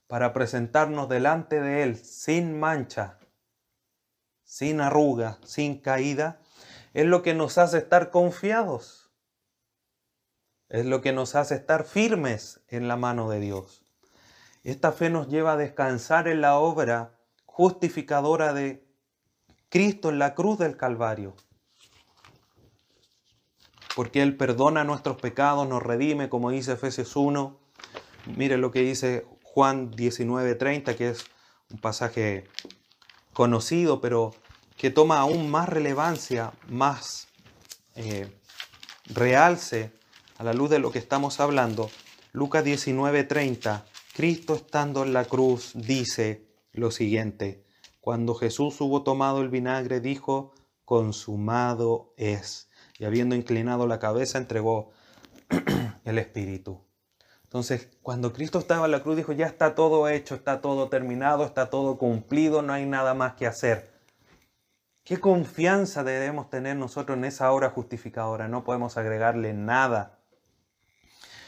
para 0.07 0.33
presentarnos 0.33 1.09
delante 1.09 1.61
de 1.61 1.83
Él 1.83 1.97
sin 1.97 2.59
mancha, 2.59 3.19
sin 4.43 4.81
arruga, 4.81 5.39
sin 5.45 5.81
caída, 5.83 6.41
es 6.95 7.05
lo 7.05 7.23
que 7.23 7.35
nos 7.35 7.59
hace 7.59 7.79
estar 7.79 8.11
confiados. 8.11 9.11
Es 10.71 10.87
lo 10.87 11.01
que 11.01 11.13
nos 11.13 11.35
hace 11.35 11.55
estar 11.55 11.85
firmes 11.85 12.61
en 12.69 12.89
la 12.89 12.97
mano 12.97 13.29
de 13.29 13.41
Dios. 13.41 13.85
Esta 14.65 14.93
fe 14.93 15.09
nos 15.11 15.29
lleva 15.29 15.53
a 15.53 15.57
descansar 15.57 16.29
en 16.29 16.41
la 16.41 16.59
obra 16.59 17.19
justificadora 17.47 18.53
de 18.53 18.88
Cristo 19.69 20.09
en 20.09 20.19
la 20.19 20.35
cruz 20.35 20.59
del 20.59 20.77
Calvario. 20.77 21.35
Porque 23.95 24.23
Él 24.23 24.37
perdona 24.37 24.85
nuestros 24.85 25.21
pecados, 25.21 25.69
nos 25.69 25.83
redime, 25.83 26.29
como 26.29 26.51
dice 26.51 26.73
Efesios 26.73 27.17
1. 27.17 27.59
Mire 28.37 28.57
lo 28.59 28.71
que 28.71 28.81
dice 28.81 29.27
Juan 29.43 29.91
19:30, 29.91 30.97
que 30.97 31.11
es 31.11 31.25
un 31.71 31.81
pasaje 31.81 32.49
conocido, 33.33 34.01
pero 34.01 34.35
que 34.77 34.91
toma 34.91 35.19
aún 35.19 35.51
más 35.51 35.69
relevancia, 35.69 36.53
más 36.69 37.29
eh, 37.97 38.33
realce 39.07 39.93
a 40.39 40.45
la 40.45 40.53
luz 40.53 40.71
de 40.71 40.79
lo 40.79 40.93
que 40.93 41.01
estamos 41.01 41.41
hablando, 41.41 41.91
Lucas 42.33 42.65
19:30, 42.65 43.85
Cristo 44.15 44.55
estando 44.55 45.03
en 45.03 45.13
la 45.13 45.25
cruz 45.25 45.73
dice 45.75 46.47
lo 46.73 46.91
siguiente, 46.91 47.65
cuando 48.09 48.35
Jesús 48.35 48.81
hubo 48.81 49.03
tomado 49.03 49.43
el 49.43 49.51
vinagre 49.51 50.01
dijo, 50.01 50.55
consumado 50.87 52.15
es, 52.17 52.71
y 52.99 53.05
habiendo 53.05 53.35
inclinado 53.35 53.87
la 53.87 53.99
cabeza 53.99 54.39
entregó 54.39 54.93
el 56.07 56.17
Espíritu. 56.17 56.81
Entonces, 57.43 57.91
cuando 58.01 58.33
Cristo 58.33 58.59
estaba 58.59 58.87
en 58.87 58.93
la 58.93 59.03
cruz 59.03 59.19
dijo, 59.19 59.33
ya 59.35 59.45
está 59.45 59.75
todo 59.75 60.09
hecho, 60.09 60.35
está 60.35 60.63
todo 60.63 60.89
terminado, 60.89 61.45
está 61.45 61.69
todo 61.69 61.99
cumplido, 61.99 62.63
no 62.63 62.73
hay 62.73 62.87
nada 62.87 63.13
más 63.13 63.35
que 63.35 63.47
hacer. 63.47 63.93
¿Qué 65.05 65.21
confianza 65.21 66.03
debemos 66.03 66.49
tener 66.49 66.77
nosotros 66.77 67.19
en 67.19 67.27
esa 67.27 67.53
obra 67.53 67.69
justificadora? 67.69 68.49
No 68.49 68.65
podemos 68.65 68.97
agregarle 68.97 69.53
nada 69.53 70.19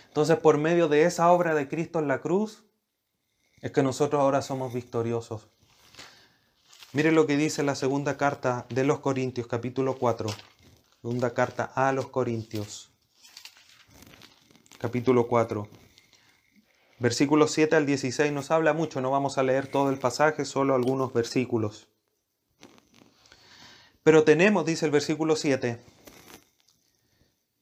entonces, 0.08 0.36
por 0.36 0.58
medio 0.58 0.88
de 0.88 1.04
esa 1.04 1.30
obra 1.32 1.54
de 1.54 1.68
Cristo 1.68 2.00
en 2.00 2.08
la 2.08 2.20
cruz, 2.20 2.64
es 3.62 3.70
que 3.70 3.82
nosotros 3.82 4.20
ahora 4.20 4.42
somos 4.42 4.74
victoriosos. 4.74 5.48
Mire 6.92 7.12
lo 7.12 7.24
que 7.24 7.36
dice 7.36 7.62
la 7.62 7.76
segunda 7.76 8.16
carta 8.16 8.66
de 8.68 8.82
los 8.82 8.98
Corintios, 8.98 9.46
capítulo 9.46 9.94
4. 9.96 10.28
Segunda 11.00 11.32
carta 11.34 11.70
a 11.76 11.92
los 11.92 12.08
Corintios. 12.08 12.90
capítulo 14.76 15.28
4. 15.28 15.68
Versículos 16.98 17.52
7 17.52 17.76
al 17.76 17.86
16 17.86 18.32
nos 18.32 18.50
habla 18.50 18.72
mucho, 18.72 19.00
no 19.00 19.12
vamos 19.12 19.38
a 19.38 19.44
leer 19.44 19.68
todo 19.68 19.88
el 19.90 20.00
pasaje, 20.00 20.44
solo 20.44 20.74
algunos 20.74 21.12
versículos. 21.12 21.86
Pero 24.02 24.24
tenemos, 24.24 24.66
dice 24.66 24.84
el 24.84 24.90
versículo 24.90 25.36
7, 25.36 25.80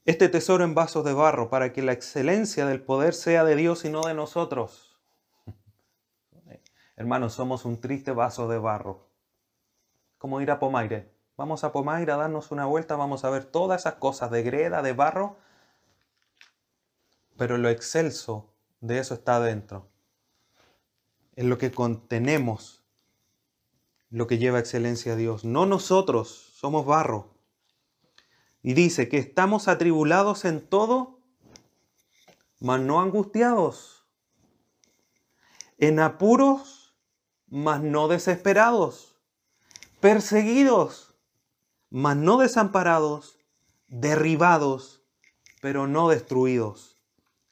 este 0.07 0.31
tesoro 0.31 0.65
en 0.65 0.75
vasos 0.75 1.05
de 1.05 1.13
barro 1.13 1.51
para 1.51 1.75
que 1.75 1.83
la 1.83 1.93
excelencia 1.93 2.65
del 2.65 2.81
poder 2.81 3.13
sea 3.13 3.45
de 3.45 3.57
Dios 3.57 3.85
y 3.85 3.91
no 3.91 4.01
de 4.01 4.15
nosotros. 4.15 4.97
Hermanos, 6.97 7.35
somos 7.35 7.67
un 7.67 7.79
triste 7.79 8.13
vaso 8.13 8.49
de 8.49 8.57
barro. 8.57 9.08
Como 10.19 10.41
ir 10.41 10.51
a 10.51 10.59
Pomaire. 10.59 11.11
Vamos 11.37 11.65
a 11.65 11.73
Pomaire 11.73 12.13
a 12.13 12.17
darnos 12.17 12.51
una 12.51 12.67
vuelta, 12.67 12.97
vamos 12.97 13.25
a 13.25 13.31
ver 13.31 13.45
todas 13.45 13.83
esas 13.83 13.95
cosas 13.95 14.31
de 14.31 14.43
greda, 14.43 14.83
de 14.83 14.93
barro, 14.93 15.37
pero 17.37 17.57
lo 17.57 17.69
excelso 17.69 18.53
de 18.81 18.99
eso 18.99 19.15
está 19.15 19.37
adentro. 19.37 19.89
Es 21.37 21.45
lo 21.45 21.57
que 21.57 21.71
contenemos, 21.71 22.83
lo 24.11 24.27
que 24.27 24.39
lleva 24.39 24.59
excelencia 24.59 25.13
a 25.13 25.17
Dios. 25.17 25.45
No 25.45 25.65
nosotros, 25.65 26.53
somos 26.57 26.85
barro. 26.85 27.39
Y 28.61 28.75
dice 28.75 29.09
que 29.09 29.19
estamos 29.19 29.69
atribulados 29.69 30.45
en 30.45 30.61
todo, 30.61 31.21
mas 32.59 32.81
no 32.81 33.01
angustiados. 33.01 34.05
En 35.79 36.01
apuros, 36.01 36.97
mas 37.47 37.81
no 37.81 38.09
desesperados. 38.09 39.08
Perseguidos, 40.01 41.15
mas 41.91 42.17
no 42.17 42.39
desamparados. 42.39 43.39
Derribados, 43.91 45.03
pero 45.63 45.87
no 45.87 46.11
destruidos 46.11 46.99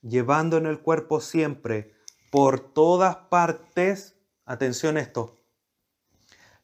llevando 0.08 0.56
en 0.56 0.66
el 0.66 0.80
cuerpo 0.80 1.20
siempre, 1.20 1.92
por 2.30 2.60
todas 2.60 3.16
partes, 3.16 4.14
atención 4.44 4.96
esto, 4.96 5.36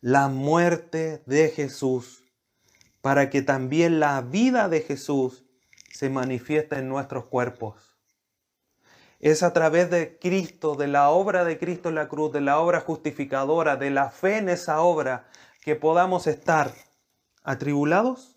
la 0.01 0.28
muerte 0.28 1.22
de 1.26 1.49
Jesús, 1.49 2.24
para 3.01 3.30
que 3.30 3.43
también 3.43 4.01
la 4.01 4.20
vida 4.20 4.68
de 4.68 4.80
Jesús 4.80 5.45
se 5.91 6.09
manifieste 6.09 6.76
en 6.76 6.89
nuestros 6.89 7.26
cuerpos. 7.26 7.97
Es 9.18 9.43
a 9.43 9.53
través 9.53 9.91
de 9.91 10.18
Cristo, 10.18 10.74
de 10.74 10.89
la 10.89 11.11
obra 11.11 11.45
de 11.45 11.59
Cristo 11.59 11.89
en 11.89 11.95
la 11.95 12.09
cruz, 12.09 12.33
de 12.33 12.41
la 12.41 12.59
obra 12.59 12.80
justificadora, 12.80 13.76
de 13.76 13.91
la 13.91 14.11
fe 14.11 14.39
en 14.39 14.49
esa 14.49 14.80
obra, 14.80 15.28
que 15.62 15.76
podamos 15.76 16.26
estar 16.26 16.74
atribulados 17.44 18.36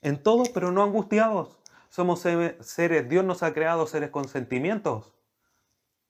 en 0.00 0.22
todo, 0.22 0.44
pero 0.54 0.70
no 0.70 0.84
angustiados. 0.84 1.58
Somos 1.88 2.20
seres, 2.20 3.08
Dios 3.08 3.24
nos 3.24 3.42
ha 3.42 3.52
creado 3.52 3.86
seres 3.86 4.10
con 4.10 4.28
sentimientos, 4.28 5.12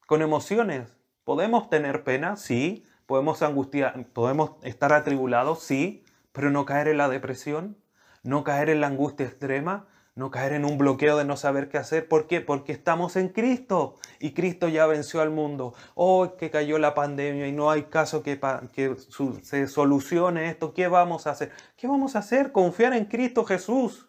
con 0.07 0.21
emociones. 0.21 0.95
¿Podemos 1.25 1.71
tener 1.71 2.05
pena? 2.05 2.37
Sí. 2.37 2.85
¿Podemos 3.07 3.41
angustiar? 3.43 4.07
¿Podemos 4.13 4.53
estar 4.63 4.93
atribulados? 4.93 5.63
Sí. 5.63 6.05
Pero 6.33 6.51
no 6.51 6.67
caer 6.67 6.89
en 6.89 6.99
la 6.99 7.09
depresión, 7.09 7.79
no 8.23 8.45
caer 8.45 8.69
en 8.69 8.83
la 8.83 8.89
angustia 8.89 9.27
extrema, 9.27 9.89
no 10.19 10.33
caer 10.33 10.53
en 10.53 10.65
un 10.65 10.79
bloqueo 10.79 11.17
de 11.17 11.25
no 11.25 11.37
saber 11.37 11.69
qué 11.69 11.79
hacer. 11.79 12.09
¿Por 12.09 12.27
qué? 12.27 12.41
Porque 12.41 12.73
estamos 12.73 13.15
en 13.15 13.29
Cristo 13.29 13.95
y 14.19 14.35
Cristo 14.35 14.67
ya 14.67 14.85
venció 14.87 15.21
al 15.21 15.31
mundo. 15.31 15.75
Oh, 15.95 16.35
que 16.37 16.51
cayó 16.51 16.79
la 16.79 16.93
pandemia 16.93 17.47
y 17.47 17.53
no 17.53 17.71
hay 17.71 17.85
caso 17.85 18.25
que, 18.25 18.41
que 18.73 18.97
se 19.43 19.69
solucione 19.69 20.51
esto. 20.51 20.75
¿Qué 20.75 20.89
vamos 20.89 21.29
a 21.29 21.31
hacer? 21.31 21.53
¿Qué 21.77 21.87
vamos 21.87 22.17
a 22.17 22.19
hacer? 22.19 22.51
Confiar 22.51 22.95
en 22.95 23.05
Cristo 23.05 23.45
Jesús. 23.45 24.09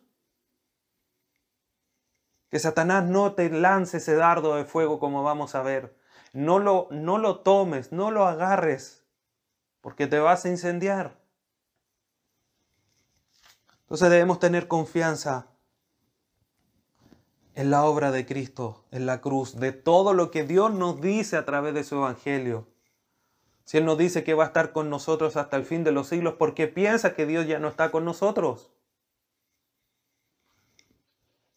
Que 2.50 2.58
Satanás 2.58 3.06
no 3.06 3.34
te 3.34 3.52
lance 3.52 3.98
ese 3.98 4.16
dardo 4.16 4.56
de 4.56 4.66
fuego 4.66 5.00
como 5.00 5.22
vamos 5.22 5.54
a 5.54 5.62
ver. 5.62 5.96
No 6.34 6.58
lo, 6.58 6.88
no 6.90 7.20
lo 7.20 7.42
tomes, 7.42 7.92
no 7.92 8.10
lo 8.10 8.26
agarres, 8.26 9.06
porque 9.82 10.08
te 10.08 10.18
vas 10.18 10.46
a 10.46 10.50
incendiar. 10.50 11.20
Entonces 13.82 14.10
debemos 14.10 14.40
tener 14.40 14.68
confianza 14.68 15.49
en 17.60 17.72
la 17.72 17.84
obra 17.84 18.12
de 18.12 18.26
Cristo, 18.26 18.86
en 18.90 19.06
la 19.06 19.20
cruz, 19.20 19.60
de 19.60 19.74
todo 19.74 20.14
lo 20.14 20.32
que 20.32 20.46
Dios 20.46 20.74
nos 20.74 21.02
dice 21.02 21.36
a 21.36 21.44
través 21.44 21.74
de 21.74 21.84
su 21.84 21.96
Evangelio. 21.96 22.70
Si 23.66 23.76
Él 23.76 23.84
nos 23.84 23.98
dice 23.98 24.24
que 24.24 24.34
va 24.34 24.46
a 24.46 24.48
estar 24.48 24.72
con 24.72 24.90
nosotros 24.90 25.36
hasta 25.36 25.58
el 25.58 25.66
fin 25.66 25.84
de 25.84 25.92
los 25.92 26.08
siglos, 26.08 26.36
¿por 26.36 26.54
qué 26.54 26.70
piensa 26.70 27.14
que 27.14 27.26
Dios 27.26 27.48
ya 27.48 27.60
no 27.60 27.68
está 27.68 27.92
con 27.92 28.06
nosotros? 28.06 28.72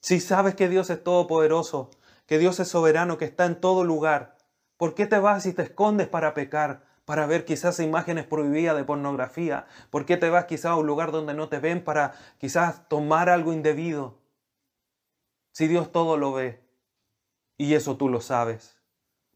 Si 0.00 0.18
sabes 0.18 0.56
que 0.56 0.68
Dios 0.68 0.90
es 0.90 1.04
todopoderoso, 1.04 1.88
que 2.26 2.40
Dios 2.40 2.58
es 2.58 2.66
soberano, 2.66 3.16
que 3.16 3.26
está 3.26 3.46
en 3.46 3.60
todo 3.60 3.84
lugar, 3.84 4.38
¿por 4.78 4.96
qué 4.96 5.06
te 5.06 5.20
vas 5.20 5.46
y 5.46 5.52
te 5.52 5.62
escondes 5.62 6.08
para 6.08 6.34
pecar? 6.34 6.82
Para 7.04 7.26
ver 7.26 7.44
quizás 7.44 7.78
imágenes 7.78 8.26
prohibidas 8.26 8.76
de 8.76 8.82
pornografía. 8.82 9.66
¿Por 9.90 10.04
qué 10.04 10.16
te 10.16 10.30
vas 10.30 10.46
quizás 10.46 10.72
a 10.72 10.76
un 10.76 10.88
lugar 10.88 11.12
donde 11.12 11.34
no 11.34 11.48
te 11.48 11.60
ven 11.60 11.84
para 11.84 12.14
quizás 12.38 12.88
tomar 12.88 13.28
algo 13.28 13.52
indebido? 13.52 14.21
Si 15.52 15.68
Dios 15.68 15.92
todo 15.92 16.16
lo 16.16 16.32
ve 16.32 16.60
y 17.58 17.74
eso 17.74 17.96
tú 17.96 18.08
lo 18.08 18.20
sabes. 18.20 18.78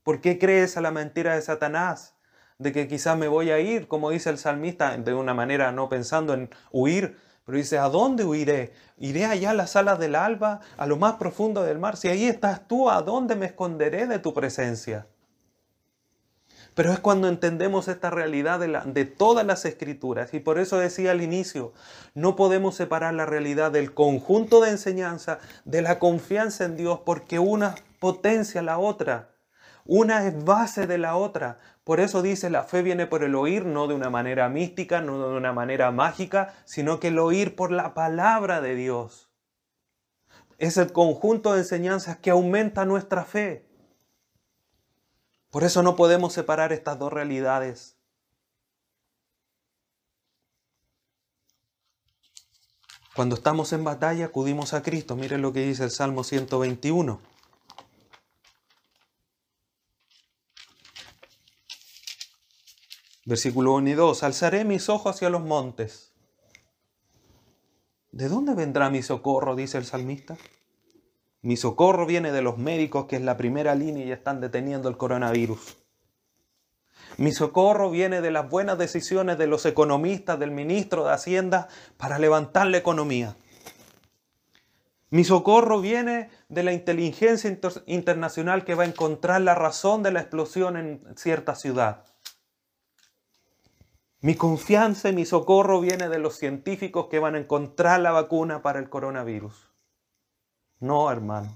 ¿Por 0.03 0.21
qué 0.21 0.39
crees 0.39 0.77
a 0.77 0.81
la 0.81 0.91
mentira 0.91 1.35
de 1.35 1.43
Satanás? 1.43 2.15
De 2.59 2.73
que 2.73 2.89
quizás 2.89 3.19
me 3.19 3.29
voy 3.29 3.51
a 3.51 3.59
ir, 3.59 3.87
como 3.87 4.11
dice 4.11 4.31
el 4.31 4.39
salmista, 4.39 4.97
de 4.97 5.15
una 5.15 5.35
manera 5.35 5.73
no 5.73 5.89
pensando 5.89 6.33
en 6.33 6.49
huir, 6.73 7.19
pero 7.45 7.59
dice, 7.59 7.79
¿a 7.79 7.89
dónde 7.89 8.25
huiré? 8.25 8.73
¿Iré 8.97 9.27
allá 9.27 9.51
a 9.51 9.55
las 9.55 9.77
alas 9.77 9.99
del 9.99 10.15
alba, 10.15 10.61
a 10.77 10.87
lo 10.87 10.97
más 10.97 11.15
profundo 11.15 11.63
del 11.63 11.79
mar? 11.79 11.97
Si 11.97 12.09
ahí 12.09 12.27
estás 12.27 12.67
tú, 12.67 12.91
¿a 12.91 13.03
dónde 13.03 13.37
me 13.37 13.47
esconderé 13.47 14.07
de 14.07 14.19
tu 14.19 14.33
presencia? 14.33 15.07
Pero 16.77 16.93
es 16.93 17.01
cuando 17.01 17.29
entendemos 17.29 17.89
esta 17.89 18.11
realidad 18.11 18.61
de, 18.61 18.79
de, 18.85 19.07
todas 19.07 19.47
las 19.47 19.65
escrituras. 19.65 20.35
Y 20.35 20.41
por 20.41 20.59
eso 20.59 20.79
decía 20.79 21.13
al 21.13 21.23
inicio, 21.23 21.73
no 22.13 22.37
podemos 22.37 22.75
separar 22.75 23.15
la 23.15 23.25
realidad 23.25 23.73
del 23.73 23.95
conjunto 23.95 24.61
de 24.61 24.73
enseñanza 24.73 25.39
de 25.65 25.81
la 25.81 25.99
confianza 25.99 26.67
en 26.67 26.77
Dios 26.77 27.01
porque 27.07 27.39
una 27.39 27.77
potencia 27.99 28.61
la 28.61 28.77
otra. 28.77 29.31
Una 29.87 30.27
es 30.27 30.45
base 30.45 30.87
de 30.87 30.99
la 30.99 31.17
otra. 31.17 31.61
Por 31.83 31.99
eso 31.99 32.21
dice, 32.21 32.51
la 32.51 32.65
fe 32.65 32.83
viene 32.83 33.07
por 33.07 33.25
el 33.25 33.37
oír, 33.37 33.65
no 33.65 33.87
de 33.87 33.95
una 33.95 34.11
manera 34.11 34.51
mística, 34.51 35.01
no 35.01 35.31
de 35.31 35.35
una 35.35 35.55
manera 35.55 35.91
mágica, 35.93 36.53
sino 36.67 37.01
que 37.01 37.09
el 37.09 37.19
oír 37.19 37.57
por 37.57 37.71
la 37.71 37.95
palabra 37.95 38.61
de 38.61 38.75
Dios. 38.75 39.31
Es 40.59 40.77
el 40.77 40.93
conjunto 40.93 41.55
de 41.55 41.61
enseñanzas 41.61 42.19
que 42.19 42.29
aumenta 42.29 42.85
nuestra 42.85 43.25
fe. 43.25 43.66
Por 45.51 45.65
eso 45.65 45.83
no 45.83 45.97
podemos 45.97 46.33
separar 46.33 46.73
estas 46.73 46.99
dos 46.99 47.13
realidades. 47.13 47.97
Cuando 53.17 53.35
estamos 53.35 53.73
en 53.73 53.83
batalla 53.83 54.27
acudimos 54.27 54.75
a 54.75 54.83
Cristo. 54.83 55.17
Miren 55.17 55.41
lo 55.41 55.53
que 55.53 55.65
dice 55.65 55.85
el 55.85 55.91
Salmo 55.91 56.23
121. 56.23 57.19
Versículo 63.25 63.73
1 63.73 63.89
y 63.89 63.93
2. 63.95 64.23
Alzaré 64.23 64.65
mis 64.67 64.91
ojos 64.91 65.17
hacia 65.17 65.31
los 65.31 65.43
montes. 65.43 66.13
¿De 68.13 68.29
dónde 68.29 68.55
vendrá 68.55 68.91
mi 68.91 69.03
socorro? 69.03 69.57
dice 69.57 69.79
el 69.79 69.87
salmista. 69.87 70.37
Mi 71.47 71.57
socorro 71.57 72.07
viene 72.07 72.33
de 72.33 72.43
los 72.43 72.59
médicos, 72.59 73.07
que 73.07 73.15
es 73.15 73.23
la 73.23 73.37
primera 73.37 73.77
línea 73.77 74.05
y 74.05 74.11
están 74.11 74.41
deteniendo 74.41 74.89
el 74.89 74.97
coronavirus. 74.97 75.77
Mi 77.19 77.31
socorro 77.31 77.89
viene 77.89 78.21
de 78.21 78.33
las 78.33 78.51
buenas 78.51 78.79
decisiones 78.79 79.39
de 79.39 79.47
los 79.47 79.65
economistas, 79.65 80.41
del 80.41 80.51
ministro 80.51 81.05
de 81.05 81.13
Hacienda, 81.13 81.69
para 81.99 82.19
levantar 82.19 82.67
la 82.67 82.79
economía. 82.79 83.37
Mi 85.11 85.23
socorro 85.23 85.81
viene 85.81 86.31
de 86.49 86.65
la 86.65 86.73
inteligencia 86.73 87.57
internacional 87.87 88.65
que 88.65 88.75
va 88.75 88.83
a 88.83 88.89
encontrar 88.89 89.41
la 89.41 89.55
razón 89.55 90.03
de 90.03 90.11
la 90.11 90.23
explosión 90.23 90.77
en 90.77 91.17
cierta 91.17 91.55
ciudad. 91.55 92.03
Mi 94.21 94.35
confianza 94.35 95.11
y 95.11 95.13
mi 95.15 95.25
socorro 95.25 95.81
viene 95.81 96.09
de 96.09 96.19
los 96.19 96.35
científicos 96.35 97.07
que 97.07 97.21
van 97.21 97.37
a 97.37 97.39
encontrar 97.39 98.01
la 98.01 98.11
vacuna 98.11 98.63
para 98.63 98.81
el 98.81 98.89
coronavirus. 98.91 99.66
No, 100.81 101.11
hermanos. 101.11 101.53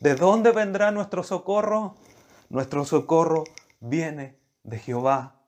¿De 0.00 0.14
dónde 0.14 0.52
vendrá 0.52 0.90
nuestro 0.90 1.22
socorro? 1.22 1.96
Nuestro 2.48 2.84
socorro 2.84 3.44
viene 3.80 4.38
de 4.62 4.78
Jehová, 4.78 5.42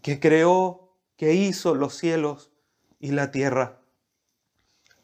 que 0.00 0.20
creó, 0.20 0.96
que 1.16 1.34
hizo 1.34 1.74
los 1.74 1.94
cielos 1.94 2.50
y 2.98 3.10
la 3.12 3.30
tierra. 3.30 3.80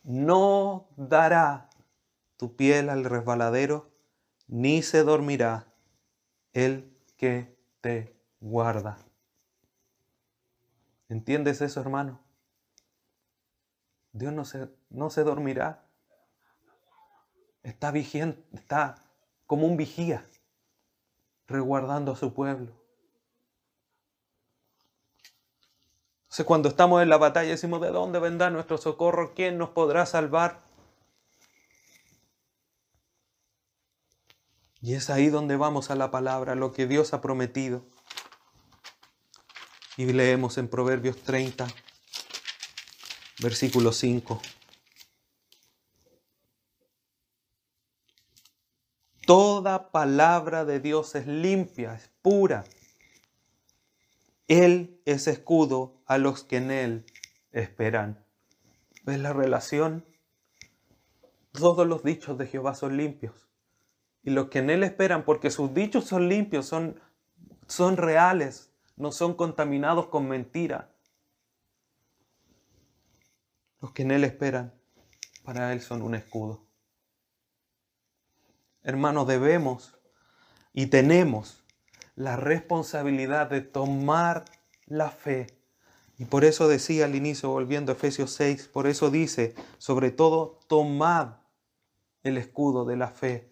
No 0.03 0.89
dará 0.97 1.69
tu 2.37 2.57
piel 2.57 2.89
al 2.89 3.05
resbaladero, 3.05 3.91
ni 4.47 4.83
se 4.83 5.03
dormirá 5.03 5.67
el 6.53 6.97
que 7.17 7.57
te 7.81 8.17
guarda. 8.41 8.99
¿Entiendes 11.09 11.61
eso, 11.61 11.81
hermano? 11.81 12.21
Dios 14.13 14.33
no 14.33 14.45
se, 14.45 14.69
no 14.91 15.11
se 15.11 15.25
dormirá. 15.25 15.88
Está 17.63 17.91
vigente, 17.91 18.43
está 18.53 19.05
como 19.47 19.67
un 19.67 19.77
vigía, 19.77 20.25
resguardando 21.47 22.13
a 22.13 22.17
su 22.17 22.35
pueblo. 22.35 22.73
Entonces 26.25 26.47
cuando 26.47 26.69
estamos 26.69 27.03
en 27.03 27.09
la 27.09 27.17
batalla 27.17 27.51
decimos, 27.51 27.81
¿de 27.81 27.91
dónde 27.91 28.19
vendrá 28.19 28.51
nuestro 28.51 28.79
socorro? 28.79 29.33
¿Quién 29.35 29.59
nos 29.59 29.71
podrá 29.71 30.05
salvar? 30.07 30.61
Y 34.81 34.95
es 34.95 35.11
ahí 35.11 35.29
donde 35.29 35.57
vamos 35.57 35.91
a 35.91 35.97
la 35.97 36.11
palabra, 36.11 36.55
lo 36.55 36.73
que 36.73 36.87
Dios 36.87 37.13
ha 37.13 37.21
prometido. 37.21 37.85
Y 39.97 40.13
leemos 40.13 40.59
en 40.59 40.69
Proverbios 40.69 41.17
30, 41.23 41.67
versículo 43.41 43.93
5. 43.93 44.41
Toda 49.29 49.91
palabra 49.93 50.65
de 50.65 50.81
Dios 50.81 51.15
es 51.15 51.27
limpia, 51.27 51.93
es 51.93 52.11
pura. 52.23 52.65
Él 54.47 55.03
es 55.05 55.29
escudo 55.29 56.01
a 56.07 56.17
los 56.17 56.45
que 56.45 56.57
en 56.57 56.71
Él 56.71 57.05
esperan. 57.53 58.25
¿Ves 59.05 59.19
la 59.21 59.35
relación? 59.35 60.07
Todos 61.53 61.87
los 61.87 62.03
dichos 62.03 62.39
de 62.39 62.47
Jehová 62.47 62.75
son 62.75 62.97
limpios. 62.97 63.51
Y 64.23 64.31
los 64.31 64.49
que 64.49 64.61
en 64.61 64.71
Él 64.71 64.83
esperan, 64.83 65.27
porque 65.27 65.51
sus 65.51 65.75
dichos 65.75 66.07
son 66.07 66.31
limpios, 66.31 66.65
son, 66.65 66.99
son 67.67 67.99
reales, 67.99 68.73
no 68.97 69.13
son 69.13 69.35
contaminados 69.35 70.07
con 70.07 70.27
mentira. 70.27 70.91
Los 73.83 73.93
que 73.93 74.05
en 74.05 74.13
Él 74.13 74.25
esperan, 74.25 74.73
para 75.45 75.71
Él 75.75 75.83
son 75.83 76.01
un 76.01 76.15
escudo. 76.15 76.68
Hermanos, 78.89 79.27
debemos 79.27 79.99
y 80.73 80.87
tenemos 80.87 81.63
la 82.17 82.37
responsabilidad 82.37 83.51
de 83.51 83.61
tomar 83.61 84.47
la 84.87 85.11
fe. 85.11 85.59
Y 86.17 86.25
por 86.25 86.43
eso 86.47 86.69
decía 86.69 87.05
al 87.05 87.15
inicio, 87.15 87.51
volviendo 87.51 87.93
a 87.93 87.97
Efesios 87.97 88.31
6, 88.33 88.69
por 88.69 88.87
eso 88.87 89.11
dice, 89.11 89.55
sobre 89.77 90.11
todo, 90.11 90.59
tomad 90.69 91.35
el 92.23 92.39
escudo 92.39 92.87
de 92.87 92.97
la 92.97 93.09
fe. 93.09 93.51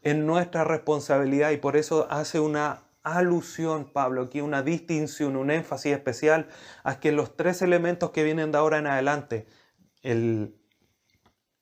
En 0.00 0.24
nuestra 0.24 0.64
responsabilidad 0.64 1.50
y 1.50 1.58
por 1.58 1.76
eso 1.76 2.06
hace 2.08 2.40
una 2.40 2.84
alusión, 3.02 3.92
Pablo, 3.92 4.22
aquí 4.22 4.40
una 4.40 4.62
distinción, 4.62 5.36
un 5.36 5.50
énfasis 5.50 5.92
especial 5.92 6.48
a 6.82 6.98
que 6.98 7.12
los 7.12 7.36
tres 7.36 7.60
elementos 7.60 8.08
que 8.10 8.24
vienen 8.24 8.52
de 8.52 8.56
ahora 8.56 8.78
en 8.78 8.86
adelante, 8.86 9.46
el, 10.00 10.58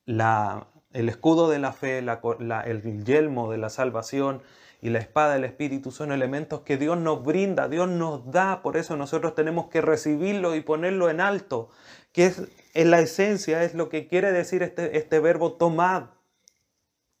la, 0.05 0.69
el 0.93 1.09
escudo 1.09 1.49
de 1.49 1.59
la 1.59 1.73
fe, 1.73 1.99
el 1.99 3.03
yelmo 3.03 3.51
de 3.51 3.57
la 3.57 3.69
salvación 3.69 4.41
y 4.81 4.89
la 4.89 4.99
espada 4.99 5.33
del 5.33 5.43
Espíritu 5.43 5.91
son 5.91 6.11
elementos 6.11 6.61
que 6.61 6.77
Dios 6.77 6.97
nos 6.97 7.23
brinda, 7.23 7.67
Dios 7.67 7.89
nos 7.89 8.31
da, 8.31 8.61
por 8.61 8.77
eso 8.77 8.95
nosotros 8.95 9.35
tenemos 9.35 9.67
que 9.67 9.81
recibirlo 9.81 10.55
y 10.55 10.61
ponerlo 10.61 11.09
en 11.09 11.19
alto, 11.19 11.69
que 12.11 12.27
es 12.27 12.43
en 12.73 12.91
la 12.91 12.99
esencia, 12.99 13.63
es 13.63 13.73
lo 13.73 13.89
que 13.89 14.07
quiere 14.07 14.31
decir 14.31 14.63
este, 14.63 14.97
este 14.97 15.19
verbo 15.19 15.53
tomad, 15.53 16.09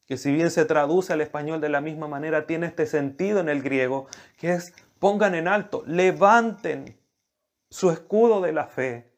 que 0.05 0.17
si 0.17 0.31
bien 0.31 0.51
se 0.51 0.65
traduce 0.65 1.13
al 1.13 1.21
español 1.21 1.59
de 1.59 1.69
la 1.69 1.81
misma 1.81 2.07
manera, 2.07 2.45
tiene 2.45 2.67
este 2.67 2.85
sentido 2.85 3.39
en 3.39 3.49
el 3.49 3.61
griego, 3.61 4.07
que 4.37 4.53
es 4.53 4.73
pongan 4.99 5.35
en 5.35 5.47
alto, 5.47 5.83
levanten 5.85 6.97
su 7.69 7.91
escudo 7.91 8.41
de 8.41 8.53
la 8.53 8.67
fe, 8.67 9.11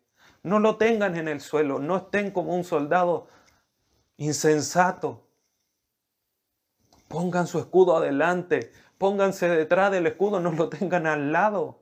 no 0.43 0.60
lo 0.60 0.78
tengan 0.78 1.16
en 1.16 1.28
el 1.28 1.41
suelo, 1.41 1.80
no 1.80 1.97
estén 1.97 2.32
como 2.32 2.56
un 2.56 2.64
soldado 2.64 3.28
insensato. 4.20 5.26
Pongan 7.07 7.47
su 7.47 7.57
escudo 7.57 7.97
adelante, 7.97 8.72
pónganse 8.99 9.49
detrás 9.49 9.91
del 9.91 10.05
escudo, 10.05 10.39
no 10.39 10.51
lo 10.51 10.70
tengan 10.70 11.07
al 11.07 11.32
lado. 11.32 11.82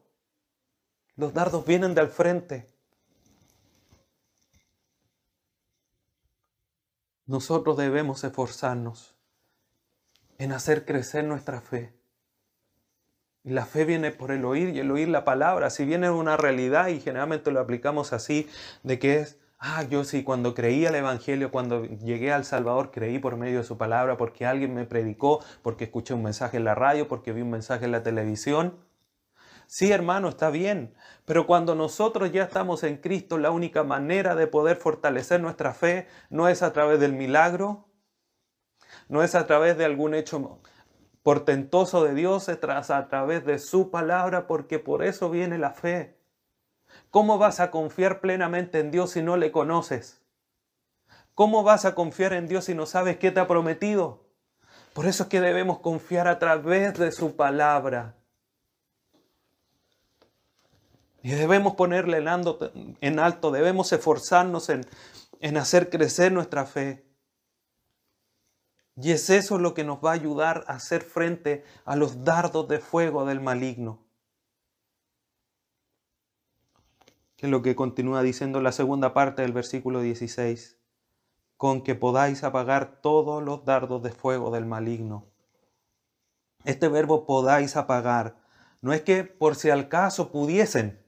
Los 1.17 1.33
dardos 1.33 1.65
vienen 1.65 1.93
del 1.95 2.07
frente. 2.07 2.67
Nosotros 7.25 7.75
debemos 7.75 8.23
esforzarnos 8.23 9.15
en 10.37 10.53
hacer 10.53 10.85
crecer 10.85 11.25
nuestra 11.25 11.59
fe. 11.59 11.93
Y 13.43 13.49
la 13.49 13.65
fe 13.65 13.83
viene 13.83 14.11
por 14.11 14.31
el 14.31 14.45
oír 14.45 14.69
y 14.69 14.79
el 14.79 14.91
oír 14.91 15.09
la 15.09 15.25
palabra. 15.25 15.69
Si 15.69 15.83
viene 15.85 16.09
una 16.09 16.37
realidad 16.37 16.87
y 16.87 17.01
generalmente 17.01 17.51
lo 17.51 17.59
aplicamos 17.59 18.13
así, 18.13 18.47
de 18.83 18.99
que 18.99 19.17
es 19.17 19.39
Ah, 19.59 19.83
yo 19.83 20.03
sí, 20.03 20.23
cuando 20.23 20.53
creí 20.53 20.85
al 20.85 20.95
Evangelio, 20.95 21.51
cuando 21.51 21.83
llegué 21.85 22.31
al 22.31 22.45
Salvador, 22.45 22.91
creí 22.91 23.17
por 23.19 23.37
medio 23.37 23.59
de 23.59 23.63
su 23.63 23.77
palabra, 23.77 24.15
porque 24.17 24.45
alguien 24.45 24.73
me 24.75 24.85
predicó, 24.85 25.43
porque 25.63 25.85
escuché 25.85 26.13
un 26.13 26.21
mensaje 26.23 26.57
en 26.57 26.63
la 26.63 26.75
radio, 26.75 27.07
porque 27.07 27.33
vi 27.33 27.41
un 27.41 27.49
mensaje 27.49 27.85
en 27.85 27.91
la 27.91 28.03
televisión. 28.03 28.77
Sí, 29.67 29.91
hermano, 29.91 30.29
está 30.29 30.49
bien, 30.49 30.95
pero 31.25 31.47
cuando 31.47 31.75
nosotros 31.75 32.31
ya 32.31 32.43
estamos 32.43 32.83
en 32.83 32.97
Cristo, 32.97 33.37
la 33.37 33.51
única 33.51 33.83
manera 33.83 34.35
de 34.35 34.47
poder 34.47 34.77
fortalecer 34.77 35.41
nuestra 35.41 35.73
fe 35.73 36.07
no 36.29 36.47
es 36.49 36.63
a 36.63 36.73
través 36.73 36.99
del 36.99 37.13
milagro, 37.13 37.89
no 39.09 39.23
es 39.23 39.35
a 39.35 39.47
través 39.47 39.77
de 39.77 39.85
algún 39.85 40.13
hecho 40.13 40.61
portentoso 41.23 42.03
de 42.03 42.13
Dios, 42.13 42.49
es 42.49 42.59
a 42.63 43.07
través 43.09 43.45
de 43.45 43.59
su 43.59 43.91
palabra, 43.91 44.47
porque 44.47 44.79
por 44.79 45.03
eso 45.03 45.29
viene 45.29 45.57
la 45.57 45.71
fe. 45.71 46.16
¿Cómo 47.17 47.39
vas 47.39 47.59
a 47.59 47.71
confiar 47.71 48.21
plenamente 48.21 48.79
en 48.79 48.91
Dios 48.91 49.09
si 49.09 49.23
no 49.23 49.37
le 49.37 49.51
conoces? 49.51 50.21
¿Cómo 51.33 51.63
vas 51.63 51.83
a 51.85 51.95
confiar 51.95 52.31
en 52.33 52.47
Dios 52.47 52.65
si 52.65 52.75
no 52.75 52.85
sabes 52.85 53.17
qué 53.17 53.31
te 53.31 53.39
ha 53.39 53.47
prometido? 53.47 54.29
Por 54.93 55.07
eso 55.07 55.23
es 55.23 55.29
que 55.29 55.41
debemos 55.41 55.79
confiar 55.79 56.27
a 56.27 56.37
través 56.37 56.93
de 56.99 57.11
su 57.11 57.35
palabra. 57.35 58.15
Y 61.23 61.31
debemos 61.31 61.73
ponerle 61.73 62.17
en 62.19 63.19
alto, 63.19 63.49
debemos 63.51 63.91
esforzarnos 63.91 64.69
en, 64.69 64.85
en 65.39 65.57
hacer 65.57 65.89
crecer 65.89 66.31
nuestra 66.31 66.67
fe. 66.67 67.03
Y 68.95 69.09
es 69.09 69.31
eso 69.31 69.57
lo 69.57 69.73
que 69.73 69.83
nos 69.83 70.05
va 70.05 70.11
a 70.11 70.13
ayudar 70.13 70.65
a 70.67 70.73
hacer 70.73 71.01
frente 71.01 71.63
a 71.83 71.95
los 71.95 72.23
dardos 72.23 72.67
de 72.67 72.77
fuego 72.77 73.25
del 73.25 73.41
maligno. 73.41 74.06
Que 77.37 77.47
lo 77.47 77.61
que 77.61 77.75
continúa 77.75 78.21
diciendo 78.21 78.59
la 78.61 78.73
segunda 78.73 79.13
parte 79.13 79.43
del 79.43 79.53
versículo 79.53 80.01
16, 80.01 80.77
con 81.55 81.81
que 81.81 81.95
podáis 81.95 82.43
apagar 82.43 82.99
todos 83.01 83.41
los 83.41 83.63
dardos 83.63 84.03
de 84.03 84.11
fuego 84.11 84.51
del 84.51 84.65
maligno. 84.65 85.25
Este 86.65 86.89
verbo 86.89 87.25
podáis 87.25 87.77
apagar 87.77 88.35
no 88.81 88.93
es 88.93 89.01
que 89.01 89.23
por 89.23 89.55
si 89.55 89.69
al 89.69 89.89
caso 89.89 90.31
pudiesen, 90.31 91.03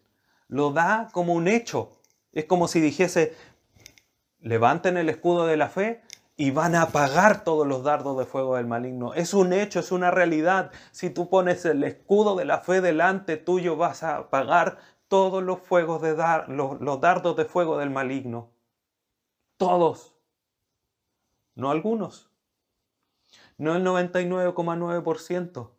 lo 0.47 0.71
da 0.71 1.07
como 1.11 1.33
un 1.33 1.47
hecho. 1.47 2.01
Es 2.31 2.45
como 2.45 2.67
si 2.67 2.81
dijese, 2.81 3.35
levanten 4.39 4.97
el 4.97 5.09
escudo 5.09 5.45
de 5.45 5.57
la 5.57 5.69
fe 5.69 6.01
y 6.35 6.51
van 6.51 6.75
a 6.75 6.83
apagar 6.83 7.43
todos 7.43 7.67
los 7.67 7.83
dardos 7.83 8.17
de 8.17 8.25
fuego 8.25 8.55
del 8.55 8.65
maligno. 8.65 9.13
Es 9.13 9.33
un 9.33 9.53
hecho, 9.53 9.79
es 9.79 9.91
una 9.91 10.09
realidad. 10.09 10.71
Si 10.91 11.09
tú 11.09 11.29
pones 11.29 11.65
el 11.65 11.83
escudo 11.83 12.35
de 12.35 12.45
la 12.45 12.59
fe 12.59 12.81
delante 12.81 13.37
tuyo, 13.37 13.75
vas 13.75 14.03
a 14.03 14.17
apagar 14.17 14.77
todos 15.09 15.43
los 15.43 15.59
fuegos 15.59 16.01
de 16.01 16.15
dar, 16.15 16.47
los, 16.47 16.79
dardos 17.01 17.35
de 17.35 17.43
fuego 17.43 17.77
del 17.77 17.89
maligno. 17.89 18.51
Todos. 19.57 20.15
No 21.55 21.71
algunos. 21.71 22.31
No 23.57 23.75
el 23.75 23.83
99,9%. 23.83 25.71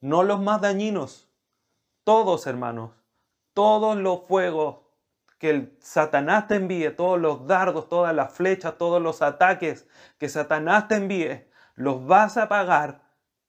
No 0.00 0.22
los 0.24 0.40
más 0.40 0.60
dañinos. 0.60 1.28
Todos, 2.02 2.48
hermanos. 2.48 2.90
Todos 3.52 3.96
los 3.96 4.22
fuegos 4.26 4.80
que 5.38 5.76
Satanás 5.80 6.48
te 6.48 6.54
envíe, 6.54 6.90
todos 6.90 7.20
los 7.20 7.46
dardos, 7.46 7.88
todas 7.88 8.14
las 8.14 8.32
flechas, 8.32 8.78
todos 8.78 9.02
los 9.02 9.20
ataques 9.20 9.86
que 10.18 10.28
Satanás 10.28 10.88
te 10.88 10.94
envíe, 10.94 11.46
los 11.74 12.06
vas 12.06 12.36
a 12.36 12.48
pagar, 12.48 13.02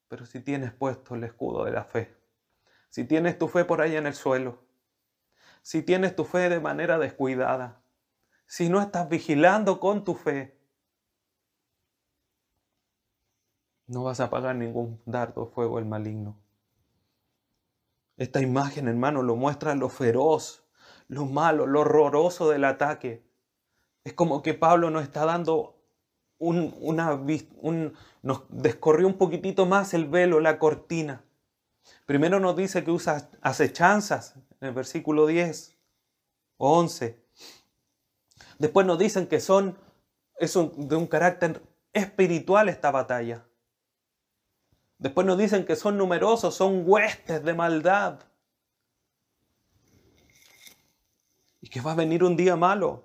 pero 0.07 0.25
si 0.25 0.39
tienes 0.39 0.73
puesto 0.73 1.15
el 1.15 1.23
escudo 1.23 1.63
de 1.65 1.71
la 1.71 1.83
fe 1.83 2.22
si 2.93 3.05
tienes 3.05 3.39
tu 3.39 3.47
fe 3.47 3.65
por 3.65 3.81
ahí 3.81 3.95
en 3.95 4.05
el 4.05 4.13
suelo, 4.13 4.59
si 5.63 5.81
tienes 5.81 6.15
tu 6.15 6.25
fe 6.25 6.47
de 6.47 6.59
manera 6.59 6.99
descuidada, 6.99 7.81
si 8.45 8.69
no 8.69 8.79
estás 8.79 9.09
vigilando 9.09 9.79
con 9.79 10.03
tu 10.03 10.13
fe, 10.13 10.55
no 13.87 14.03
vas 14.03 14.19
a 14.19 14.29
pagar 14.29 14.55
ningún 14.57 15.01
dardo 15.07 15.47
fuego 15.47 15.79
el 15.79 15.85
maligno. 15.85 16.37
Esta 18.15 18.41
imagen, 18.41 18.87
hermano, 18.87 19.23
lo 19.23 19.35
muestra 19.35 19.73
lo 19.73 19.89
feroz, 19.89 20.63
lo 21.07 21.25
malo, 21.25 21.65
lo 21.65 21.79
horroroso 21.79 22.47
del 22.51 22.63
ataque. 22.63 23.25
Es 24.03 24.13
como 24.13 24.43
que 24.43 24.53
Pablo 24.53 24.91
nos 24.91 25.01
está 25.01 25.25
dando 25.25 25.81
un, 26.37 26.75
una, 26.79 27.15
un, 27.15 27.95
nos 28.21 28.43
descorrió 28.49 29.07
un 29.07 29.17
poquitito 29.17 29.65
más 29.65 29.95
el 29.95 30.05
velo, 30.05 30.39
la 30.39 30.59
cortina 30.59 31.23
Primero 32.05 32.39
nos 32.39 32.55
dice 32.55 32.83
que 32.83 32.91
usa 32.91 33.29
acechanzas 33.41 34.35
en 34.61 34.67
el 34.69 34.73
versículo 34.73 35.25
10 35.25 35.77
o 36.57 36.79
11. 36.79 37.23
Después 38.59 38.85
nos 38.85 38.99
dicen 38.99 39.27
que 39.27 39.39
son 39.39 39.77
es 40.37 40.53
de 40.53 40.95
un 40.95 41.07
carácter 41.07 41.61
espiritual 41.93 42.69
esta 42.69 42.91
batalla. 42.91 43.45
Después 44.97 45.25
nos 45.27 45.37
dicen 45.37 45.65
que 45.65 45.75
son 45.75 45.97
numerosos, 45.97 46.55
son 46.55 46.83
huestes 46.85 47.43
de 47.43 47.53
maldad. 47.53 48.19
Y 51.61 51.69
que 51.69 51.81
va 51.81 51.93
a 51.93 51.95
venir 51.95 52.23
un 52.23 52.35
día 52.35 52.55
malo. 52.55 53.03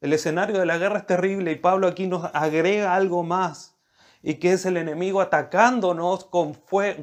El 0.00 0.12
escenario 0.12 0.58
de 0.58 0.66
la 0.66 0.78
guerra 0.78 0.98
es 0.98 1.06
terrible 1.06 1.52
y 1.52 1.56
Pablo 1.56 1.86
aquí 1.86 2.06
nos 2.06 2.24
agrega 2.34 2.94
algo 2.94 3.22
más. 3.22 3.71
Y 4.22 4.34
que 4.34 4.52
es 4.52 4.64
el 4.66 4.76
enemigo 4.76 5.20
atacándonos 5.20 6.24
con, 6.24 6.54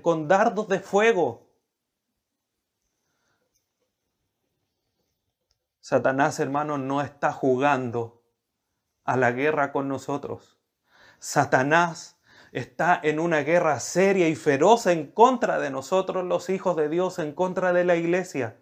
con 0.01 0.27
dardos 0.27 0.67
de 0.69 0.79
fuego. 0.79 1.49
Satanás, 5.81 6.39
hermano, 6.39 6.77
no 6.77 7.01
está 7.01 7.33
jugando 7.33 8.23
a 9.03 9.17
la 9.17 9.31
guerra 9.31 9.71
con 9.71 9.87
nosotros. 9.87 10.59
Satanás 11.17 12.19
está 12.51 12.99
en 13.01 13.19
una 13.19 13.39
guerra 13.39 13.79
seria 13.79 14.29
y 14.29 14.35
feroz 14.35 14.85
en 14.85 15.11
contra 15.11 15.59
de 15.59 15.71
nosotros 15.71 16.23
los 16.25 16.49
hijos 16.49 16.75
de 16.75 16.89
Dios, 16.89 17.19
en 17.19 17.33
contra 17.33 17.73
de 17.73 17.83
la 17.83 17.95
iglesia. 17.95 18.57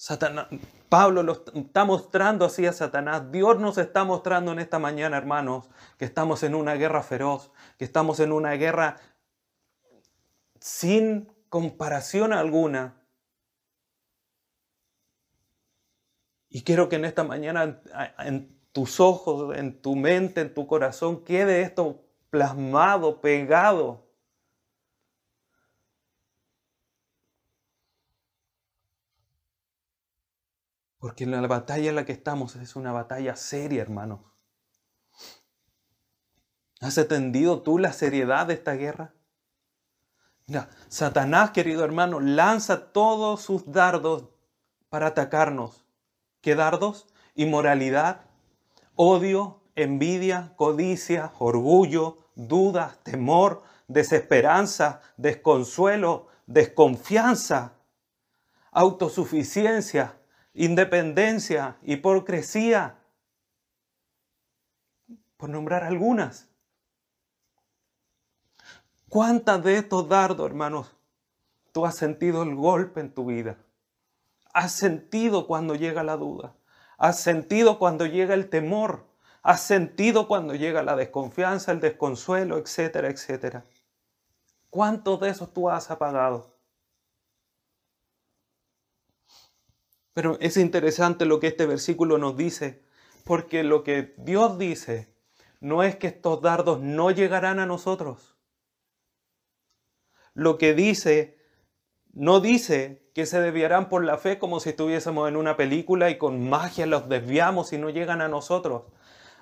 Satanás, 0.00 0.46
Pablo 0.88 1.22
lo 1.22 1.44
está 1.54 1.84
mostrando 1.84 2.46
así 2.46 2.64
a 2.64 2.72
Satanás. 2.72 3.30
Dios 3.30 3.60
nos 3.60 3.76
está 3.76 4.02
mostrando 4.02 4.50
en 4.50 4.58
esta 4.58 4.78
mañana, 4.78 5.18
hermanos, 5.18 5.68
que 5.98 6.06
estamos 6.06 6.42
en 6.42 6.54
una 6.54 6.72
guerra 6.72 7.02
feroz, 7.02 7.50
que 7.76 7.84
estamos 7.84 8.18
en 8.18 8.32
una 8.32 8.52
guerra 8.52 8.96
sin 10.58 11.30
comparación 11.50 12.32
alguna. 12.32 13.04
Y 16.48 16.62
quiero 16.62 16.88
que 16.88 16.96
en 16.96 17.04
esta 17.04 17.22
mañana 17.22 17.82
en 18.20 18.58
tus 18.72 19.00
ojos, 19.00 19.54
en 19.54 19.82
tu 19.82 19.96
mente, 19.96 20.40
en 20.40 20.54
tu 20.54 20.66
corazón, 20.66 21.24
quede 21.24 21.60
esto 21.60 22.06
plasmado, 22.30 23.20
pegado. 23.20 24.09
Porque 31.00 31.24
la 31.24 31.44
batalla 31.46 31.88
en 31.88 31.96
la 31.96 32.04
que 32.04 32.12
estamos 32.12 32.54
es 32.56 32.76
una 32.76 32.92
batalla 32.92 33.34
seria, 33.34 33.80
hermanos. 33.80 34.20
¿Has 36.80 36.96
entendido 36.98 37.62
tú 37.62 37.78
la 37.78 37.92
seriedad 37.92 38.46
de 38.46 38.54
esta 38.54 38.74
guerra? 38.74 39.14
Mira, 40.46 40.68
Satanás, 40.88 41.52
querido 41.52 41.84
hermano, 41.84 42.20
lanza 42.20 42.92
todos 42.92 43.40
sus 43.40 43.72
dardos 43.72 44.28
para 44.90 45.08
atacarnos. 45.08 45.86
¿Qué 46.42 46.54
dardos? 46.54 47.06
Inmoralidad, 47.34 48.26
odio, 48.94 49.62
envidia, 49.76 50.52
codicia, 50.56 51.32
orgullo, 51.38 52.18
dudas, 52.34 53.02
temor, 53.04 53.62
desesperanza, 53.88 55.00
desconsuelo, 55.16 56.28
desconfianza, 56.46 57.74
autosuficiencia, 58.70 60.19
independencia, 60.54 61.76
hipocresía, 61.82 62.96
por 65.36 65.48
nombrar 65.48 65.84
algunas. 65.84 66.48
¿Cuántas 69.08 69.64
de 69.64 69.78
estos 69.78 70.08
dardos, 70.08 70.46
hermanos, 70.46 70.94
tú 71.72 71.86
has 71.86 71.96
sentido 71.96 72.42
el 72.42 72.54
golpe 72.54 73.00
en 73.00 73.12
tu 73.12 73.26
vida? 73.26 73.58
¿Has 74.52 74.72
sentido 74.72 75.46
cuando 75.46 75.74
llega 75.74 76.02
la 76.02 76.16
duda? 76.16 76.54
Has 76.98 77.20
sentido 77.20 77.78
cuando 77.78 78.06
llega 78.06 78.34
el 78.34 78.50
temor. 78.50 79.06
Has 79.42 79.62
sentido 79.62 80.28
cuando 80.28 80.54
llega 80.54 80.82
la 80.82 80.96
desconfianza, 80.96 81.72
el 81.72 81.80
desconsuelo, 81.80 82.58
etcétera, 82.58 83.08
etcétera. 83.08 83.64
¿Cuántos 84.68 85.18
de 85.20 85.30
esos 85.30 85.52
tú 85.52 85.70
has 85.70 85.90
apagado? 85.90 86.49
Pero 90.12 90.36
es 90.40 90.56
interesante 90.56 91.24
lo 91.24 91.40
que 91.40 91.48
este 91.48 91.66
versículo 91.66 92.18
nos 92.18 92.36
dice, 92.36 92.82
porque 93.24 93.62
lo 93.62 93.84
que 93.84 94.14
Dios 94.18 94.58
dice 94.58 95.14
no 95.60 95.82
es 95.82 95.96
que 95.96 96.08
estos 96.08 96.40
dardos 96.40 96.80
no 96.80 97.10
llegarán 97.10 97.58
a 97.58 97.66
nosotros. 97.66 98.36
Lo 100.32 100.56
que 100.58 100.74
dice, 100.74 101.38
no 102.12 102.40
dice 102.40 103.10
que 103.14 103.26
se 103.26 103.40
desviarán 103.40 103.88
por 103.88 104.04
la 104.04 104.16
fe 104.16 104.38
como 104.38 104.60
si 104.60 104.70
estuviésemos 104.70 105.28
en 105.28 105.36
una 105.36 105.56
película 105.56 106.08
y 106.08 106.18
con 106.18 106.48
magia 106.48 106.86
los 106.86 107.08
desviamos 107.08 107.72
y 107.72 107.78
no 107.78 107.90
llegan 107.90 108.22
a 108.22 108.28
nosotros. 108.28 108.84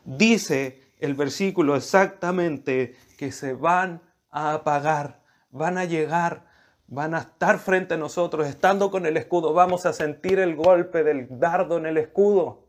Dice 0.05 0.93
el 0.99 1.15
versículo 1.15 1.77
exactamente 1.77 2.97
que 3.17 3.31
se 3.31 3.53
van 3.53 4.03
a 4.31 4.55
apagar, 4.55 5.23
van 5.51 5.79
a 5.79 5.85
llegar, 5.85 6.48
van 6.89 7.15
a 7.15 7.19
estar 7.19 7.59
frente 7.59 7.95
a 7.95 7.99
nosotros, 7.99 8.47
estando 8.47 8.91
con 8.91 9.05
el 9.05 9.17
escudo, 9.17 9.53
vamos 9.53 9.85
a 9.87 9.93
sentir 9.93 10.39
el 10.39 10.57
golpe 10.57 11.05
del 11.05 11.39
dardo 11.39 11.77
en 11.77 11.87
el 11.87 11.99
escudo. 11.99 12.67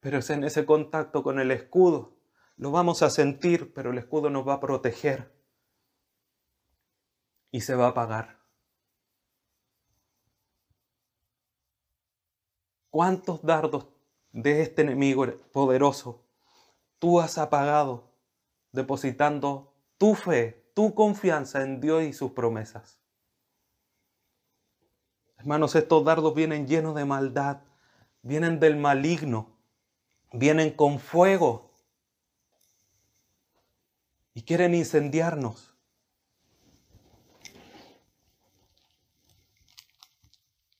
Pero 0.00 0.18
es 0.18 0.30
en 0.30 0.44
ese 0.44 0.64
contacto 0.64 1.22
con 1.22 1.40
el 1.40 1.50
escudo, 1.50 2.16
lo 2.56 2.70
vamos 2.70 3.02
a 3.02 3.10
sentir, 3.10 3.72
pero 3.72 3.90
el 3.90 3.98
escudo 3.98 4.28
nos 4.28 4.46
va 4.46 4.54
a 4.54 4.60
proteger 4.60 5.32
y 7.50 7.62
se 7.62 7.74
va 7.74 7.86
a 7.86 7.90
apagar. 7.90 8.38
¿Cuántos 12.90 13.42
dardos 13.42 13.88
de 14.32 14.62
este 14.62 14.82
enemigo 14.82 15.26
poderoso 15.52 16.26
tú 16.98 17.20
has 17.20 17.38
apagado 17.38 18.12
depositando 18.72 19.69
tu 20.00 20.14
fe, 20.14 20.64
tu 20.72 20.94
confianza 20.94 21.60
en 21.62 21.78
Dios 21.78 22.02
y 22.04 22.14
sus 22.14 22.32
promesas? 22.32 22.98
Hermanos, 25.36 25.74
estos 25.74 26.02
dardos 26.06 26.34
vienen 26.34 26.66
llenos 26.66 26.94
de 26.94 27.04
maldad, 27.04 27.58
vienen 28.22 28.60
del 28.60 28.76
maligno, 28.76 29.58
vienen 30.32 30.70
con 30.70 31.00
fuego 31.00 31.74
y 34.32 34.40
quieren 34.40 34.74
incendiarnos. 34.74 35.74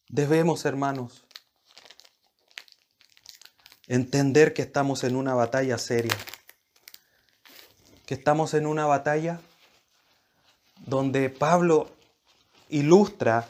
Debemos, 0.09 0.65
hermanos, 0.65 1.27
entender 3.87 4.55
que 4.55 4.63
estamos 4.63 5.05
en 5.05 5.15
una 5.15 5.35
batalla 5.35 5.77
seria, 5.77 6.17
que 8.11 8.15
estamos 8.15 8.55
en 8.55 8.67
una 8.67 8.87
batalla 8.87 9.41
donde 10.85 11.31
Pablo 11.31 11.89
ilustra 12.69 13.47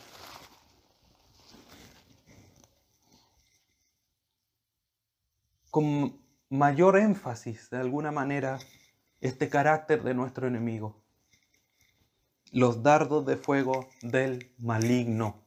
con 5.71 6.21
mayor 6.51 6.99
énfasis, 6.99 7.71
de 7.71 7.79
alguna 7.79 8.13
manera, 8.13 8.59
este 9.23 9.49
carácter 9.49 10.03
de 10.03 10.13
nuestro 10.13 10.47
enemigo. 10.47 11.03
Los 12.53 12.83
dardos 12.83 13.25
de 13.25 13.39
fuego 13.39 13.89
del 14.03 14.53
maligno 14.59 15.43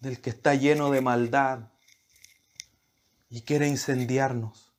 del 0.00 0.22
que 0.22 0.30
está 0.30 0.54
lleno 0.54 0.90
de 0.90 1.02
maldad 1.02 1.68
y 3.28 3.42
quiere 3.42 3.68
incendiarnos. 3.68 4.69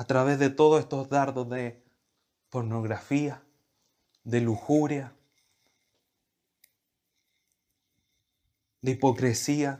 A 0.00 0.04
través 0.04 0.38
de 0.38 0.48
todos 0.48 0.80
estos 0.80 1.10
dardos 1.10 1.46
de 1.50 1.84
pornografía, 2.48 3.42
de 4.24 4.40
lujuria, 4.40 5.12
de 8.80 8.92
hipocresía, 8.92 9.78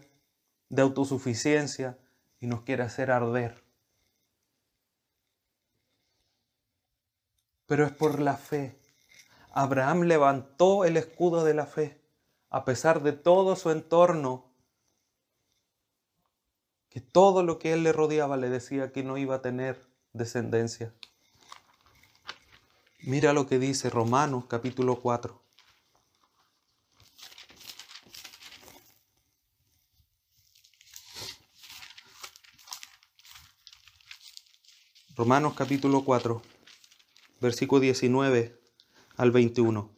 de 0.69 0.83
autosuficiencia 0.83 1.97
y 2.39 2.49
nos 2.49 2.61
quiere 2.65 2.83
hacer 2.83 3.11
arder. 3.11 3.65
Pero 7.65 7.87
es 7.87 7.93
por 7.93 8.21
la 8.21 8.37
fe 8.37 8.79
Abraham 9.53 10.03
levantó 10.03 10.85
el 10.85 10.99
escudo 10.99 11.45
de 11.45 11.55
la 11.55 11.65
fe, 11.65 11.99
a 12.51 12.67
pesar 12.67 13.03
de 13.03 13.13
todo 13.13 13.57
su 13.57 13.71
entorno, 13.71 14.53
que 16.91 17.01
todo 17.01 17.43
lo 17.43 17.59
que 17.59 17.73
él 17.73 17.85
le 17.85 17.95
rodeaba 17.95 18.37
le 18.37 18.51
decía 18.51 18.93
que 18.93 19.03
no 19.03 19.17
iba 19.17 19.37
a 19.37 19.41
tener 19.41 19.90
descendencia. 20.13 20.93
Mira 23.03 23.33
lo 23.33 23.47
que 23.47 23.59
dice 23.59 23.91
Romanos 23.91 24.45
capítulo 24.47 25.01
4. 25.01 25.41
Romanos 35.17 35.53
capítulo 35.55 36.03
4, 36.03 36.41
versículo 37.41 37.81
19 37.81 38.59
al 39.17 39.31
21. 39.31 39.91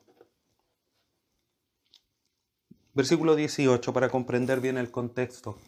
Versículo 2.95 3.37
18 3.37 3.93
para 3.93 4.11
comprender 4.11 4.61
bien 4.61 4.79
el 4.79 4.91
contexto. 4.91 5.59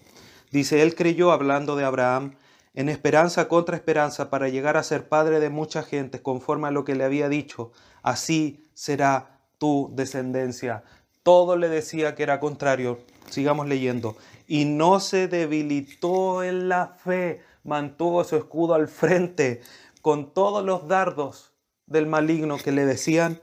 Dice, 0.51 0.83
él 0.83 0.97
creyó 0.97 1.31
hablando 1.31 1.77
de 1.77 1.85
Abraham 1.85 2.37
en 2.75 2.89
esperanza 2.89 3.49
contra 3.49 3.77
esperanza 3.77 4.31
para 4.31 4.49
llegar 4.49 4.77
a 4.77 4.83
ser 4.83 5.09
padre 5.09 5.41
de 5.41 5.49
mucha 5.49 5.83
gente 5.83 6.21
conforme 6.21 6.69
a 6.69 6.73
lo 6.73 6.85
que 6.85 6.97
le 6.97 7.05
había 7.05 7.29
dicho. 7.29 7.73
Así 8.03 8.65
será 8.75 9.41
tu 9.59 9.91
descendencia. 9.95 10.83
Todo 11.23 11.57
le 11.57 11.69
decía 11.69 12.15
que 12.15 12.25
era 12.25 12.41
contrario. 12.41 12.99
Sigamos 13.31 13.69
leyendo. 13.69 14.17
Y 14.47 14.65
no 14.65 15.01
se 15.01 15.29
debilitó 15.29 16.43
en 16.43 16.69
la 16.69 16.97
fe, 17.03 17.41
mantuvo 17.63 18.25
su 18.25 18.37
escudo 18.37 18.75
al 18.75 18.89
frente 18.89 19.63
con 20.03 20.35
todos 20.35 20.65
los 20.65 20.87
dardos 20.87 21.55
del 21.87 22.07
maligno 22.07 22.59
que 22.59 22.73
le 22.73 22.85
decían, 22.85 23.41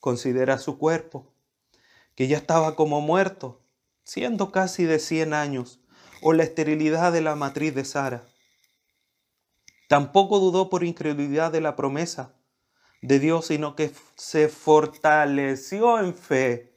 considera 0.00 0.56
su 0.58 0.78
cuerpo, 0.78 1.26
que 2.14 2.28
ya 2.28 2.38
estaba 2.38 2.76
como 2.76 3.00
muerto, 3.00 3.60
siendo 4.04 4.50
casi 4.50 4.84
de 4.84 5.00
100 5.00 5.34
años, 5.34 5.80
o 6.22 6.32
la 6.32 6.44
esterilidad 6.44 7.12
de 7.12 7.20
la 7.20 7.34
matriz 7.34 7.74
de 7.74 7.84
Sara. 7.84 8.24
Tampoco 9.88 10.38
dudó 10.38 10.68
por 10.68 10.84
incredulidad 10.84 11.50
de 11.50 11.62
la 11.62 11.74
promesa 11.74 12.34
de 13.00 13.18
Dios, 13.18 13.46
sino 13.46 13.74
que 13.74 13.90
se 14.16 14.48
fortaleció 14.50 15.98
en 15.98 16.14
fe, 16.14 16.76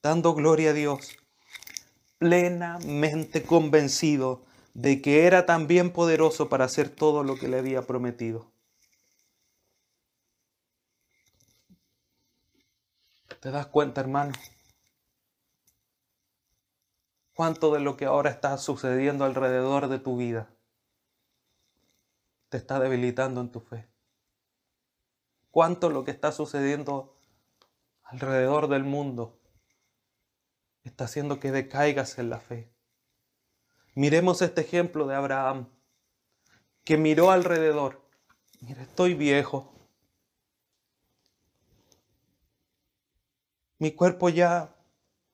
dando 0.00 0.34
gloria 0.34 0.70
a 0.70 0.72
Dios, 0.72 1.16
plenamente 2.18 3.42
convencido 3.42 4.44
de 4.72 5.02
que 5.02 5.26
era 5.26 5.46
también 5.46 5.92
poderoso 5.92 6.48
para 6.48 6.66
hacer 6.66 6.90
todo 6.90 7.24
lo 7.24 7.36
que 7.36 7.48
le 7.48 7.58
había 7.58 7.82
prometido. 7.82 8.52
¿Te 13.40 13.50
das 13.50 13.66
cuenta, 13.66 14.00
hermano? 14.00 14.32
¿Cuánto 17.34 17.74
de 17.74 17.80
lo 17.80 17.96
que 17.96 18.04
ahora 18.04 18.30
está 18.30 18.56
sucediendo 18.58 19.24
alrededor 19.24 19.88
de 19.88 19.98
tu 19.98 20.16
vida 20.16 20.54
te 22.48 22.56
está 22.56 22.78
debilitando 22.78 23.40
en 23.40 23.50
tu 23.50 23.60
fe? 23.60 23.88
¿Cuánto 25.50 25.90
lo 25.90 26.04
que 26.04 26.10
está 26.10 26.32
sucediendo 26.32 27.16
alrededor 28.02 28.68
del 28.68 28.84
mundo 28.84 29.40
está 30.82 31.04
haciendo 31.04 31.40
que 31.40 31.52
decaigas 31.52 32.18
en 32.18 32.30
la 32.30 32.40
fe? 32.40 32.72
Miremos 33.94 34.42
este 34.42 34.62
ejemplo 34.62 35.06
de 35.06 35.14
Abraham, 35.14 35.68
que 36.84 36.96
miró 36.96 37.30
alrededor. 37.30 38.02
Mira, 38.60 38.82
estoy 38.82 39.14
viejo, 39.14 39.74
Mi 43.84 43.92
cuerpo 43.92 44.30
ya 44.30 44.74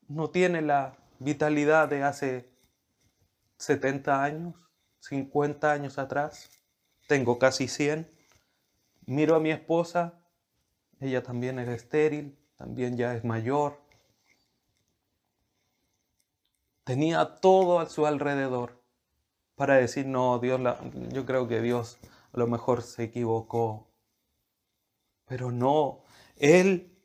no 0.09 0.31
tiene 0.31 0.61
la 0.61 0.97
vitalidad 1.21 1.89
de 1.89 2.03
hace 2.03 2.51
70 3.59 4.25
años, 4.25 4.55
50 4.99 5.71
años 5.71 5.99
atrás. 5.99 6.51
Tengo 7.11 7.41
casi 7.41 7.67
100. 7.67 8.09
Miro 9.07 9.35
a 9.35 9.41
mi 9.41 9.51
esposa, 9.51 10.15
ella 11.01 11.25
también 11.25 11.59
es 11.59 11.69
estéril, 11.69 12.39
también 12.55 12.97
ya 12.97 13.17
es 13.17 13.25
mayor. 13.25 13.81
Tenía 16.85 17.41
todo 17.41 17.81
a 17.81 17.89
su 17.89 18.07
alrededor 18.07 18.81
para 19.57 19.75
decir, 19.75 20.07
no, 20.07 20.39
Dios, 20.39 20.61
la, 20.61 20.79
yo 21.09 21.27
creo 21.27 21.49
que 21.49 21.61
Dios 21.61 21.99
a 22.33 22.39
lo 22.39 22.47
mejor 22.47 22.81
se 22.81 23.03
equivocó. 23.03 23.89
Pero 25.25 25.51
no, 25.51 26.05
Él 26.37 26.97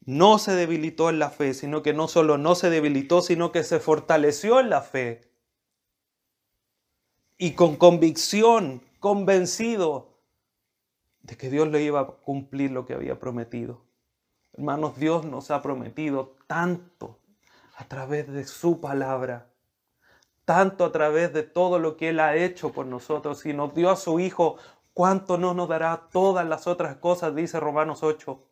no 0.00 0.40
se 0.40 0.56
debilitó 0.56 1.08
en 1.08 1.20
la 1.20 1.30
fe, 1.30 1.54
sino 1.54 1.84
que 1.84 1.92
no 1.92 2.08
solo 2.08 2.36
no 2.36 2.56
se 2.56 2.68
debilitó, 2.68 3.22
sino 3.22 3.52
que 3.52 3.62
se 3.62 3.78
fortaleció 3.78 4.58
en 4.58 4.70
la 4.70 4.82
fe. 4.82 5.30
Y 7.38 7.52
con 7.52 7.76
convicción, 7.76 8.82
convencido 9.00 10.16
de 11.22 11.36
que 11.36 11.50
Dios 11.50 11.68
le 11.68 11.82
iba 11.82 12.00
a 12.00 12.06
cumplir 12.06 12.70
lo 12.70 12.86
que 12.86 12.94
había 12.94 13.18
prometido. 13.18 13.82
Hermanos, 14.52 14.96
Dios 14.96 15.24
nos 15.24 15.50
ha 15.50 15.60
prometido 15.60 16.36
tanto 16.46 17.18
a 17.76 17.84
través 17.84 18.32
de 18.32 18.44
su 18.44 18.80
palabra, 18.80 19.48
tanto 20.44 20.84
a 20.84 20.92
través 20.92 21.32
de 21.32 21.42
todo 21.42 21.78
lo 21.78 21.96
que 21.96 22.10
Él 22.10 22.20
ha 22.20 22.36
hecho 22.36 22.72
por 22.72 22.86
nosotros. 22.86 23.40
Si 23.40 23.52
nos 23.52 23.74
dio 23.74 23.90
a 23.90 23.96
su 23.96 24.18
Hijo, 24.20 24.56
¿cuánto 24.94 25.36
no 25.36 25.52
nos 25.52 25.68
dará 25.68 26.08
todas 26.10 26.46
las 26.46 26.66
otras 26.66 26.96
cosas? 26.96 27.34
Dice 27.34 27.60
Romanos 27.60 28.02
8. 28.02 28.42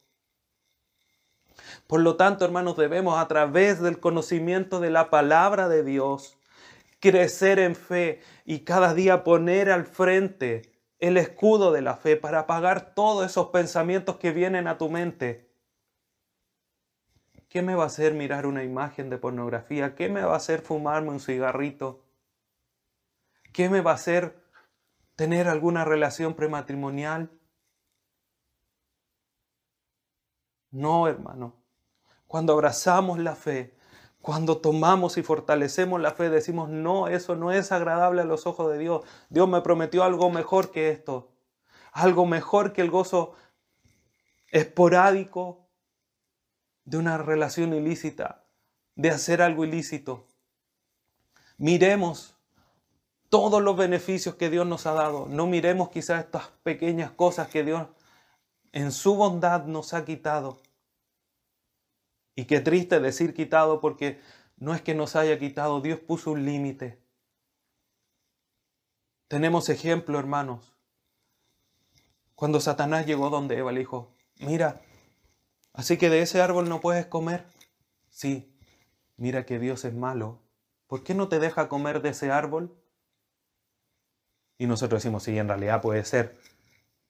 Por 1.87 2.01
lo 2.01 2.17
tanto, 2.17 2.45
hermanos, 2.45 2.77
debemos 2.77 3.19
a 3.19 3.29
través 3.29 3.81
del 3.81 4.01
conocimiento 4.01 4.81
de 4.81 4.91
la 4.91 5.11
palabra 5.11 5.69
de 5.69 5.85
Dios 5.85 6.37
crecer 7.11 7.59
en 7.59 7.77
fe 7.77 8.23
y 8.47 8.61
cada 8.61 8.95
día 8.95 9.25
poner 9.25 9.71
al 9.71 9.85
frente 9.85 10.73
el 10.99 11.19
escudo 11.19 11.71
de 11.71 11.83
la 11.83 11.97
fe 11.97 12.17
para 12.17 12.41
apagar 12.41 12.95
todos 12.95 13.27
esos 13.27 13.49
pensamientos 13.49 14.17
que 14.17 14.31
vienen 14.31 14.67
a 14.67 14.79
tu 14.79 14.89
mente. 14.89 15.53
¿Qué 17.51 17.61
me 17.61 17.75
va 17.75 17.83
a 17.83 17.89
hacer 17.89 18.15
mirar 18.15 18.47
una 18.47 18.65
imagen 18.65 19.11
de 19.11 19.19
pornografía? 19.19 19.95
¿Qué 19.95 20.09
me 20.09 20.23
va 20.23 20.33
a 20.33 20.39
hacer 20.39 20.63
fumarme 20.63 21.11
un 21.11 21.21
cigarrito? 21.21 22.07
¿Qué 23.53 23.69
me 23.69 23.83
va 23.83 23.91
a 23.91 23.97
hacer 23.97 24.43
tener 25.15 25.47
alguna 25.47 25.85
relación 25.85 26.33
prematrimonial? 26.33 27.31
No, 30.71 31.07
hermano. 31.07 31.63
Cuando 32.27 32.55
abrazamos 32.55 33.19
la 33.19 33.37
fe, 33.37 33.74
cuando 34.25 34.57
tomamos 34.57 35.19
y 35.19 35.23
fortalecemos 35.23 36.01
la 36.01 36.13
fe, 36.13 36.31
decimos, 36.31 36.71
no, 36.71 37.09
eso 37.09 37.37
no 37.37 37.53
es 37.53 37.73
agradable 37.73 38.23
a 38.23 38.25
los 38.25 38.47
ojos 38.47 38.73
de 38.73 38.79
Dios. 38.79 39.03
Dios 39.29 39.47
me 39.47 39.61
prometió 39.61 40.03
algo 40.03 40.31
mejor 40.31 40.71
que 40.71 40.89
esto. 40.89 41.31
Algo 41.93 42.25
mejor 42.25 42.73
que 42.73 42.81
el 42.81 42.91
gozo 42.91 43.35
esporádico 44.51 45.69
de 46.87 46.97
una 46.97 47.19
relación 47.19 47.75
ilícita, 47.75 48.47
de 48.95 49.11
hacer 49.11 49.43
algo 49.43 49.67
ilícito. 49.67 50.27
Miremos 51.59 52.35
todos 53.29 53.61
los 53.61 53.77
beneficios 53.77 54.37
que 54.37 54.49
Dios 54.49 54.67
nos 54.67 54.87
ha 54.87 54.95
dado. 54.95 55.27
No 55.29 55.47
miremos 55.47 55.91
quizás 55.91 56.25
estas 56.25 56.49
pequeñas 56.63 57.11
cosas 57.11 57.49
que 57.49 57.63
Dios 57.63 57.89
en 58.73 58.91
su 58.91 59.17
bondad 59.17 59.67
nos 59.67 59.93
ha 59.93 60.07
quitado. 60.07 60.63
Y 62.35 62.47
qué 62.47 62.61
triste 62.61 63.01
decir 63.01 63.35
quitado 63.35 63.81
porque 63.81 64.21
no 64.57 64.75
es 64.75 64.83
que 64.83 64.95
nos 64.95 65.17
haya 65.17 65.39
quitado, 65.39 65.81
Dios 65.81 66.01
puso 66.01 66.33
un 66.33 66.45
límite. 66.45 66.99
Tenemos 69.29 69.69
ejemplo, 69.69 70.19
hermanos. 70.19 70.75
Cuando 72.35 72.61
Satanás 72.61 73.07
llegó 73.07 73.31
donde 73.31 73.59
Eva 73.59 73.73
le 73.73 73.81
dijo, 73.81 74.15
mira, 74.39 74.81
así 75.73 75.97
que 75.97 76.11
de 76.11 76.23
ese 76.23 76.41
árbol 76.41 76.69
no 76.69 76.81
puedes 76.81 77.07
comer. 77.07 77.47
Sí, 78.09 78.57
mira 79.17 79.47
que 79.47 79.59
Dios 79.59 79.85
es 79.85 79.95
malo. 79.95 80.41
¿Por 80.87 81.03
qué 81.03 81.15
no 81.15 81.29
te 81.29 81.39
deja 81.39 81.69
comer 81.69 82.03
de 82.03 82.11
ese 82.11 82.31
árbol? 82.31 82.77
Y 84.59 84.67
nosotros 84.67 85.03
decimos, 85.03 85.23
sí, 85.23 85.37
en 85.37 85.49
realidad 85.49 85.81
puede 85.81 86.05
ser. 86.05 86.39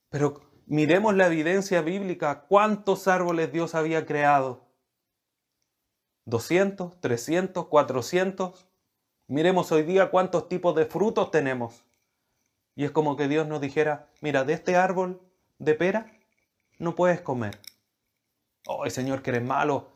Pero 0.08 0.40
miremos 0.66 1.14
la 1.14 1.26
evidencia 1.26 1.82
bíblica, 1.82 2.46
cuántos 2.46 3.08
árboles 3.08 3.52
Dios 3.52 3.74
había 3.74 4.06
creado. 4.06 4.63
200, 6.26 7.00
300, 7.00 7.66
400. 7.66 8.66
Miremos 9.26 9.72
hoy 9.72 9.82
día 9.82 10.10
cuántos 10.10 10.48
tipos 10.48 10.74
de 10.74 10.86
frutos 10.86 11.30
tenemos. 11.30 11.84
Y 12.76 12.84
es 12.84 12.90
como 12.90 13.16
que 13.16 13.28
Dios 13.28 13.46
nos 13.46 13.60
dijera, 13.60 14.08
mira, 14.20 14.44
de 14.44 14.54
este 14.54 14.76
árbol 14.76 15.20
de 15.58 15.74
pera 15.74 16.12
no 16.78 16.94
puedes 16.94 17.20
comer. 17.20 17.58
Oh, 18.66 18.88
Señor, 18.88 19.22
que 19.22 19.30
eres 19.30 19.44
malo. 19.44 19.88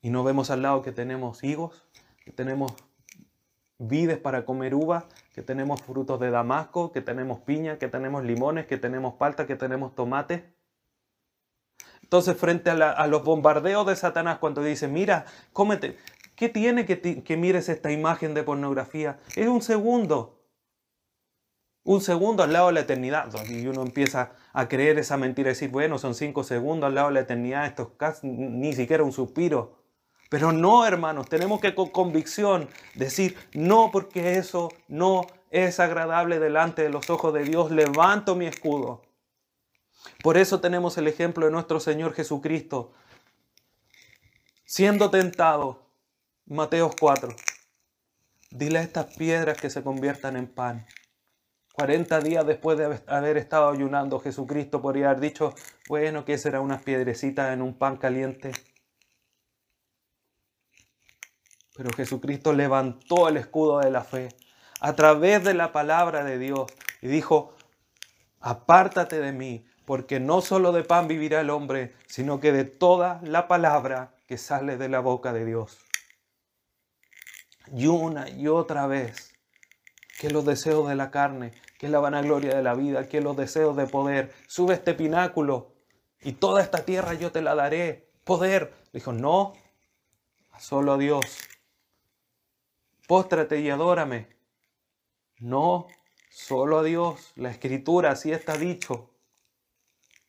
Y 0.00 0.10
no 0.10 0.24
vemos 0.24 0.50
al 0.50 0.62
lado 0.62 0.82
que 0.82 0.92
tenemos 0.92 1.42
higos, 1.44 1.86
que 2.24 2.32
tenemos 2.32 2.72
vides 3.78 4.18
para 4.18 4.44
comer 4.44 4.74
uva, 4.74 5.06
que 5.34 5.42
tenemos 5.42 5.80
frutos 5.82 6.18
de 6.18 6.30
damasco, 6.30 6.92
que 6.92 7.00
tenemos 7.00 7.40
piña, 7.40 7.78
que 7.78 7.88
tenemos 7.88 8.24
limones, 8.24 8.66
que 8.66 8.76
tenemos 8.76 9.14
palta, 9.14 9.46
que 9.46 9.56
tenemos 9.56 9.94
tomate. 9.94 10.52
Entonces, 12.08 12.38
frente 12.38 12.70
a, 12.70 13.06
los 13.06 13.22
bombardeos 13.22 13.86
de 13.86 13.94
Satanás, 13.94 14.38
cuando 14.38 14.62
dice, 14.62 14.88
mira, 14.88 15.26
cómete, 15.52 15.98
¿qué 16.36 16.48
tiene 16.48 16.86
que, 16.86 17.36
mires 17.36 17.68
esta 17.68 17.92
imagen 17.92 18.32
de 18.32 18.42
pornografía? 18.42 19.18
Es 19.36 19.46
un 19.46 19.60
segundo. 19.60 20.40
Un 21.84 22.00
segundo 22.00 22.42
al 22.42 22.54
lado 22.54 22.68
de 22.68 22.72
la 22.72 22.80
eternidad. 22.80 23.28
Y 23.46 23.66
uno 23.66 23.82
empieza 23.82 24.32
a 24.54 24.68
creer 24.68 24.98
esa 24.98 25.18
mentira 25.18 25.50
y 25.50 25.52
decir, 25.52 25.68
bueno, 25.68 25.98
son 25.98 26.14
cinco 26.14 26.44
segundos 26.44 26.88
al 26.88 26.94
lado 26.94 27.08
de 27.08 27.14
la 27.14 27.20
eternidad, 27.20 27.66
esto 27.66 27.82
es 27.82 27.88
casi, 27.98 28.26
ni 28.26 28.72
siquiera 28.72 29.04
un 29.04 29.12
suspiro. 29.12 29.76
Pero 30.30 30.50
no, 30.50 30.86
hermanos, 30.86 31.28
tenemos 31.28 31.60
que 31.60 31.74
con 31.74 31.90
convicción 31.90 32.68
decir, 32.94 33.36
no, 33.52 33.90
porque 33.92 34.38
eso 34.38 34.70
no 34.88 35.26
es 35.50 35.78
agradable 35.78 36.38
delante 36.38 36.80
de 36.84 36.88
los 36.88 37.10
ojos 37.10 37.34
de 37.34 37.44
Dios, 37.44 37.70
levanto 37.70 38.34
mi 38.34 38.46
escudo. 38.46 39.02
Por 40.22 40.36
eso 40.36 40.60
tenemos 40.60 40.98
el 40.98 41.08
ejemplo 41.08 41.46
de 41.46 41.52
nuestro 41.52 41.80
Señor 41.80 42.14
Jesucristo, 42.14 42.92
siendo 44.64 45.10
tentado, 45.10 45.86
Mateo 46.46 46.90
4. 46.98 47.34
Dile 48.50 48.78
a 48.78 48.82
estas 48.82 49.16
piedras 49.16 49.58
que 49.58 49.70
se 49.70 49.82
conviertan 49.82 50.36
en 50.36 50.46
pan. 50.46 50.86
40 51.72 52.20
días 52.20 52.44
después 52.46 52.76
de 52.76 53.00
haber 53.06 53.36
estado 53.36 53.68
ayunando, 53.68 54.18
Jesucristo 54.18 54.82
podría 54.82 55.10
haber 55.10 55.20
dicho, 55.20 55.54
bueno, 55.88 56.24
que 56.24 56.36
será 56.36 56.60
unas 56.60 56.82
piedrecitas 56.82 57.52
en 57.52 57.62
un 57.62 57.78
pan 57.78 57.98
caliente. 57.98 58.52
Pero 61.76 61.90
Jesucristo 61.96 62.52
levantó 62.52 63.28
el 63.28 63.36
escudo 63.36 63.78
de 63.78 63.90
la 63.92 64.02
fe 64.02 64.30
a 64.80 64.96
través 64.96 65.44
de 65.44 65.54
la 65.54 65.70
palabra 65.70 66.24
de 66.24 66.38
Dios 66.38 66.66
y 67.00 67.06
dijo, 67.06 67.54
apártate 68.40 69.20
de 69.20 69.32
mí, 69.32 69.64
porque 69.88 70.20
no 70.20 70.42
solo 70.42 70.72
de 70.72 70.84
pan 70.84 71.08
vivirá 71.08 71.40
el 71.40 71.48
hombre, 71.48 71.94
sino 72.06 72.40
que 72.40 72.52
de 72.52 72.64
toda 72.64 73.22
la 73.24 73.48
palabra 73.48 74.14
que 74.26 74.36
sale 74.36 74.76
de 74.76 74.90
la 74.90 75.00
boca 75.00 75.32
de 75.32 75.46
Dios. 75.46 75.78
Y 77.74 77.86
una 77.86 78.28
y 78.28 78.48
otra 78.48 78.86
vez, 78.86 79.32
que 80.20 80.28
los 80.28 80.44
deseos 80.44 80.86
de 80.88 80.94
la 80.94 81.10
carne, 81.10 81.54
que 81.78 81.88
la 81.88 82.00
vanagloria 82.00 82.54
de 82.54 82.62
la 82.62 82.74
vida, 82.74 83.08
que 83.08 83.22
los 83.22 83.34
deseos 83.34 83.76
de 83.78 83.86
poder, 83.86 84.34
sube 84.46 84.74
este 84.74 84.92
pináculo 84.92 85.72
y 86.20 86.32
toda 86.32 86.62
esta 86.62 86.84
tierra 86.84 87.14
yo 87.14 87.32
te 87.32 87.40
la 87.40 87.54
daré. 87.54 88.10
Poder. 88.24 88.74
Dijo, 88.92 89.14
no, 89.14 89.54
solo 90.58 90.92
a 90.92 90.98
Dios 90.98 91.24
póstrate 93.08 93.58
y 93.60 93.70
adórame. 93.70 94.28
No, 95.38 95.88
solo 96.30 96.78
a 96.78 96.82
Dios. 96.84 97.32
La 97.36 97.50
escritura 97.50 98.10
así 98.12 98.30
está 98.30 98.56
dicho. 98.56 99.10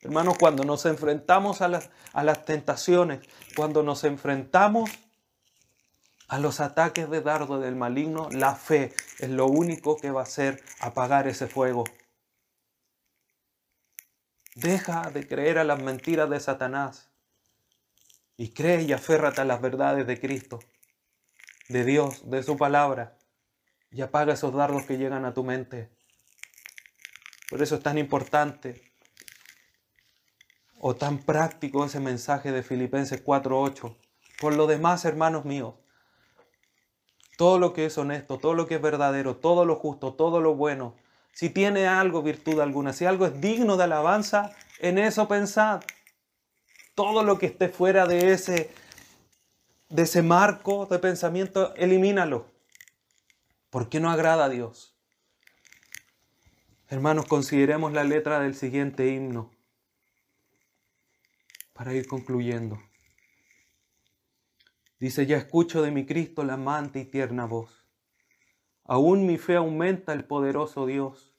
Hermanos, 0.02 0.38
cuando 0.40 0.64
nos 0.64 0.86
enfrentamos 0.86 1.62
a 1.62 1.68
las, 1.68 1.90
a 2.14 2.24
las 2.24 2.46
tentaciones, 2.46 3.28
cuando 3.56 3.84
nos 3.84 4.04
enfrentamos 4.04 4.90
a 6.28 6.40
los 6.40 6.60
ataques 6.60 7.10
de 7.10 7.22
dardo 7.22 7.60
del 7.60 7.76
maligno, 7.76 8.30
la 8.32 8.56
fe 8.56 8.94
es 9.20 9.30
lo 9.30 9.48
único 9.48 9.98
que 9.98 10.12
va 10.12 10.22
a 10.22 10.24
hacer 10.24 10.64
apagar 10.80 11.28
ese 11.28 11.48
fuego. 11.48 11.84
Deja 14.56 15.10
de 15.12 15.28
creer 15.28 15.58
a 15.58 15.64
las 15.64 15.82
mentiras 15.82 16.30
de 16.30 16.40
Satanás 16.40 17.10
y 18.38 18.54
cree 18.54 18.84
y 18.84 18.94
aférrate 18.94 19.42
a 19.42 19.46
las 19.46 19.62
verdades 19.62 20.08
de 20.08 20.20
Cristo 20.20 20.60
de 21.70 21.86
Dios, 21.86 22.30
de 22.30 22.44
su 22.44 22.58
palabra, 22.58 23.18
y 23.92 24.02
apaga 24.02 24.34
esos 24.34 24.54
dardos 24.54 24.86
que 24.86 24.98
llegan 24.98 25.24
a 25.24 25.34
tu 25.34 25.44
mente. 25.44 25.90
Por 27.50 27.62
eso 27.62 27.76
es 27.76 27.84
tan 27.84 27.98
importante 27.98 28.89
o 30.80 30.96
tan 30.96 31.20
práctico 31.20 31.86
ese 31.86 32.00
mensaje 32.00 32.52
de 32.52 32.64
Filipenses 32.64 33.22
4:8. 33.22 33.96
Por 34.40 34.56
lo 34.56 34.66
demás, 34.66 35.04
hermanos 35.06 35.46
míos, 35.46 35.76
todo 37.38 37.60
lo 37.60 37.74
que 37.74 37.86
es 37.86 37.98
honesto, 37.98 38.38
todo 38.38 38.54
lo 38.54 38.68
que 38.68 38.76
es 38.76 38.82
verdadero, 38.82 39.36
todo 39.36 39.66
lo 39.66 39.76
justo, 39.76 40.14
todo 40.14 40.40
lo 40.42 40.56
bueno, 40.56 40.96
si 41.34 41.50
tiene 41.50 41.88
algo, 41.88 42.24
virtud 42.24 42.60
alguna, 42.60 42.94
si 42.94 43.06
algo 43.06 43.26
es 43.26 43.40
digno 43.40 43.78
de 43.78 43.84
alabanza, 43.84 44.52
en 44.80 44.98
eso 44.98 45.28
pensad. 45.28 45.82
Todo 46.96 47.24
lo 47.24 47.38
que 47.38 47.46
esté 47.46 47.70
fuera 47.70 48.06
de 48.06 48.34
ese 48.34 48.72
de 49.90 50.04
ese 50.04 50.22
marco 50.22 50.86
de 50.86 51.00
pensamiento, 51.00 51.74
elimínalo. 51.76 52.46
Porque 53.72 54.00
no 54.00 54.12
agrada 54.12 54.46
a 54.46 54.50
Dios. 54.50 54.96
Hermanos, 56.90 57.26
consideremos 57.26 57.92
la 57.94 58.04
letra 58.04 58.40
del 58.40 58.56
siguiente 58.56 59.08
himno 59.08 59.52
para 61.80 61.94
ir 61.94 62.08
concluyendo. 62.08 62.78
Dice, 65.00 65.26
ya 65.26 65.38
escucho 65.38 65.82
de 65.82 65.92
mi 65.92 66.06
Cristo 66.06 66.44
la 66.44 66.56
amante 66.56 67.00
y 67.00 67.06
tierna 67.06 67.46
voz. 67.46 67.86
Aún 68.84 69.26
mi 69.26 69.38
fe 69.38 69.56
aumenta 69.56 70.12
el 70.12 70.26
poderoso 70.26 70.86
Dios 70.86 71.34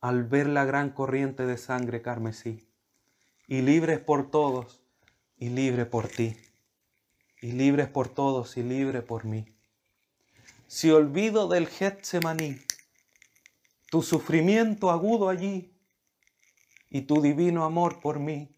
al 0.00 0.24
ver 0.24 0.46
la 0.46 0.64
gran 0.64 0.88
corriente 0.88 1.44
de 1.44 1.58
sangre 1.58 2.00
carmesí. 2.00 2.66
Y 3.48 3.60
libre 3.60 3.98
por 3.98 4.30
todos 4.30 4.80
y 5.36 5.50
libre 5.50 5.84
por 5.84 6.08
ti 6.08 6.34
y 7.42 7.52
libres 7.52 7.90
por 7.90 8.08
todos 8.08 8.56
y 8.56 8.62
libre 8.62 9.02
por 9.02 9.26
mí. 9.26 9.44
Si 10.68 10.90
olvido 10.90 11.48
del 11.48 11.68
Getsemaní, 11.68 12.56
tu 13.90 14.00
sufrimiento 14.00 14.90
agudo 14.90 15.28
allí 15.28 15.70
y 16.88 17.02
tu 17.02 17.20
divino 17.20 17.66
amor 17.66 18.00
por 18.00 18.20
mí, 18.20 18.55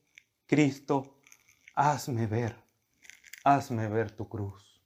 Cristo, 0.49 1.20
hazme 1.74 2.26
ver, 2.26 2.57
hazme 3.44 3.86
ver 3.86 4.11
tu 4.11 4.30
cruz. 4.30 4.80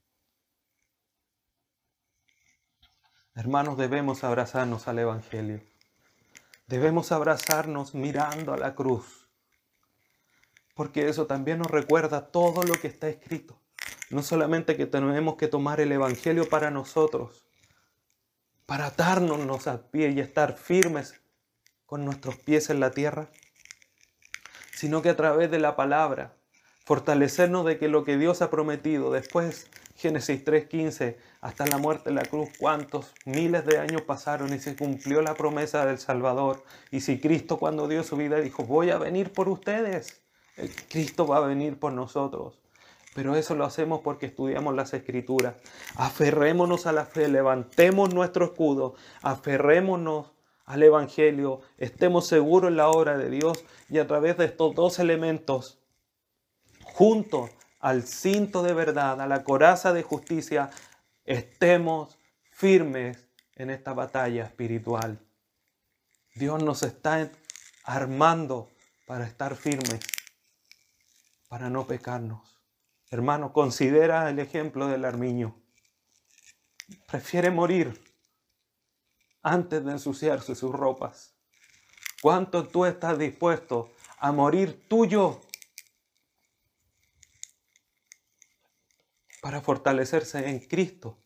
Hermanos, 3.37 3.79
debemos 3.79 4.25
abrazarnos 4.25 4.89
al 4.89 4.99
Evangelio. 4.99 5.63
Debemos 6.67 7.13
abrazarnos 7.13 7.95
mirando 7.95 8.53
a 8.53 8.57
la 8.57 8.75
cruz, 8.75 9.29
porque 10.75 11.09
eso 11.09 11.29
también 11.29 11.59
nos 11.59 11.71
recuerda 11.71 12.33
todo 12.33 12.65
lo 12.65 12.75
que 12.75 12.89
está 12.89 13.09
escrito. 13.09 13.63
No 14.11 14.25
solamente 14.25 14.77
que 14.77 14.87
tenemos 14.87 15.37
que 15.37 15.47
tomar 15.47 15.81
el 15.81 15.93
Evangelio 15.93 16.49
para 16.49 16.73
nosotros, 16.73 17.47
para 18.67 18.87
atarnos 18.87 19.69
al 19.69 19.89
pie 19.91 20.11
y 20.11 20.19
estar 20.19 20.57
firmes 20.57 21.23
con 21.87 22.05
nuestros 22.05 22.37
pies 22.39 22.69
en 22.69 22.81
la 22.81 22.91
tierra, 22.91 23.31
sino 24.83 25.01
que 25.01 25.11
a 25.11 25.17
través 25.17 25.49
de 25.49 25.61
la 25.61 25.77
palabra, 25.77 26.35
fortalecernos 26.85 27.65
de 27.65 27.79
que 27.79 27.87
lo 27.87 28.03
que 28.03 28.19
Dios 28.19 28.43
ha 28.43 28.51
prometido 28.51 29.13
después, 29.13 29.69
Génesis 29.95 30.45
3.15, 30.45 31.19
hasta 31.41 31.67
la 31.67 31.79
muerte 31.79 32.09
en 32.09 32.17
la 32.17 32.25
cruz, 32.25 32.49
cuántos 32.59 33.15
miles 33.25 33.65
de 33.65 33.79
años 33.79 34.03
pasaron 34.03 34.53
y 34.53 34.59
se 34.59 34.75
cumplió 34.75 35.23
la 35.23 35.35
promesa 35.35 35.87
del 35.87 35.99
Salvador. 35.99 36.65
Y 36.91 37.03
si 37.03 37.21
Cristo 37.21 37.61
cuando 37.61 37.87
dio 37.87 38.03
su 38.03 38.17
vida 38.17 38.41
dijo, 38.41 38.65
voy 38.65 38.91
a 38.91 38.99
venir 38.99 39.33
por 39.33 39.49
ustedes, 39.49 40.21
Cristo 40.89 41.29
va 41.29 41.37
a 41.37 41.47
venir 41.47 41.79
por 41.79 41.93
nosotros. 41.93 42.59
Pero 43.15 43.37
eso 43.37 43.55
lo 43.55 43.65
hacemos 43.65 44.01
porque 44.01 44.27
estudiamos 44.27 44.75
las 44.75 44.95
escrituras. 44.95 45.55
Aferrémonos 45.95 46.89
a 46.89 46.93
la 46.93 47.07
fe, 47.07 47.29
levantemos 47.29 48.13
nuestro 48.13 48.47
escudo, 48.47 48.97
aferrémonos 49.23 50.32
al 50.65 50.83
Evangelio, 50.83 51.61
estemos 51.79 52.27
seguros 52.27 52.71
en 52.71 52.77
la 52.77 52.89
obra 52.89 53.19
de 53.19 53.31
Dios 53.31 53.65
y 53.89 53.99
a 53.99 54.07
través 54.07 54.37
de 54.37 54.45
estos 54.47 54.75
dos 54.75 54.99
elementos, 54.99 55.79
junto 56.83 57.51
al 57.81 58.05
cinto 58.05 58.63
de 58.63 58.75
verdad, 58.75 59.21
a 59.21 59.27
la 59.27 59.43
coraza 59.43 59.93
de 59.93 60.03
justicia, 60.03 60.71
estemos 61.25 62.19
firmes 62.51 63.29
en 63.57 63.71
esta 63.71 63.93
batalla 63.93 64.45
espiritual. 64.45 65.19
Dios 66.35 66.63
nos 66.63 66.83
está 66.83 67.31
armando 67.85 68.71
para 69.07 69.27
estar 69.27 69.57
firmes, 69.57 70.01
para 71.49 71.69
no 71.69 71.87
pecarnos. 71.87 72.61
Hermano, 73.11 73.53
considera 73.53 74.31
el 74.31 74.39
ejemplo 74.39 74.87
del 74.87 75.05
armiño. 75.05 75.61
Prefiere 77.09 77.51
morir 77.51 78.12
antes 79.43 79.85
de 79.85 79.93
ensuciarse 79.93 80.55
sus 80.55 80.73
ropas. 80.73 81.35
¿Cuánto 82.23 82.69
tú 82.69 82.85
estás 82.85 83.19
dispuesto 83.19 83.91
a 84.19 84.33
morir 84.33 84.87
tuyo 84.89 85.41
para 89.41 89.61
fortalecerse 89.61 90.49
en 90.49 90.61
Cristo 90.61 91.19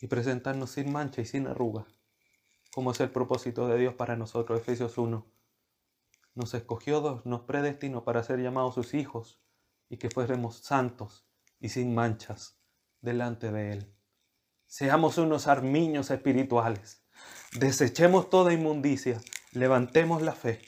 y 0.00 0.08
presentarnos 0.08 0.70
sin 0.70 0.92
mancha 0.92 1.22
y 1.22 1.24
sin 1.24 1.46
arruga, 1.46 1.86
como 2.72 2.90
es 2.90 3.00
el 3.00 3.10
propósito 3.10 3.68
de 3.68 3.78
Dios 3.78 3.94
para 3.94 4.16
nosotros, 4.16 4.60
Efesios 4.60 4.98
1 4.98 5.34
nos 6.34 6.52
escogió, 6.54 7.22
nos 7.24 7.42
predestinó 7.42 8.04
para 8.04 8.22
ser 8.22 8.40
llamados 8.40 8.74
sus 8.74 8.94
hijos 8.94 9.40
y 9.88 9.98
que 9.98 10.10
fuéramos 10.10 10.56
santos 10.56 11.24
y 11.60 11.68
sin 11.68 11.94
manchas 11.94 12.58
delante 13.00 13.52
de 13.52 13.72
Él. 13.72 13.94
Seamos 14.76 15.18
unos 15.18 15.46
armiños 15.46 16.10
espirituales. 16.10 17.00
Desechemos 17.60 18.28
toda 18.28 18.52
inmundicia. 18.52 19.20
Levantemos 19.52 20.20
la 20.20 20.32
fe. 20.32 20.62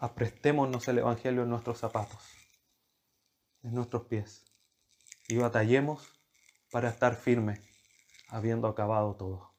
Aprestémonos 0.00 0.88
el 0.88 0.98
Evangelio 0.98 1.44
en 1.44 1.50
nuestros 1.50 1.78
zapatos, 1.78 2.18
en 3.62 3.72
nuestros 3.72 4.06
pies. 4.06 4.42
Y 5.28 5.36
batallemos 5.36 6.10
para 6.72 6.88
estar 6.88 7.14
firmes, 7.14 7.60
habiendo 8.26 8.66
acabado 8.66 9.14
todo. 9.14 9.54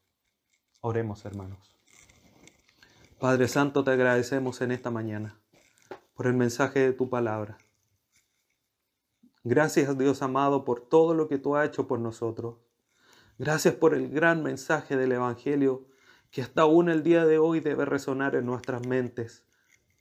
Oremos, 0.82 1.24
hermanos. 1.24 1.74
Padre 3.18 3.48
Santo, 3.48 3.84
te 3.84 3.92
agradecemos 3.92 4.60
en 4.60 4.72
esta 4.72 4.90
mañana 4.90 5.40
por 6.12 6.26
el 6.26 6.34
mensaje 6.34 6.80
de 6.80 6.92
tu 6.92 7.08
palabra. 7.08 7.56
Gracias 9.44 9.96
Dios 9.96 10.20
amado 10.20 10.64
por 10.66 10.86
todo 10.86 11.14
lo 11.14 11.26
que 11.26 11.38
tú 11.38 11.56
has 11.56 11.68
hecho 11.68 11.86
por 11.86 12.00
nosotros. 12.00 12.65
Gracias 13.38 13.74
por 13.74 13.92
el 13.92 14.08
gran 14.08 14.42
mensaje 14.42 14.96
del 14.96 15.12
Evangelio 15.12 15.86
que 16.30 16.40
hasta 16.40 16.62
aún 16.62 16.88
el 16.88 17.02
día 17.02 17.26
de 17.26 17.38
hoy 17.38 17.60
debe 17.60 17.84
resonar 17.84 18.34
en 18.34 18.46
nuestras 18.46 18.86
mentes, 18.86 19.44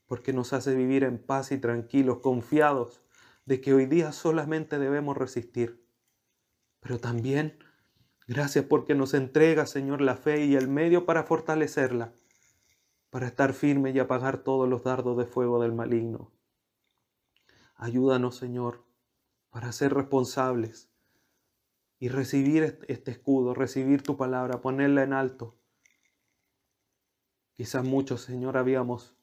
porque 0.07 0.32
nos 0.32 0.53
hace 0.53 0.74
vivir 0.74 1.03
en 1.03 1.18
paz 1.18 1.52
y 1.52 1.57
tranquilos, 1.57 2.20
confiados 2.20 3.02
de 3.45 3.60
que 3.60 3.74
hoy 3.74 3.88
día 3.88 4.14
solamente 4.14 4.80
debemos 4.80 5.18
resistir, 5.18 5.86
pero 6.80 6.98
también 6.98 7.60
gracias 8.26 8.64
porque 8.66 8.95
nos 8.95 9.14
entrega, 9.14 9.66
Señor, 9.66 9.99
la 9.99 10.16
fe 10.16 10.45
y 10.45 10.56
el 10.56 10.70
medio 10.70 11.06
para 11.06 11.24
fortalecerla, 11.24 12.14
para 13.10 13.28
estar 13.28 13.52
firme 13.52 13.91
y 13.91 13.99
apagar 13.99 14.38
todos 14.38 14.70
los 14.70 14.86
dardos 14.86 15.18
de 15.18 15.26
fuego 15.26 15.62
del 15.62 15.74
maligno. 15.74 16.32
Ayúdanos, 17.76 18.38
Señor, 18.38 18.86
para 19.49 19.74
ser 19.74 19.94
responsables 19.94 20.94
y 22.06 22.07
recibir 22.07 22.77
este 22.88 23.10
escudo, 23.10 23.56
recibir 23.56 24.03
tu 24.03 24.15
palabra, 24.15 24.61
ponerla 24.61 25.02
en 25.02 25.11
alto. 25.11 25.56
Quizás 27.53 27.84
muchos, 27.84 28.22
Señor, 28.22 28.57
habíamos 28.57 29.15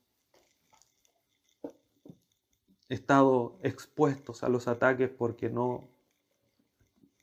estado 2.89 3.57
expuestos 3.63 4.43
a 4.43 4.49
los 4.49 4.67
ataques 4.67 5.11
porque 5.11 5.49
no 5.49 5.85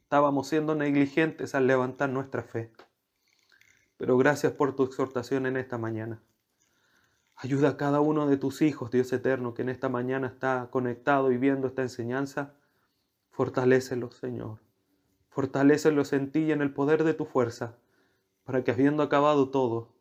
estábamos 0.03 0.47
siendo 0.47 0.75
negligentes 0.75 1.53
al 1.53 1.67
levantar 1.67 2.09
nuestra 2.09 2.43
fe. 2.43 2.71
Pero 3.97 4.17
gracias 4.17 4.53
por 4.53 4.77
tu 4.77 4.83
exhortación 4.83 5.45
en 5.45 5.57
esta 5.57 5.77
mañana. 5.77 6.23
Ayuda 7.35 7.71
a 7.71 7.75
cada 7.75 7.99
uno 7.99 8.27
de 8.27 8.37
tus 8.37 8.61
hijos, 8.61 8.91
Dios 8.91 9.11
eterno, 9.11 9.53
que 9.53 9.63
en 9.63 9.67
esta 9.67 9.89
mañana 9.89 10.27
está 10.27 10.69
conectado 10.71 11.33
y 11.33 11.37
viendo 11.37 11.67
esta 11.67 11.81
enseñanza. 11.81 12.53
Fortalécelos, 13.29 14.15
Señor. 14.15 14.68
Fortalécelos 15.29 16.13
en 16.13 16.31
ti 16.31 16.39
y 16.39 16.51
en 16.51 16.61
el 16.61 16.73
poder 16.73 17.03
de 17.03 17.13
tu 17.13 17.25
fuerza, 17.25 17.77
para 18.43 18.63
que 18.63 18.71
habiendo 18.71 19.03
acabado 19.03 19.49
todo, 19.49 19.93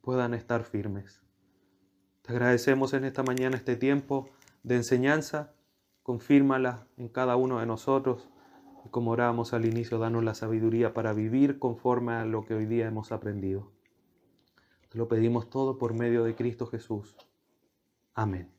puedan 0.00 0.34
estar 0.34 0.64
firmes. 0.64 1.22
Te 2.22 2.32
agradecemos 2.32 2.94
en 2.94 3.04
esta 3.04 3.22
mañana 3.22 3.56
este 3.56 3.76
tiempo 3.76 4.30
de 4.62 4.76
enseñanza. 4.76 5.52
Confírmala 6.02 6.86
en 6.96 7.08
cada 7.08 7.36
uno 7.36 7.60
de 7.60 7.66
nosotros. 7.66 8.28
Y 8.86 8.88
como 8.88 9.10
orábamos 9.10 9.52
al 9.52 9.66
inicio, 9.66 9.98
danos 9.98 10.24
la 10.24 10.34
sabiduría 10.34 10.94
para 10.94 11.12
vivir 11.12 11.58
conforme 11.58 12.12
a 12.12 12.24
lo 12.24 12.46
que 12.46 12.54
hoy 12.54 12.66
día 12.66 12.86
hemos 12.86 13.12
aprendido. 13.12 13.72
Te 14.88 14.98
lo 14.98 15.08
pedimos 15.08 15.50
todo 15.50 15.76
por 15.76 15.92
medio 15.92 16.24
de 16.24 16.34
Cristo 16.34 16.66
Jesús. 16.66 17.16
Amén. 18.14 18.53